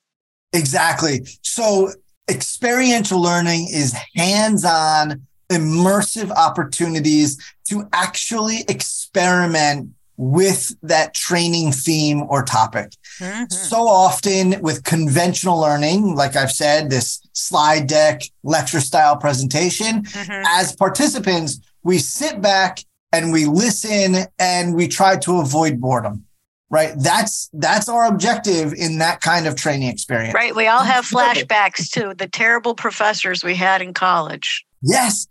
Exactly. 0.56 1.28
So, 1.42 1.92
experiential 2.28 3.22
learning 3.22 3.68
is 3.72 3.94
hands 4.16 4.66
on, 4.66 5.22
immersive 5.50 6.32
opportunities 6.32 7.38
to 7.70 7.88
actually 7.94 8.62
experiment 8.68 9.92
with 10.18 10.76
that 10.82 11.14
training 11.14 11.72
theme 11.72 12.24
or 12.30 12.44
topic. 12.44 12.92
Mm-hmm. 13.20 13.46
So 13.52 13.88
often 13.88 14.62
with 14.62 14.84
conventional 14.84 15.60
learning, 15.60 16.16
like 16.16 16.36
I've 16.36 16.52
said, 16.52 16.90
this 16.90 17.22
slide 17.34 17.88
deck, 17.88 18.22
lecture 18.44 18.80
style 18.80 19.18
presentation, 19.18 20.04
mm-hmm. 20.04 20.44
as 20.48 20.76
participants, 20.76 21.60
we 21.84 21.98
sit 21.98 22.42
back 22.42 22.80
and 23.12 23.32
we 23.32 23.46
listen 23.46 24.26
and 24.40 24.76
we 24.76 24.88
try 24.88 25.18
to 25.18 25.40
avoid 25.40 25.80
boredom. 25.82 26.26
Right. 26.70 26.94
That's 26.98 27.50
that's 27.54 27.88
our 27.88 28.08
objective 28.08 28.74
in 28.74 28.98
that 28.98 29.22
kind 29.22 29.46
of 29.46 29.56
training 29.56 29.88
experience. 29.88 30.34
Right. 30.34 30.56
We 30.56 30.68
all 30.68 30.84
have 30.84 31.06
flashbacks 31.06 31.92
to 31.92 32.16
the 32.16 32.28
terrible 32.28 32.74
professors 32.74 33.44
we 33.44 33.56
had 33.56 33.82
in 33.82 33.94
college. 33.94 34.66
Yes. 34.82 35.28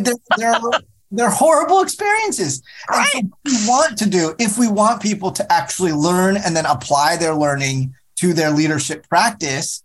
They're, 0.00 0.14
they're, 0.36 0.60
they're 1.10 1.30
horrible 1.30 1.80
experiences. 1.80 2.62
Right. 2.88 3.08
And 3.14 3.32
so 3.46 3.62
we 3.62 3.68
want 3.68 3.98
to 3.98 4.08
do, 4.08 4.34
if 4.38 4.58
we 4.58 4.68
want 4.68 5.02
people 5.02 5.30
to 5.32 5.52
actually 5.52 5.92
learn 5.92 6.36
and 6.36 6.54
then 6.54 6.66
apply 6.66 7.16
their 7.16 7.34
learning 7.34 7.94
to 8.16 8.32
their 8.34 8.50
leadership 8.50 9.08
practice, 9.08 9.82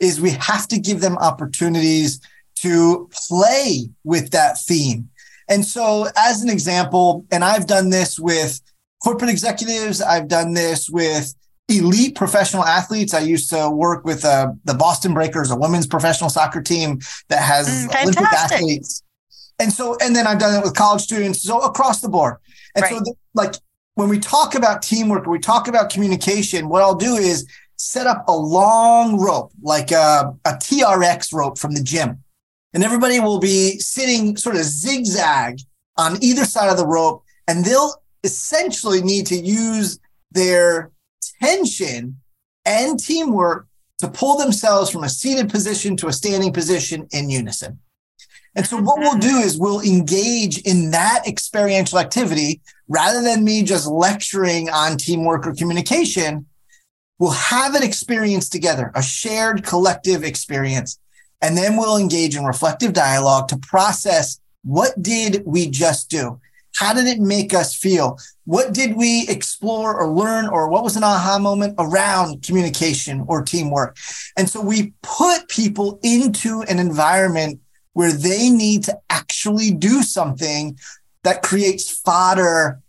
is 0.00 0.20
we 0.20 0.32
have 0.32 0.68
to 0.68 0.78
give 0.78 1.00
them 1.00 1.16
opportunities 1.16 2.20
to 2.56 3.08
play 3.28 3.88
with 4.04 4.30
that 4.32 4.58
theme. 4.60 5.08
And 5.48 5.64
so, 5.64 6.08
as 6.16 6.42
an 6.42 6.50
example, 6.50 7.24
and 7.30 7.44
I've 7.44 7.66
done 7.66 7.90
this 7.90 8.18
with 8.18 8.60
corporate 9.06 9.30
executives, 9.30 10.00
I've 10.02 10.28
done 10.28 10.54
this 10.54 10.90
with 10.90 11.34
elite 11.68 12.14
professional 12.14 12.64
athletes. 12.64 13.14
I 13.14 13.20
used 13.20 13.50
to 13.50 13.70
work 13.70 14.04
with 14.04 14.24
uh, 14.24 14.52
the 14.64 14.74
Boston 14.74 15.14
Breakers, 15.14 15.50
a 15.50 15.56
women's 15.56 15.86
professional 15.86 16.30
soccer 16.30 16.62
team 16.62 17.00
that 17.28 17.42
has 17.42 17.68
mm, 17.68 18.02
Olympic 18.02 18.32
athletes 18.32 19.02
and 19.58 19.72
so, 19.72 19.96
and 20.02 20.14
then 20.14 20.26
I've 20.26 20.38
done 20.38 20.54
it 20.54 20.62
with 20.62 20.74
college 20.74 21.02
students, 21.02 21.42
so 21.42 21.60
across 21.60 22.00
the 22.00 22.08
board. 22.08 22.36
And 22.74 22.82
right. 22.82 22.92
so, 22.92 23.00
the, 23.00 23.14
like 23.34 23.54
when 23.94 24.08
we 24.08 24.18
talk 24.18 24.54
about 24.54 24.82
teamwork 24.82 25.26
or 25.26 25.30
we 25.30 25.38
talk 25.38 25.68
about 25.68 25.90
communication, 25.90 26.68
what 26.68 26.82
I'll 26.82 26.94
do 26.94 27.14
is 27.14 27.46
set 27.76 28.06
up 28.06 28.24
a 28.28 28.36
long 28.36 29.18
rope, 29.18 29.52
like 29.62 29.92
a, 29.92 30.34
a 30.44 30.52
TRX 30.52 31.32
rope 31.32 31.58
from 31.58 31.72
the 31.72 31.82
gym. 31.82 32.22
And 32.74 32.84
everybody 32.84 33.20
will 33.20 33.38
be 33.38 33.78
sitting 33.78 34.36
sort 34.36 34.56
of 34.56 34.62
zigzag 34.62 35.60
on 35.96 36.22
either 36.22 36.44
side 36.44 36.68
of 36.68 36.76
the 36.76 36.86
rope, 36.86 37.24
and 37.48 37.64
they'll 37.64 37.94
essentially 38.26 39.00
need 39.00 39.26
to 39.26 39.36
use 39.36 39.98
their 40.32 40.90
tension 41.42 42.20
and 42.66 43.00
teamwork 43.00 43.66
to 43.98 44.08
pull 44.08 44.36
themselves 44.36 44.90
from 44.90 45.04
a 45.04 45.08
seated 45.08 45.48
position 45.48 45.96
to 45.96 46.08
a 46.08 46.12
standing 46.12 46.52
position 46.52 47.06
in 47.12 47.30
unison. 47.30 47.78
And 48.54 48.66
so 48.66 48.78
what 48.78 48.98
we'll 48.98 49.18
do 49.18 49.38
is 49.38 49.58
we'll 49.58 49.80
engage 49.80 50.58
in 50.62 50.90
that 50.90 51.24
experiential 51.26 51.98
activity 51.98 52.60
rather 52.88 53.22
than 53.22 53.44
me 53.44 53.62
just 53.62 53.86
lecturing 53.86 54.68
on 54.70 54.96
teamwork 54.96 55.46
or 55.46 55.54
communication. 55.54 56.46
We'll 57.18 57.30
have 57.30 57.74
an 57.74 57.82
experience 57.82 58.48
together, 58.48 58.92
a 58.94 59.02
shared 59.02 59.62
collective 59.62 60.24
experience. 60.24 60.98
And 61.42 61.56
then 61.56 61.76
we'll 61.76 61.98
engage 61.98 62.34
in 62.34 62.44
reflective 62.44 62.92
dialogue 62.92 63.48
to 63.48 63.58
process 63.58 64.40
what 64.64 65.00
did 65.00 65.42
we 65.46 65.70
just 65.70 66.10
do? 66.10 66.40
How 66.76 66.92
did 66.92 67.06
it 67.06 67.18
make 67.18 67.54
us 67.54 67.74
feel? 67.74 68.18
What 68.44 68.74
did 68.74 68.96
we 68.96 69.26
explore 69.28 69.98
or 69.98 70.08
learn 70.08 70.46
or 70.46 70.68
what 70.68 70.84
was 70.84 70.96
an 70.96 71.04
aha 71.04 71.38
moment 71.38 71.74
around 71.78 72.42
communication 72.42 73.24
or 73.26 73.42
teamwork? 73.42 73.96
And 74.36 74.48
so 74.48 74.60
we 74.60 74.92
put 75.02 75.48
people 75.48 75.98
into 76.02 76.62
an 76.62 76.78
environment 76.78 77.60
where 77.94 78.12
they 78.12 78.50
need 78.50 78.84
to 78.84 78.98
actually 79.08 79.70
do 79.70 80.02
something 80.02 80.78
that 81.24 81.42
creates 81.42 81.90
fodder 81.90 82.80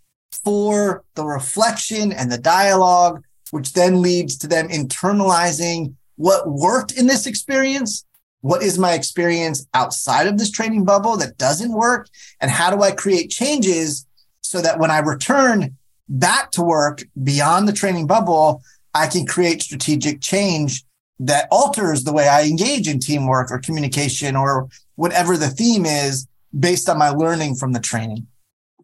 for 0.44 1.04
the 1.16 1.24
reflection 1.24 2.12
and 2.12 2.32
the 2.32 2.38
dialogue, 2.38 3.24
which 3.52 3.74
then 3.74 4.02
leads 4.02 4.38
to 4.38 4.48
them 4.48 4.68
internalizing 4.68 5.94
what 6.18 6.50
worked 6.50 6.92
in 6.92 7.08
this 7.08 7.26
experience. 7.26 8.06
What 8.48 8.64
is 8.64 8.80
my 8.80 8.94
experience 8.94 9.68
outside 9.74 10.26
of 10.26 10.38
this 10.38 10.50
training 10.50 10.86
bubble 10.86 11.18
that 11.18 11.38
doesn't 11.38 11.74
work? 11.74 12.08
And 12.40 12.50
how 12.50 12.74
do 12.74 12.82
I 12.82 12.92
create 12.92 13.30
changes 13.30 14.06
so 14.40 14.62
that 14.62 14.80
when 14.80 14.90
I 14.90 15.00
return 15.00 15.76
back 16.08 16.52
to 16.52 16.62
work 16.62 17.04
beyond 17.22 17.68
the 17.68 17.74
training 17.74 18.08
bubble, 18.08 18.62
I 18.94 19.08
can 19.08 19.26
create 19.26 19.64
strategic 19.64 20.22
change 20.22 20.86
that 21.20 21.50
alters 21.52 22.06
the 22.06 22.14
way 22.14 22.30
I 22.30 22.44
engage 22.44 22.88
in 22.88 23.00
teamwork 23.00 23.52
or 23.52 23.60
communication 23.60 24.38
or 24.38 24.70
whatever 24.96 25.36
the 25.36 25.50
theme 25.50 25.86
is 25.86 26.26
based 26.58 26.88
on 26.88 26.98
my 26.98 27.10
learning 27.10 27.56
from 27.56 27.74
the 27.74 27.82
training. 27.82 28.28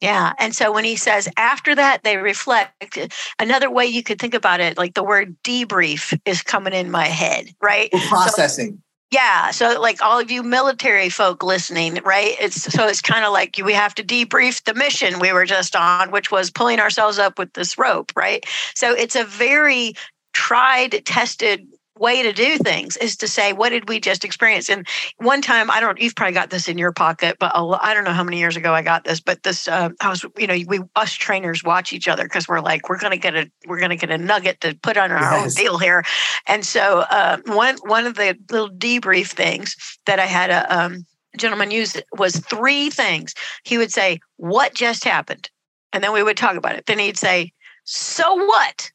Yeah. 0.01 0.33
And 0.39 0.53
so 0.53 0.73
when 0.73 0.83
he 0.83 0.97
says 0.97 1.29
after 1.37 1.73
that, 1.73 2.03
they 2.03 2.17
reflect, 2.17 2.99
another 3.39 3.71
way 3.71 3.85
you 3.85 4.03
could 4.03 4.19
think 4.19 4.33
about 4.33 4.59
it, 4.59 4.77
like 4.77 4.93
the 4.93 5.03
word 5.03 5.37
debrief 5.41 6.19
is 6.25 6.41
coming 6.41 6.73
in 6.73 6.91
my 6.91 7.05
head, 7.05 7.45
right? 7.61 7.89
processing. 8.09 8.71
So, 8.71 8.92
yeah. 9.13 9.51
So 9.51 9.79
like 9.79 10.01
all 10.01 10.19
of 10.19 10.31
you 10.31 10.41
military 10.41 11.07
folk 11.09 11.43
listening, 11.43 11.99
right? 12.03 12.35
It's 12.39 12.63
so 12.63 12.87
it's 12.87 12.99
kind 12.99 13.23
of 13.23 13.31
like 13.31 13.59
we 13.63 13.73
have 13.73 13.93
to 13.95 14.03
debrief 14.03 14.63
the 14.63 14.73
mission 14.73 15.19
we 15.19 15.31
were 15.31 15.45
just 15.45 15.75
on, 15.75 16.09
which 16.09 16.31
was 16.31 16.49
pulling 16.49 16.79
ourselves 16.79 17.19
up 17.19 17.37
with 17.37 17.53
this 17.53 17.77
rope, 17.77 18.11
right? 18.15 18.43
So 18.73 18.91
it's 18.91 19.15
a 19.15 19.23
very 19.23 19.93
tried, 20.33 21.05
tested 21.05 21.67
way 22.03 22.21
to 22.21 22.33
do 22.33 22.57
things 22.57 22.97
is 22.97 23.15
to 23.17 23.27
say 23.27 23.53
what 23.53 23.69
did 23.69 23.87
we 23.89 23.99
just 23.99 24.25
experience? 24.25 24.69
And 24.69 24.87
one 25.17 25.41
time 25.41 25.71
i 25.71 25.79
don't 25.79 25.99
you've 25.99 26.15
probably 26.15 26.33
got 26.33 26.49
this 26.49 26.67
in 26.67 26.77
your 26.77 26.91
pocket 26.91 27.37
but 27.39 27.51
i 27.55 27.93
don't 27.93 28.03
know 28.03 28.17
how 28.19 28.23
many 28.23 28.39
years 28.39 28.55
ago 28.55 28.73
i 28.73 28.81
got 28.81 29.03
this 29.05 29.19
but 29.19 29.41
this 29.43 29.67
uh, 29.67 29.89
i 30.01 30.09
was 30.09 30.25
you 30.37 30.47
know 30.47 30.57
we 30.67 30.79
us 30.95 31.13
trainers 31.13 31.63
watch 31.63 31.93
each 31.93 32.07
other 32.07 32.23
because 32.23 32.47
we're 32.47 32.59
like 32.59 32.89
we're 32.89 32.99
gonna 32.99 33.17
get 33.17 33.35
a 33.35 33.49
we're 33.67 33.79
gonna 33.79 33.95
get 33.95 34.11
a 34.11 34.17
nugget 34.17 34.59
to 34.61 34.75
put 34.81 34.97
on 34.97 35.11
our 35.11 35.19
yes. 35.19 35.43
own 35.43 35.63
deal 35.63 35.77
here. 35.77 36.03
And 36.47 36.65
so 36.65 36.99
uh, 37.09 37.37
one 37.45 37.77
one 37.85 38.05
of 38.05 38.15
the 38.15 38.37
little 38.51 38.69
debrief 38.69 39.27
things 39.27 39.75
that 40.05 40.19
i 40.19 40.25
had 40.25 40.49
a 40.49 40.61
um, 40.75 41.05
gentleman 41.37 41.71
use 41.71 41.97
was 42.17 42.37
three 42.37 42.89
things. 42.89 43.33
He 43.63 43.77
would 43.77 43.91
say 43.91 44.19
what 44.37 44.73
just 44.73 45.03
happened? 45.03 45.49
And 45.91 46.03
then 46.03 46.13
we 46.13 46.23
would 46.23 46.37
talk 46.37 46.55
about 46.55 46.75
it. 46.75 46.85
Then 46.85 46.99
he'd 46.99 47.17
say 47.17 47.53
so 47.85 48.35
what 48.35 48.91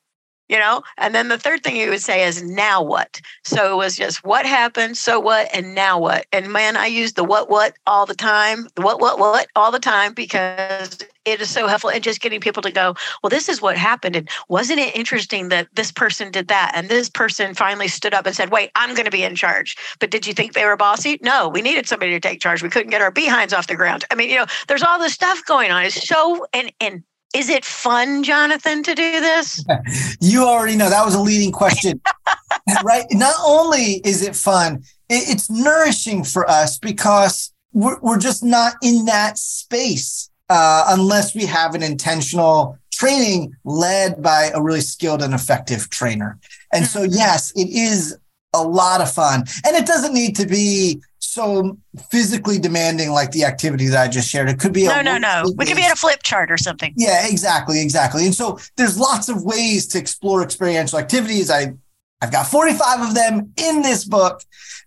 you 0.49 0.59
know? 0.59 0.83
And 0.97 1.15
then 1.15 1.29
the 1.29 1.39
third 1.39 1.63
thing 1.63 1.77
he 1.77 1.89
would 1.89 2.03
say 2.03 2.27
is 2.27 2.43
now 2.43 2.83
what? 2.83 3.21
So 3.45 3.75
it 3.75 3.77
was 3.77 3.97
just 3.97 4.25
what 4.25 4.47
happened? 4.47 4.97
So 4.97 5.21
what? 5.21 5.49
And 5.55 5.75
now 5.75 5.99
what? 5.99 6.27
And 6.33 6.53
man 6.53 6.77
i 6.77 6.87
use 6.87 7.13
the 7.13 7.25
what 7.25 7.49
what 7.49 7.75
all 7.87 8.07
the 8.07 8.15
time 8.15 8.67
the 8.75 8.83
what 8.83 9.01
what 9.01 9.19
what 9.19 9.47
all 9.55 9.71
the 9.71 9.79
time 9.79 10.13
because 10.13 10.99
it 11.25 11.41
is 11.41 11.51
so 11.51 11.67
helpful 11.67 11.91
and 11.91 12.03
just 12.03 12.21
getting 12.21 12.41
people 12.41 12.63
to 12.63 12.71
go 12.71 12.95
well 13.23 13.31
this 13.31 13.49
is 13.49 13.63
what 13.63 13.77
happened 13.77 14.17
and 14.17 14.29
wasn't 14.49 14.79
it 14.79 14.95
interesting 14.97 15.49
that 15.49 15.69
this 15.75 15.93
person 15.93 16.31
did 16.31 16.49
that 16.49 16.73
and 16.75 16.89
this 16.89 17.09
person 17.09 17.55
finally 17.55 17.89
stood 17.89 18.15
up 18.15 18.27
and 18.27 18.35
said 18.35 18.51
wait 18.51 18.71
i'm 18.75 18.95
going 18.95 19.05
to 19.05 19.11
be 19.11 19.23
in 19.23 19.35
charge 19.35 19.77
but 20.01 20.11
did 20.11 20.27
you 20.27 20.33
think 20.33 20.55
they 20.55 20.65
were 20.65 20.77
bossy? 20.77 21.19
No 21.23 21.49
we 21.49 21.63
needed 21.63 21.87
somebody 21.87 22.13
to 22.13 22.21
take 22.21 22.41
charge. 22.41 22.63
We 22.63 22.71
couldn't 22.71 22.91
get 22.91 23.03
our 23.03 23.11
behinds 23.11 23.53
off 23.53 23.67
the 23.67 23.77
ground. 23.77 24.05
I 24.11 24.15
mean 24.15 24.31
you 24.31 24.37
know 24.37 24.47
there's 24.67 24.83
all 24.83 24.99
this 24.99 25.13
stuff 25.13 25.45
going 25.45 25.71
on. 25.71 25.85
It's 25.85 26.09
so 26.09 26.47
and 26.53 26.73
and 26.81 27.03
is 27.35 27.49
it 27.49 27.65
fun, 27.65 28.23
Jonathan, 28.23 28.83
to 28.83 28.95
do 28.95 29.21
this? 29.21 29.65
you 30.21 30.45
already 30.45 30.77
know 30.77 30.89
that 30.89 31.05
was 31.05 31.15
a 31.15 31.21
leading 31.21 31.53
question, 31.53 32.01
right? 32.85 33.05
Not 33.11 33.35
only 33.47 34.01
is 34.05 34.23
it 34.23 34.35
fun, 34.35 34.83
it's 35.11 35.51
nourishing 35.51 36.25
for 36.25 36.49
us 36.49 36.79
because 36.79 37.53
we're, 37.73 37.99
we're 38.01 38.19
just 38.19 38.43
not 38.45 38.75
in 38.83 39.05
that 39.07 39.39
space 39.39 40.31
uh, 40.49 40.87
unless 40.89 41.35
we 41.35 41.45
have 41.45 41.75
an 41.75 41.83
intentional 41.83 42.79
training 42.93 43.55
led 43.65 44.23
by 44.23 44.51
a 44.55 44.61
really 44.61 44.81
skilled 44.81 45.23
and 45.23 45.35
effective 45.35 45.89
trainer. 45.91 46.39
And 46.73 46.87
so, 46.87 47.03
mm-hmm. 47.03 47.15
yes, 47.15 47.53
it 47.55 47.69
is 47.69 48.19
a 48.55 48.63
lot 48.63 49.01
of 49.01 49.13
fun. 49.13 49.45
And 49.65 49.77
it 49.77 49.87
doesn't 49.87 50.15
need 50.15 50.35
to 50.37 50.47
be 50.47 51.01
so 51.39 51.79
physically 52.11 52.59
demanding 52.59 53.11
like 53.11 53.31
the 53.31 53.45
activity 53.45 53.87
that 53.87 54.03
I 54.03 54.09
just 54.09 54.29
shared. 54.29 54.49
It 54.49 54.59
could 54.59 54.73
be 54.73 54.87
no, 54.87 55.01
no, 55.03 55.19
no. 55.19 55.45
We 55.57 55.67
could 55.67 55.77
be 55.77 55.85
at 55.85 55.93
a 55.93 55.97
flip 55.97 56.25
chart 56.25 56.51
or 56.51 56.57
something. 56.57 56.93
Yeah, 56.97 57.29
exactly, 57.29 57.81
exactly. 57.81 58.25
And 58.25 58.35
so 58.35 58.59
there's 58.77 58.99
lots 58.99 59.29
of 59.29 59.45
ways 59.45 59.87
to 59.89 59.99
explore 59.99 60.43
experiential 60.43 60.99
activities. 60.99 61.49
I 61.49 61.75
I've 62.21 62.33
got 62.33 62.49
45 62.49 63.09
of 63.09 63.15
them 63.15 63.53
in 63.57 63.83
this 63.83 64.05
book, 64.05 64.43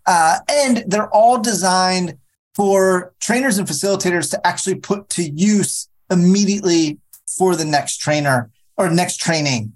uh, 0.06 0.40
and 0.50 0.84
they're 0.88 1.10
all 1.16 1.40
designed 1.40 2.18
for 2.54 3.14
trainers 3.22 3.58
and 3.58 3.66
facilitators 3.66 4.30
to 4.32 4.46
actually 4.46 4.76
put 4.76 5.08
to 5.12 5.24
use 5.24 5.88
immediately 6.10 7.00
for 7.38 7.56
the 7.56 7.64
next 7.64 8.00
trainer 8.00 8.52
or 8.76 8.90
next 8.90 9.22
training. 9.22 9.72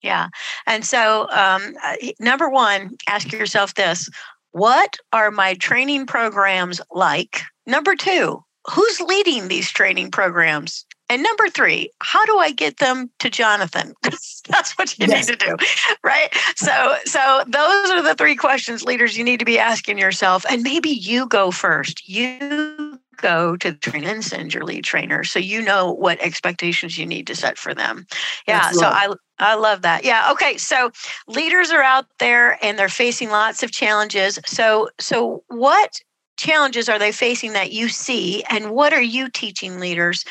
Yeah. 0.00 0.28
And 0.66 0.84
so, 0.84 1.28
um, 1.30 1.74
number 2.18 2.48
one, 2.48 2.96
ask 3.08 3.30
yourself 3.30 3.74
this 3.74 4.08
what 4.54 4.98
are 5.12 5.32
my 5.32 5.54
training 5.54 6.06
programs 6.06 6.80
like? 6.92 7.42
Number 7.66 7.96
two, 7.96 8.44
who's 8.72 9.00
leading 9.00 9.48
these 9.48 9.68
training 9.68 10.12
programs? 10.12 10.86
And 11.10 11.24
number 11.24 11.50
three, 11.50 11.90
how 12.00 12.24
do 12.24 12.38
I 12.38 12.52
get 12.52 12.78
them 12.78 13.10
to 13.18 13.28
Jonathan? 13.28 13.94
That's 14.02 14.72
what 14.78 14.96
you 14.96 15.06
yes. 15.08 15.28
need 15.28 15.38
to 15.38 15.44
do, 15.44 15.56
right? 16.04 16.32
So, 16.54 16.96
so 17.04 17.42
those 17.48 17.90
are 17.90 18.00
the 18.00 18.14
three 18.14 18.36
questions, 18.36 18.84
leaders, 18.84 19.18
you 19.18 19.24
need 19.24 19.40
to 19.40 19.44
be 19.44 19.58
asking 19.58 19.98
yourself. 19.98 20.46
And 20.48 20.62
maybe 20.62 20.90
you 20.90 21.26
go 21.26 21.50
first. 21.50 22.08
You 22.08 23.00
go 23.16 23.56
to 23.56 23.72
the 23.72 23.78
trainer 23.78 24.10
and 24.10 24.24
send 24.24 24.54
your 24.54 24.64
lead 24.64 24.84
trainer 24.84 25.24
so 25.24 25.38
you 25.38 25.62
know 25.62 25.92
what 25.92 26.20
expectations 26.20 26.96
you 26.96 27.06
need 27.06 27.26
to 27.26 27.34
set 27.34 27.58
for 27.58 27.74
them. 27.74 28.06
Yeah. 28.46 28.70
so 28.70 28.86
I 28.86 29.12
I 29.38 29.54
love 29.56 29.82
that. 29.82 30.04
Yeah. 30.04 30.28
Okay. 30.32 30.56
So 30.56 30.90
leaders 31.26 31.70
are 31.70 31.82
out 31.82 32.06
there 32.18 32.58
and 32.64 32.78
they're 32.78 32.88
facing 32.88 33.30
lots 33.30 33.62
of 33.62 33.72
challenges. 33.72 34.38
So 34.46 34.90
so 35.00 35.42
what 35.48 36.00
challenges 36.36 36.88
are 36.88 36.98
they 36.98 37.12
facing 37.12 37.52
that 37.52 37.72
you 37.72 37.88
see 37.88 38.44
and 38.50 38.70
what 38.70 38.92
are 38.92 39.02
you 39.02 39.28
teaching 39.28 39.80
leaders 39.80 40.24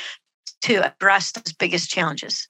to 0.62 0.76
address 0.86 1.32
those 1.32 1.54
biggest 1.54 1.89
challenges? 1.89 2.47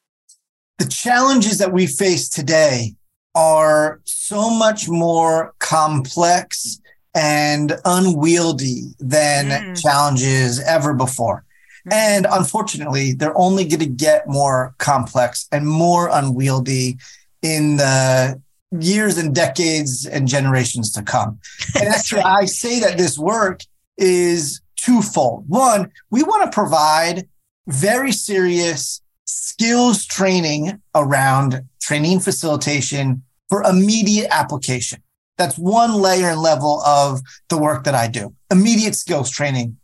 The 0.80 0.88
challenges 0.88 1.58
that 1.60 1.72
we 1.72 1.88
face 1.88 2.30
today 2.30 2.96
are 3.36 4.02
so 4.06 4.50
much 4.50 4.88
more 4.88 5.54
complex 5.60 6.80
and 7.16 7.80
unwieldy 7.86 8.94
than 9.00 9.50
mm. 9.50 9.82
challenges 9.82 10.60
ever 10.62 10.94
before. 10.94 11.46
Mm. 11.88 11.94
And 11.94 12.28
unfortunately, 12.30 13.14
they're 13.14 13.38
only 13.38 13.66
going 13.66 13.80
to 13.80 13.86
get 13.86 14.28
more 14.28 14.76
complex 14.78 15.48
and 15.52 15.68
more 15.68 16.10
unwieldy 16.12 16.98
in 17.42 17.78
the 17.78 18.42
years 18.80 19.18
and 19.18 19.36
decades 19.36 20.06
and 20.06 20.28
generations 20.28 20.92
to 20.94 21.04
come. 21.04 21.40
And 21.76 21.88
actually, 21.88 22.24
right. 22.24 22.44
I 22.44 22.46
say 22.46 22.80
that 22.80 22.98
this 22.98 23.18
work 23.18 23.62
is 23.98 24.62
twofold. 24.78 25.46
One, 25.48 25.92
we 26.10 26.24
want 26.24 26.52
to 26.52 26.56
provide 26.56 27.28
very 27.68 28.12
serious 28.12 29.02
skills 29.26 30.06
training 30.06 30.82
around 30.96 31.62
training 31.82 32.20
facilitation 32.20 33.24
for 33.50 33.64
immediate 33.64 34.28
application. 34.32 35.02
That's 35.38 35.58
one 35.58 35.94
layer 35.96 36.30
and 36.30 36.42
level 36.42 36.82
of 36.82 37.22
the 37.50 37.58
work 37.58 37.84
that 37.86 37.96
I 37.96 38.08
do. 38.08 38.34
Immediate 38.52 38.96
skills 38.96 39.30
training. 39.30 39.78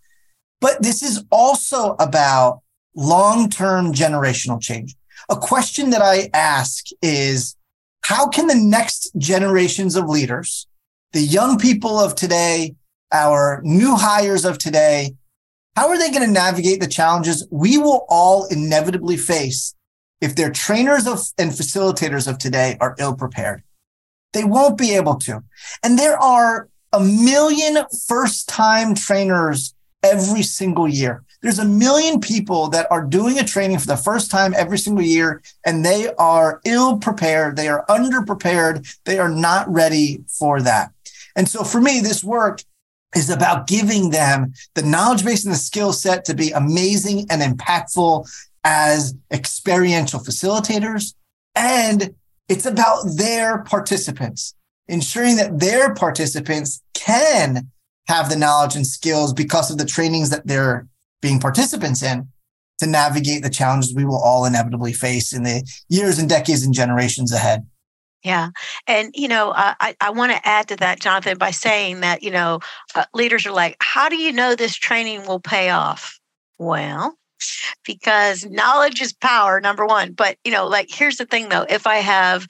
But 0.62 0.82
this 0.82 1.02
is 1.02 1.24
also 1.32 1.96
about 2.00 2.62
long-term 2.96 3.94
generational 3.94 4.62
change. 4.62 4.96
A 5.30 5.36
question 5.36 5.92
that 5.92 6.02
I 6.02 6.30
ask 6.34 6.86
is 7.02 7.56
how 8.02 8.28
can 8.28 8.48
the 8.48 8.56
next 8.56 9.12
generations 9.18 9.96
of 9.96 10.10
leaders, 10.10 10.68
the 11.14 11.22
young 11.22 11.58
people 11.60 12.00
of 12.00 12.16
today, 12.16 12.76
our 13.12 13.62
new 13.64 13.96
hires 13.96 14.46
of 14.46 14.58
today, 14.58 15.16
how 15.76 15.88
are 15.88 15.98
they 15.98 16.12
going 16.12 16.26
to 16.26 16.32
navigate 16.32 16.82
the 16.82 16.88
challenges 16.88 17.48
we 17.52 17.78
will 17.78 18.06
all 18.10 18.46
inevitably 18.48 19.18
face 19.18 19.76
if 20.20 20.36
their 20.36 20.52
trainers 20.52 21.08
of, 21.08 21.22
and 21.38 21.52
facilitators 21.52 22.28
of 22.28 22.38
today 22.38 22.78
are 22.82 22.96
ill 23.00 23.16
prepared? 23.16 23.64
They 24.34 24.44
won't 24.44 24.78
be 24.78 24.96
able 24.96 25.16
to. 25.16 25.44
And 25.84 25.98
there 25.98 26.18
are 26.18 26.68
a 26.92 27.00
million 27.00 27.86
first 28.08 28.50
time 28.50 28.96
trainers 28.96 29.74
every 30.04 30.44
single 30.44 30.88
year. 30.88 31.24
There's 31.42 31.60
a 31.60 31.66
million 31.66 32.20
people 32.20 32.70
that 32.70 32.88
are 32.92 33.04
doing 33.04 33.40
a 33.40 33.44
training 33.44 33.80
for 33.80 33.88
the 33.88 33.98
first 33.98 34.30
time 34.30 34.54
every 34.56 34.78
single 34.78 35.04
year, 35.04 35.42
and 35.66 35.86
they 35.86 36.14
are 36.16 36.60
ill 36.66 36.98
prepared. 36.98 37.56
They 37.56 37.70
are 37.70 37.86
underprepared. 37.88 38.98
They 39.06 39.20
are 39.20 39.30
not 39.30 39.72
ready 39.72 40.24
for 40.28 40.62
that. 40.62 40.92
And 41.36 41.48
so 41.48 41.64
for 41.64 41.80
me, 41.80 42.02
this 42.02 42.24
work 42.24 42.62
is 43.16 43.30
about 43.30 43.68
giving 43.68 44.10
them 44.10 44.54
the 44.76 44.84
knowledge 44.84 45.24
base 45.24 45.46
and 45.46 45.54
the 45.54 45.58
skill 45.58 45.94
set 45.94 46.26
to 46.26 46.34
be 46.34 46.52
amazing 46.52 47.26
and 47.30 47.42
impactful 47.42 48.30
as 48.64 49.16
experiential 49.32 50.20
facilitators 50.20 51.14
and 51.56 52.16
it's 52.48 52.66
about 52.66 53.04
their 53.16 53.60
participants, 53.60 54.56
ensuring 54.88 55.36
that 55.36 55.60
their 55.60 55.94
participants 55.94 56.82
can 56.94 57.70
have 58.10 58.28
the 58.28 58.36
knowledge 58.36 58.76
and 58.76 58.86
skills 58.86 59.34
because 59.34 59.70
of 59.70 59.78
the 59.78 59.86
trainings 59.86 60.32
that 60.32 60.46
they're 60.46 60.88
being 61.22 61.40
participants 61.40 62.02
in 62.02 62.28
to 62.80 62.88
navigate 62.88 63.44
the 63.44 63.50
challenges 63.50 63.94
we 63.94 64.04
will 64.04 64.18
all 64.22 64.46
inevitably 64.46 64.94
face 64.94 65.32
in 65.32 65.44
the 65.44 65.64
years 65.90 66.18
and 66.18 66.28
decades 66.28 66.64
and 66.64 66.74
generations 66.74 67.32
ahead. 67.32 67.68
Yeah. 68.24 68.50
And, 68.88 69.12
you 69.14 69.28
know, 69.28 69.54
I, 69.56 69.96
I 70.02 70.10
want 70.10 70.32
to 70.32 70.48
add 70.48 70.68
to 70.70 70.76
that, 70.78 71.00
Jonathan, 71.00 71.38
by 71.38 71.52
saying 71.52 72.02
that, 72.02 72.24
you 72.24 72.32
know, 72.32 72.60
uh, 72.96 73.06
leaders 73.14 73.46
are 73.46 73.52
like, 73.52 73.78
how 73.80 74.10
do 74.10 74.18
you 74.18 74.34
know 74.34 74.56
this 74.56 74.76
training 74.76 75.26
will 75.28 75.40
pay 75.40 75.70
off? 75.70 76.20
Well, 76.58 77.16
because 77.86 78.46
knowledge 78.46 79.02
is 79.02 79.14
power, 79.14 79.62
number 79.62 79.86
one. 79.86 80.14
But, 80.14 80.38
you 80.44 80.52
know, 80.52 80.68
like, 80.68 80.90
here's 80.92 81.18
the 81.18 81.26
thing 81.26 81.50
though 81.50 81.66
if 81.70 81.86
I 81.86 81.98
have 81.98 82.48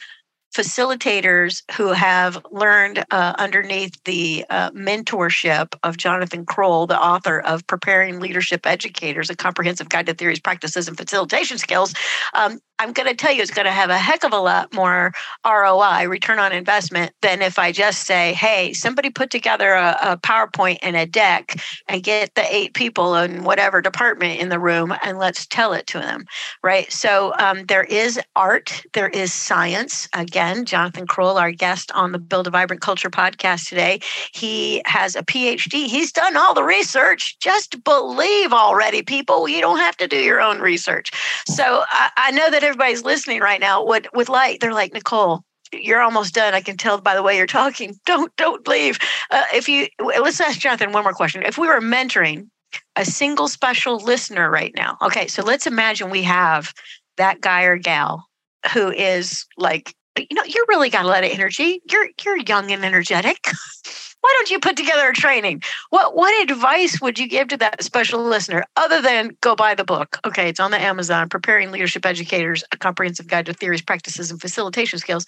facilitators 0.54 1.64
who 1.76 1.89
have 1.89 2.43
learned 2.52 3.06
uh, 3.12 3.34
underneath 3.38 4.02
the 4.04 4.45
uh, 4.50 4.72
mentorship 4.72 5.76
of 5.84 5.97
Jonathan 5.97 6.45
Kroll, 6.45 6.88
the 6.88 7.00
author 7.00 7.39
of 7.39 7.66
Preparing 7.68 8.20
Leadership 8.20 8.66
Educators, 8.66 9.30
a 9.30 9.36
comprehensive 9.36 9.89
guide 9.89 10.08
to 10.08 10.14
theories, 10.14 10.39
practices, 10.39 10.88
and 10.88 10.97
facilitation 10.97 11.58
skills, 11.58 11.93
um, 12.34 12.60
I'm 12.80 12.94
going 12.94 13.10
to 13.10 13.16
tell 13.16 13.34
you 13.34 13.42
it's 13.42 13.52
going 13.52 13.66
to 13.66 13.72
have 13.72 13.90
a 13.90 13.98
heck 13.98 14.24
of 14.24 14.32
a 14.32 14.40
lot 14.40 14.74
more 14.74 15.12
ROI, 15.46 16.08
return 16.08 16.40
on 16.40 16.54
investment, 16.54 17.12
than 17.22 17.42
if 17.42 17.60
I 17.60 17.74
just 17.74 18.08
say, 18.08 18.32
hey, 18.32 18.72
somebody 18.72 19.10
put 19.10 19.30
together 19.30 19.74
a, 19.74 19.98
a 20.02 20.18
PowerPoint 20.18 20.80
and 20.82 20.96
a 20.96 21.06
deck 21.06 21.62
and 21.90 22.02
get 22.02 22.36
the 22.36 22.56
eight 22.56 22.74
people 22.74 23.16
in 23.16 23.44
whatever 23.44 23.82
department 23.82 24.40
in 24.40 24.48
the 24.48 24.60
room 24.60 24.94
and 25.04 25.20
let's 25.20 25.46
tell 25.46 25.74
it 25.74 25.88
to 25.88 26.00
them, 26.00 26.26
right? 26.64 26.90
So 26.90 27.34
um, 27.38 27.66
there 27.66 27.84
is 27.84 28.18
art, 28.38 28.82
there 28.94 29.10
is 29.10 29.34
science. 29.34 30.08
Again, 30.14 30.64
Jonathan 30.64 31.06
Kroll, 31.06 31.38
our 31.38 31.52
guest 31.52 31.92
on 31.92 32.14
the 32.14 32.20
Build 32.20 32.48
a 32.48 32.50
Vibrant 32.50 32.82
Culture 32.82 33.10
podcast 33.10 33.68
today, 33.68 34.00
he 34.34 34.82
has 34.86 35.18
a 35.18 35.24
PhD. 35.24 35.88
He's 35.88 36.14
done 36.14 36.38
all 36.38 36.54
the 36.54 36.64
research. 36.64 37.38
Just 37.40 37.84
believe 37.84 38.54
already, 38.54 39.02
people. 39.02 39.50
You 39.50 39.60
don't 39.60 39.80
have 39.80 39.98
to 39.98 40.08
do 40.08 40.18
your 40.18 40.40
own 40.40 40.60
research. 40.60 41.12
So 41.46 41.84
I, 41.90 42.10
I 42.16 42.32
know 42.32 42.50
that 42.50 42.69
everybody's 42.70 43.04
listening 43.04 43.42
right 43.42 43.60
now 43.60 43.86
with 43.86 44.06
with 44.14 44.30
light 44.30 44.60
they're 44.60 44.74
like 44.74 44.94
nicole 44.94 45.44
you're 45.72 46.02
almost 46.02 46.34
done. 46.34 46.54
I 46.54 46.62
can 46.62 46.78
tell 46.78 47.00
by 47.00 47.16
the 47.16 47.24
way 47.24 47.38
you're 47.38 47.46
talking. 47.46 47.96
Don't 48.06 48.36
don't 48.38 48.68
leave. 48.68 48.98
Uh, 49.30 49.44
if 49.54 49.70
you 49.70 49.88
let's 50.00 50.42
ask 50.42 50.60
jonathan 50.60 50.92
one 50.92 51.04
more 51.04 51.14
question. 51.14 51.44
If 51.44 51.58
we 51.58 51.68
were 51.68 51.82
mentoring 51.82 52.48
a 52.96 53.06
single 53.06 53.48
special 53.48 53.98
listener 53.98 54.50
right 54.50 54.74
now 54.76 54.96
okay 55.02 55.26
so 55.26 55.44
let's 55.44 55.66
imagine 55.66 56.12
we 56.12 56.22
have 56.22 56.72
that 57.18 57.42
guy 57.42 57.64
or 57.64 57.78
gal 57.78 58.28
who 58.74 58.92
is 58.92 59.48
like 59.58 59.96
you 60.18 60.28
know 60.34 60.44
you 60.44 60.64
really 60.70 60.90
got 60.90 61.06
a 61.06 61.08
lot 61.08 61.24
of 61.24 61.32
energy. 61.32 61.82
You're 61.90 62.10
you're 62.24 62.38
young 62.38 62.72
and 62.72 62.84
energetic 62.86 63.38
why 64.22 64.34
don't 64.38 64.52
you 64.52 64.60
put 64.60 64.76
together 64.76 65.10
a 65.10 65.14
training? 65.14 65.62
What 65.90 66.16
what 66.16 66.50
advice 66.50 67.00
would 67.02 67.18
you 67.18 67.28
give 67.28 67.48
to 67.50 67.58
that 67.58 67.84
special 67.84 68.24
listener 68.24 68.66
other 68.76 69.02
than 69.02 69.38
go 69.42 69.56
buy 69.56 69.76
the 69.76 69.84
book? 69.84 70.20
Okay, 70.26 70.50
it's 70.50 70.60
on 70.60 70.72
the 70.72 70.82
Amazon, 70.82 71.30
Preparing 71.30 71.72
Leadership 71.72 72.06
Educators, 72.06 72.64
a 72.72 72.78
comprehensive 72.78 73.28
guide 73.28 73.46
to 73.46 73.54
theories, 73.54 73.82
practices, 73.82 74.32
and 74.32 74.42
facilitation 74.42 75.00
skills. 75.00 75.26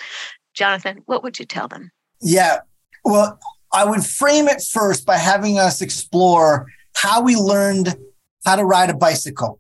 Jonathan, 0.54 1.02
what 1.06 1.24
would 1.24 1.40
you 1.40 1.46
tell 1.46 1.68
them? 1.68 1.92
Yeah. 2.22 2.60
Well, 3.06 3.40
I 3.74 3.86
would 3.86 4.06
frame 4.06 4.48
it 4.48 4.62
first 4.62 5.06
by 5.06 5.18
having 5.18 5.58
us 5.58 5.82
explore 5.82 6.68
how 6.96 7.22
we 7.22 7.36
learned 7.36 7.96
how 8.46 8.58
to 8.58 8.66
ride 8.66 8.90
a 8.90 8.94
bicycle. 8.94 9.60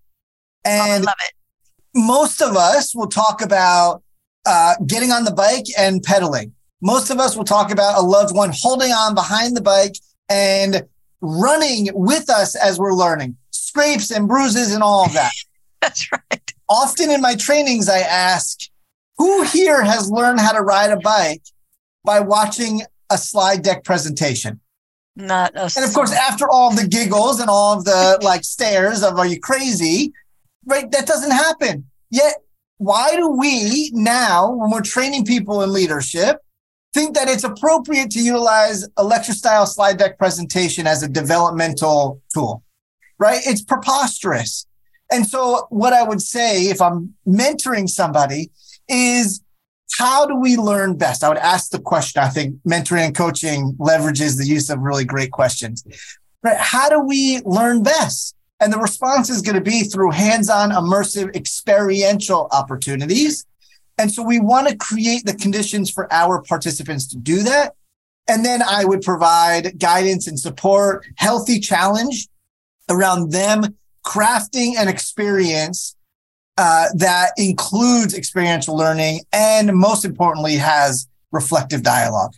And 0.65 1.05
oh, 1.07 1.11
most 1.95 2.41
of 2.41 2.55
us 2.55 2.93
will 2.93 3.07
talk 3.07 3.41
about 3.41 4.03
uh, 4.45 4.75
getting 4.85 5.11
on 5.11 5.23
the 5.23 5.31
bike 5.31 5.65
and 5.77 6.03
pedaling 6.03 6.53
most 6.81 7.09
of 7.09 7.19
us 7.19 7.35
will 7.35 7.43
talk 7.43 7.71
about 7.71 7.97
a 7.97 8.01
loved 8.01 8.35
one 8.35 8.51
holding 8.53 8.91
on 8.91 9.13
behind 9.13 9.55
the 9.55 9.61
bike 9.61 9.95
and 10.29 10.83
running 11.21 11.89
with 11.93 12.29
us 12.29 12.55
as 12.55 12.79
we're 12.79 12.93
learning, 12.93 13.37
scrapes 13.51 14.11
and 14.11 14.27
bruises 14.27 14.73
and 14.73 14.83
all 14.83 15.05
of 15.05 15.13
that. 15.13 15.31
That's 15.81 16.11
right. 16.11 16.53
Often 16.69 17.11
in 17.11 17.21
my 17.21 17.35
trainings, 17.35 17.89
I 17.89 17.99
ask, 17.99 18.59
who 19.17 19.43
here 19.43 19.83
has 19.83 20.09
learned 20.09 20.39
how 20.39 20.51
to 20.53 20.61
ride 20.61 20.91
a 20.91 20.97
bike 20.97 21.43
by 22.03 22.19
watching 22.19 22.81
a 23.11 23.17
slide 23.17 23.61
deck 23.61 23.83
presentation? 23.83 24.59
Not 25.15 25.55
us. 25.55 25.75
And 25.75 25.85
of 25.85 25.93
course, 25.93 26.13
after 26.13 26.49
all 26.49 26.73
the 26.73 26.87
giggles 26.87 27.39
and 27.39 27.49
all 27.49 27.77
of 27.77 27.83
the 27.83 28.19
like 28.23 28.43
stares 28.43 29.03
of, 29.03 29.19
are 29.19 29.25
you 29.25 29.39
crazy? 29.39 30.13
Right? 30.65 30.89
That 30.91 31.05
doesn't 31.05 31.31
happen. 31.31 31.85
Yet, 32.09 32.35
why 32.77 33.15
do 33.15 33.27
we 33.29 33.91
now, 33.93 34.51
when 34.51 34.71
we're 34.71 34.81
training 34.81 35.25
people 35.25 35.61
in 35.61 35.71
leadership, 35.71 36.39
think 36.93 37.15
that 37.15 37.29
it's 37.29 37.43
appropriate 37.43 38.11
to 38.11 38.21
utilize 38.21 38.87
a 38.97 39.03
lecture 39.03 39.33
style 39.33 39.65
slide 39.65 39.97
deck 39.97 40.17
presentation 40.17 40.87
as 40.87 41.03
a 41.03 41.07
developmental 41.07 42.21
tool, 42.33 42.63
right? 43.17 43.41
It's 43.45 43.61
preposterous. 43.61 44.65
And 45.11 45.27
so 45.27 45.67
what 45.69 45.93
I 45.93 46.03
would 46.03 46.21
say 46.21 46.63
if 46.63 46.81
I'm 46.81 47.13
mentoring 47.27 47.89
somebody 47.89 48.51
is 48.87 49.41
how 49.97 50.25
do 50.25 50.35
we 50.35 50.55
learn 50.57 50.97
best? 50.97 51.23
I 51.23 51.29
would 51.29 51.37
ask 51.37 51.69
the 51.71 51.79
question. 51.79 52.23
I 52.23 52.29
think 52.29 52.55
mentoring 52.67 53.05
and 53.05 53.15
coaching 53.15 53.73
leverages 53.73 54.37
the 54.37 54.45
use 54.45 54.69
of 54.69 54.79
really 54.79 55.05
great 55.05 55.31
questions. 55.31 55.85
Right? 56.43 56.57
How 56.57 56.89
do 56.89 57.01
we 57.01 57.41
learn 57.45 57.83
best? 57.83 58.35
And 58.59 58.71
the 58.71 58.79
response 58.79 59.29
is 59.29 59.41
going 59.41 59.55
to 59.55 59.61
be 59.61 59.83
through 59.83 60.11
hands-on, 60.11 60.71
immersive, 60.71 61.35
experiential 61.35 62.47
opportunities. 62.51 63.45
And 63.97 64.11
so 64.11 64.23
we 64.23 64.39
want 64.39 64.67
to 64.67 64.75
create 64.75 65.25
the 65.25 65.33
conditions 65.33 65.89
for 65.89 66.11
our 66.11 66.41
participants 66.41 67.07
to 67.07 67.17
do 67.17 67.43
that. 67.43 67.75
And 68.27 68.45
then 68.45 68.61
I 68.61 68.85
would 68.85 69.01
provide 69.01 69.79
guidance 69.79 70.27
and 70.27 70.39
support, 70.39 71.05
healthy 71.17 71.59
challenge 71.59 72.27
around 72.89 73.31
them 73.31 73.75
crafting 74.05 74.73
an 74.77 74.87
experience 74.87 75.95
uh, 76.57 76.87
that 76.95 77.31
includes 77.37 78.13
experiential 78.13 78.75
learning 78.75 79.21
and 79.31 79.75
most 79.75 80.05
importantly 80.05 80.55
has 80.55 81.07
reflective 81.31 81.83
dialogue. 81.83 82.33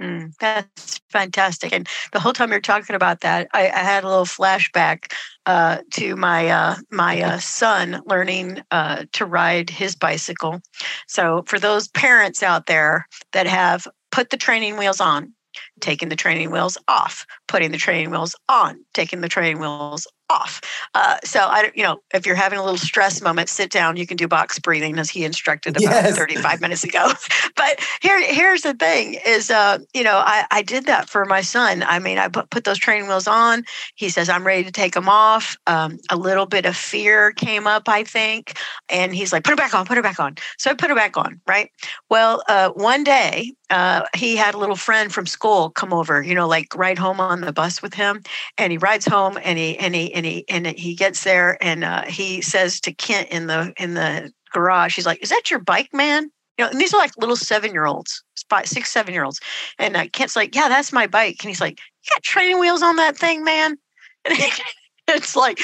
Mm, 0.00 0.32
that's 0.38 1.00
fantastic. 1.10 1.72
And 1.72 1.88
the 2.12 2.20
whole 2.20 2.32
time 2.32 2.50
you're 2.50 2.60
talking 2.60 2.94
about 2.94 3.20
that, 3.22 3.48
I, 3.52 3.68
I 3.68 3.78
had 3.78 4.04
a 4.04 4.08
little 4.08 4.26
flashback 4.26 5.12
uh, 5.46 5.78
to 5.92 6.16
my 6.16 6.48
uh, 6.48 6.76
my 6.90 7.22
uh, 7.22 7.38
son 7.38 8.02
learning 8.06 8.60
uh, 8.70 9.04
to 9.12 9.24
ride 9.24 9.70
his 9.70 9.94
bicycle. 9.94 10.60
So 11.06 11.44
for 11.46 11.58
those 11.58 11.88
parents 11.88 12.42
out 12.42 12.66
there 12.66 13.06
that 13.32 13.46
have 13.46 13.86
put 14.10 14.30
the 14.30 14.36
training 14.36 14.76
wheels 14.76 15.00
on, 15.00 15.32
taking 15.80 16.08
the 16.08 16.16
training 16.16 16.50
wheels 16.50 16.76
off, 16.88 17.24
putting 17.48 17.70
the 17.70 17.78
training 17.78 18.10
wheels 18.10 18.34
on, 18.48 18.84
taking 18.92 19.20
the 19.20 19.28
training 19.28 19.60
wheels 19.60 20.06
off. 20.28 20.60
Uh, 20.94 21.18
so 21.24 21.40
I, 21.40 21.70
you 21.74 21.82
know, 21.82 22.00
if 22.12 22.26
you're 22.26 22.34
having 22.36 22.58
a 22.58 22.62
little 22.62 22.78
stress 22.78 23.22
moment, 23.22 23.48
sit 23.48 23.70
down. 23.70 23.96
You 23.96 24.06
can 24.06 24.16
do 24.16 24.26
box 24.28 24.58
breathing, 24.58 24.98
as 24.98 25.10
he 25.10 25.24
instructed 25.24 25.76
about 25.76 25.82
yes. 25.82 26.16
35 26.16 26.60
minutes 26.60 26.84
ago. 26.84 27.12
but 27.56 27.80
here, 28.00 28.20
here's 28.22 28.62
the 28.62 28.74
thing: 28.74 29.18
is 29.26 29.50
uh, 29.50 29.78
you 29.94 30.02
know, 30.02 30.16
I, 30.16 30.46
I 30.50 30.62
did 30.62 30.86
that 30.86 31.08
for 31.08 31.24
my 31.24 31.40
son. 31.40 31.82
I 31.82 31.98
mean, 31.98 32.18
I 32.18 32.28
put 32.28 32.50
put 32.50 32.64
those 32.64 32.78
training 32.78 33.08
wheels 33.08 33.28
on. 33.28 33.64
He 33.94 34.08
says 34.08 34.28
I'm 34.28 34.46
ready 34.46 34.64
to 34.64 34.72
take 34.72 34.94
them 34.94 35.08
off. 35.08 35.56
Um, 35.66 35.98
a 36.10 36.16
little 36.16 36.46
bit 36.46 36.66
of 36.66 36.76
fear 36.76 37.32
came 37.32 37.66
up, 37.66 37.88
I 37.88 38.04
think, 38.04 38.58
and 38.88 39.14
he's 39.14 39.32
like, 39.32 39.44
"Put 39.44 39.52
it 39.52 39.58
back 39.58 39.74
on, 39.74 39.86
put 39.86 39.98
it 39.98 40.04
back 40.04 40.20
on." 40.20 40.36
So 40.58 40.70
I 40.70 40.74
put 40.74 40.90
it 40.90 40.96
back 40.96 41.16
on. 41.16 41.40
Right. 41.46 41.70
Well, 42.10 42.42
uh, 42.48 42.70
one 42.70 43.04
day 43.04 43.52
uh, 43.70 44.04
he 44.14 44.36
had 44.36 44.54
a 44.54 44.58
little 44.58 44.76
friend 44.76 45.12
from 45.12 45.26
school 45.26 45.70
come 45.70 45.92
over, 45.92 46.22
you 46.22 46.34
know, 46.34 46.46
like 46.46 46.74
ride 46.74 46.98
home 46.98 47.20
on 47.20 47.40
the 47.40 47.52
bus 47.52 47.82
with 47.82 47.94
him, 47.94 48.22
and 48.58 48.72
he 48.72 48.78
rides 48.78 49.06
home 49.06 49.38
and 49.42 49.58
he 49.58 49.76
and 49.78 49.94
he 49.94 50.12
and 50.14 50.24
he 50.24 50.44
and 50.48 50.66
he 50.66 50.94
gets 50.94 51.24
there 51.24 51.58
and 51.60 51.84
uh, 51.84 52.02
he 52.02 52.40
says 52.40 52.80
to 52.80 52.92
Kent 52.92 53.28
in 53.30 53.46
the 53.46 53.72
in 53.78 53.94
the 53.94 54.32
garage, 54.52 54.94
he's 54.94 55.06
like, 55.06 55.22
"Is 55.22 55.30
that 55.30 55.50
your 55.50 55.60
bike, 55.60 55.92
man?" 55.92 56.30
You 56.58 56.64
know, 56.64 56.70
and 56.70 56.80
these 56.80 56.94
are 56.94 56.98
like 56.98 57.12
little 57.18 57.36
seven 57.36 57.72
year 57.72 57.86
olds, 57.86 58.22
five, 58.48 58.66
six, 58.66 58.92
seven 58.92 59.12
year 59.12 59.24
olds, 59.24 59.40
and 59.78 59.96
uh, 59.96 60.06
Kent's 60.12 60.36
like, 60.36 60.54
"Yeah, 60.54 60.68
that's 60.68 60.92
my 60.92 61.06
bike," 61.06 61.36
and 61.40 61.48
he's 61.48 61.60
like, 61.60 61.78
"You 62.04 62.10
got 62.14 62.22
training 62.22 62.60
wheels 62.60 62.82
on 62.82 62.96
that 62.96 63.16
thing, 63.16 63.44
man?" 63.44 63.78
And 65.08 65.18
it's 65.18 65.36
like, 65.36 65.60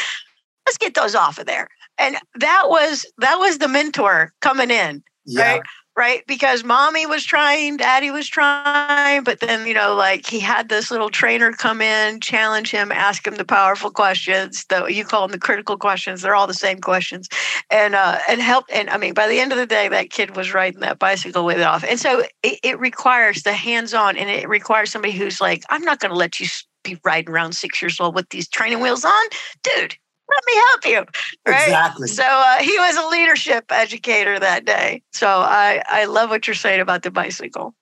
let's 0.67 0.79
get 0.79 0.95
those 0.95 1.15
off 1.15 1.39
of 1.39 1.47
there. 1.47 1.69
And 1.99 2.17
that 2.37 2.65
was 2.67 3.05
that 3.19 3.37
was 3.37 3.59
the 3.59 3.69
mentor 3.69 4.33
coming 4.41 4.71
in, 4.71 5.03
yeah. 5.27 5.43
right? 5.43 5.63
Right? 5.97 6.27
Because 6.27 6.65
mommy 6.65 7.05
was 7.07 7.25
trying, 7.25 7.77
daddy 7.77 8.11
was 8.11 8.27
trying, 8.27 9.25
but 9.25 9.41
then, 9.41 9.67
you 9.67 9.75
know, 9.75 9.95
like 9.95 10.27
he 10.27 10.41
had 10.41 10.69
this 10.69 10.91
little 10.91 11.11
trainer 11.11 11.53
come 11.53 11.83
in, 11.83 12.21
challenge 12.21 12.71
him, 12.71 12.91
ask 12.91 13.27
him 13.27 13.35
the 13.35 13.45
powerful 13.45 13.91
questions 13.91 14.65
that 14.71 14.95
you 14.95 15.05
call 15.05 15.23
them 15.23 15.33
the 15.33 15.39
critical 15.39 15.77
questions. 15.77 16.23
They're 16.23 16.35
all 16.35 16.47
the 16.47 16.55
same 16.55 16.79
questions 16.79 17.29
and, 17.71 17.95
uh, 17.95 18.19
and 18.29 18.41
help. 18.41 18.65
And 18.73 18.89
I 18.89 18.97
mean, 18.97 19.13
by 19.13 19.29
the 19.29 19.39
end 19.39 19.53
of 19.53 19.59
the 19.59 19.67
day, 19.67 19.89
that 19.89 20.11
kid 20.11 20.35
was 20.35 20.55
riding 20.55 20.81
that 20.81 20.99
bicycle 20.99 21.45
with 21.45 21.59
it 21.59 21.65
off. 21.65 21.85
And 21.85 22.01
so 22.01 22.25
it, 22.43 22.59
it 22.63 22.81
requires 22.81 23.43
the 23.43 23.53
hands 23.53 23.93
on 23.93 24.17
and 24.17 24.31
it 24.31 24.49
requires 24.49 24.91
somebody 24.91 25.13
who's 25.13 25.41
like, 25.41 25.63
I'm 25.69 25.83
not 25.83 26.01
going 26.01 26.13
to 26.13 26.19
let 26.19 26.41
you 26.41 26.47
be 26.83 26.99
riding 27.05 27.33
around 27.33 27.55
six 27.55 27.81
years 27.81 28.01
old 28.01 28.15
with 28.15 28.29
these 28.31 28.49
training 28.49 28.81
wheels 28.81 29.05
on. 29.05 29.25
Dude, 29.63 29.97
let 30.35 30.45
me 30.47 30.63
help 30.71 30.87
you. 30.87 31.23
Right. 31.47 31.63
Exactly. 31.63 32.09
So 32.09 32.25
uh, 32.25 32.59
he 32.59 32.79
was 32.79 32.97
a 32.97 33.09
leadership 33.09 33.65
educator 33.71 34.39
that 34.39 34.65
day. 34.65 35.03
So 35.13 35.27
I, 35.27 35.83
I 35.89 36.05
love 36.07 36.31
what 36.31 36.47
you're 36.47 36.55
saying 36.55 36.81
about 36.81 37.03
the 37.03 37.11
bicycle. 37.11 37.75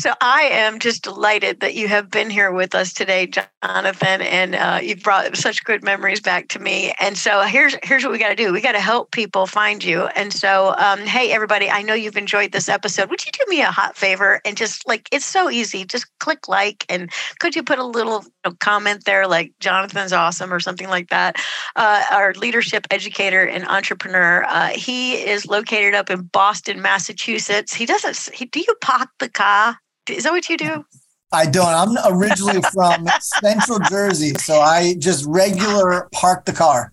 So 0.00 0.14
I 0.22 0.44
am 0.44 0.78
just 0.78 1.02
delighted 1.02 1.60
that 1.60 1.74
you 1.74 1.86
have 1.88 2.10
been 2.10 2.30
here 2.30 2.50
with 2.52 2.74
us 2.74 2.94
today, 2.94 3.26
Jonathan, 3.26 4.22
and 4.22 4.54
uh, 4.54 4.78
you've 4.82 5.02
brought 5.02 5.36
such 5.36 5.62
good 5.62 5.84
memories 5.84 6.22
back 6.22 6.48
to 6.48 6.58
me. 6.58 6.94
And 6.98 7.18
so 7.18 7.42
here's 7.42 7.76
here's 7.82 8.02
what 8.02 8.10
we 8.10 8.16
got 8.16 8.30
to 8.30 8.34
do: 8.34 8.50
we 8.50 8.62
got 8.62 8.72
to 8.72 8.80
help 8.80 9.10
people 9.10 9.46
find 9.46 9.84
you. 9.84 10.04
And 10.16 10.32
so, 10.32 10.74
um, 10.78 11.00
hey, 11.00 11.32
everybody, 11.32 11.68
I 11.68 11.82
know 11.82 11.92
you've 11.92 12.16
enjoyed 12.16 12.52
this 12.52 12.66
episode. 12.66 13.10
Would 13.10 13.26
you 13.26 13.32
do 13.32 13.44
me 13.48 13.60
a 13.60 13.66
hot 13.66 13.94
favor 13.94 14.40
and 14.46 14.56
just 14.56 14.88
like 14.88 15.06
it's 15.12 15.26
so 15.26 15.50
easy, 15.50 15.84
just 15.84 16.06
click 16.18 16.48
like, 16.48 16.86
and 16.88 17.10
could 17.38 17.54
you 17.54 17.62
put 17.62 17.78
a 17.78 17.84
little 17.84 18.22
you 18.22 18.30
know, 18.46 18.52
comment 18.58 19.04
there, 19.04 19.26
like 19.26 19.52
Jonathan's 19.60 20.14
awesome 20.14 20.50
or 20.50 20.60
something 20.60 20.88
like 20.88 21.10
that? 21.10 21.36
Uh, 21.76 22.04
our 22.10 22.32
leadership 22.32 22.86
educator 22.90 23.44
and 23.44 23.66
entrepreneur. 23.66 24.44
Uh, 24.44 24.68
he 24.68 25.16
is 25.16 25.44
located 25.44 25.94
up 25.94 26.08
in 26.08 26.22
Boston, 26.22 26.80
Massachusetts. 26.80 27.74
He 27.74 27.84
doesn't. 27.84 28.34
He, 28.34 28.46
do 28.46 28.60
you 28.60 28.74
park 28.80 29.10
the 29.18 29.28
car? 29.28 29.76
Is 30.10 30.24
that 30.24 30.32
what 30.32 30.48
you 30.48 30.56
do? 30.56 30.84
I 31.32 31.46
don't. 31.46 31.66
I'm 31.66 32.12
originally 32.12 32.60
from 32.72 33.06
Central 33.20 33.78
Jersey, 33.78 34.34
so 34.34 34.60
I 34.60 34.94
just 34.98 35.24
regular 35.26 36.08
park 36.12 36.44
the 36.44 36.52
car. 36.52 36.92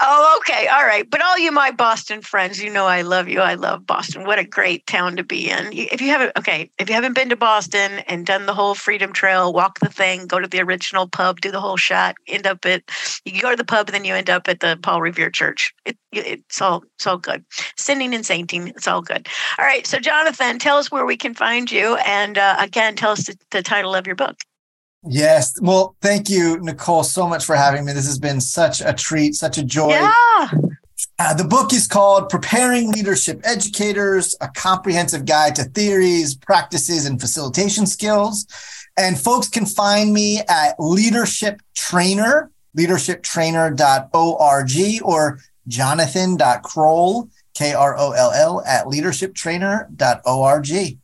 Oh, 0.00 0.38
okay. 0.40 0.68
All 0.68 0.84
right. 0.84 1.08
But 1.08 1.22
all 1.22 1.38
you, 1.38 1.52
my 1.52 1.70
Boston 1.70 2.22
friends, 2.22 2.62
you 2.62 2.70
know 2.70 2.86
I 2.86 3.02
love 3.02 3.28
you. 3.28 3.40
I 3.40 3.54
love 3.54 3.86
Boston. 3.86 4.24
What 4.24 4.38
a 4.38 4.44
great 4.44 4.86
town 4.86 5.16
to 5.16 5.24
be 5.24 5.50
in. 5.50 5.70
If 5.72 6.00
you 6.00 6.08
haven't, 6.08 6.32
okay, 6.38 6.70
if 6.78 6.88
you 6.88 6.94
haven't 6.94 7.14
been 7.14 7.28
to 7.28 7.36
Boston 7.36 7.98
and 8.08 8.24
done 8.24 8.46
the 8.46 8.54
whole 8.54 8.74
Freedom 8.74 9.12
Trail, 9.12 9.52
walk 9.52 9.80
the 9.80 9.88
thing, 9.88 10.26
go 10.26 10.38
to 10.38 10.48
the 10.48 10.60
original 10.60 11.08
pub, 11.08 11.40
do 11.40 11.50
the 11.50 11.60
whole 11.60 11.76
shot, 11.76 12.16
end 12.26 12.46
up 12.46 12.64
at, 12.64 12.82
you 13.24 13.40
go 13.42 13.50
to 13.50 13.56
the 13.56 13.64
pub 13.64 13.88
and 13.88 13.94
then 13.94 14.04
you 14.04 14.14
end 14.14 14.30
up 14.30 14.48
at 14.48 14.60
the 14.60 14.78
Paul 14.82 15.00
Revere 15.00 15.30
Church. 15.30 15.74
It, 15.84 15.96
it's 16.12 16.62
all, 16.62 16.84
it's 16.96 17.06
all 17.06 17.18
good. 17.18 17.44
Sinning 17.76 18.14
and 18.14 18.24
sainting, 18.24 18.68
it's 18.68 18.88
all 18.88 19.02
good. 19.02 19.28
All 19.58 19.64
right. 19.64 19.86
So, 19.86 19.98
Jonathan, 19.98 20.58
tell 20.58 20.78
us 20.78 20.90
where 20.90 21.06
we 21.06 21.16
can 21.16 21.34
find 21.34 21.70
you. 21.70 21.96
And 21.96 22.38
uh, 22.38 22.56
again, 22.58 22.96
tell 22.96 23.12
us 23.12 23.26
the, 23.26 23.36
the 23.50 23.62
title 23.62 23.94
of 23.94 24.06
your 24.06 24.16
book. 24.16 24.36
Yes. 25.04 25.60
Well, 25.60 25.96
thank 26.00 26.30
you, 26.30 26.58
Nicole, 26.60 27.02
so 27.02 27.26
much 27.26 27.44
for 27.44 27.56
having 27.56 27.84
me. 27.84 27.92
This 27.92 28.06
has 28.06 28.18
been 28.18 28.40
such 28.40 28.80
a 28.80 28.92
treat, 28.92 29.34
such 29.34 29.58
a 29.58 29.64
joy. 29.64 29.90
Yeah. 29.90 30.50
Uh, 31.18 31.34
the 31.34 31.44
book 31.44 31.72
is 31.72 31.86
called 31.86 32.28
Preparing 32.28 32.90
Leadership 32.90 33.40
Educators, 33.44 34.36
a 34.40 34.48
comprehensive 34.48 35.24
guide 35.24 35.54
to 35.56 35.64
theories, 35.64 36.36
practices, 36.36 37.06
and 37.06 37.20
facilitation 37.20 37.86
skills. 37.86 38.46
And 38.96 39.18
folks 39.18 39.48
can 39.48 39.66
find 39.66 40.12
me 40.12 40.42
at 40.48 40.74
Leadership 40.78 41.60
Trainer, 41.74 42.50
leadershiptrainer.org, 42.76 45.02
or 45.02 45.38
jonathan.kroll, 45.68 47.28
K 47.54 47.74
R 47.74 47.96
O 47.98 48.12
L 48.12 48.32
L, 48.32 48.62
at 48.66 48.86
leadershiptrainer.org. 48.86 50.98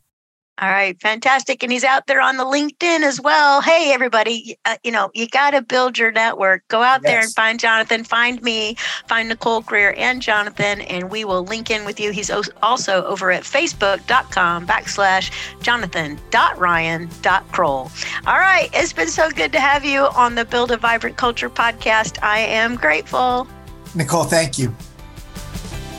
All 0.61 0.69
right, 0.69 0.99
fantastic. 0.99 1.63
And 1.63 1.71
he's 1.71 1.85
out 1.85 2.07
there 2.07 2.19
on 2.19 2.35
the 2.35 2.43
LinkedIn 2.43 3.01
as 3.01 3.21
well. 3.21 3.61
Hey, 3.61 3.93
everybody, 3.93 4.57
uh, 4.65 4.75
you 4.83 4.91
know, 4.91 5.09
you 5.13 5.25
got 5.27 5.51
to 5.51 5.61
build 5.61 5.97
your 5.97 6.11
network. 6.11 6.67
Go 6.67 6.81
out 6.81 6.99
yes. 7.01 7.11
there 7.11 7.21
and 7.21 7.33
find 7.33 7.57
Jonathan, 7.59 8.03
find 8.03 8.41
me, 8.41 8.75
find 9.07 9.29
Nicole 9.29 9.61
Greer 9.61 9.93
and 9.97 10.21
Jonathan, 10.21 10.81
and 10.81 11.09
we 11.09 11.23
will 11.23 11.43
link 11.43 11.71
in 11.71 11.85
with 11.85 11.97
you. 11.97 12.11
He's 12.11 12.29
also 12.61 13.05
over 13.05 13.31
at 13.31 13.43
facebook.com 13.43 14.67
backslash 14.67 15.31
jonathan.ryan.kroll. 15.61 17.91
All 18.27 18.39
right, 18.39 18.69
it's 18.73 18.91
been 18.91 19.07
so 19.07 19.31
good 19.31 19.53
to 19.53 19.61
have 19.61 19.85
you 19.85 20.07
on 20.07 20.35
the 20.35 20.43
Build 20.43 20.71
a 20.71 20.77
Vibrant 20.77 21.15
Culture 21.15 21.49
podcast. 21.49 22.21
I 22.21 22.39
am 22.39 22.75
grateful. 22.75 23.47
Nicole, 23.95 24.25
thank 24.25 24.59
you. 24.59 24.75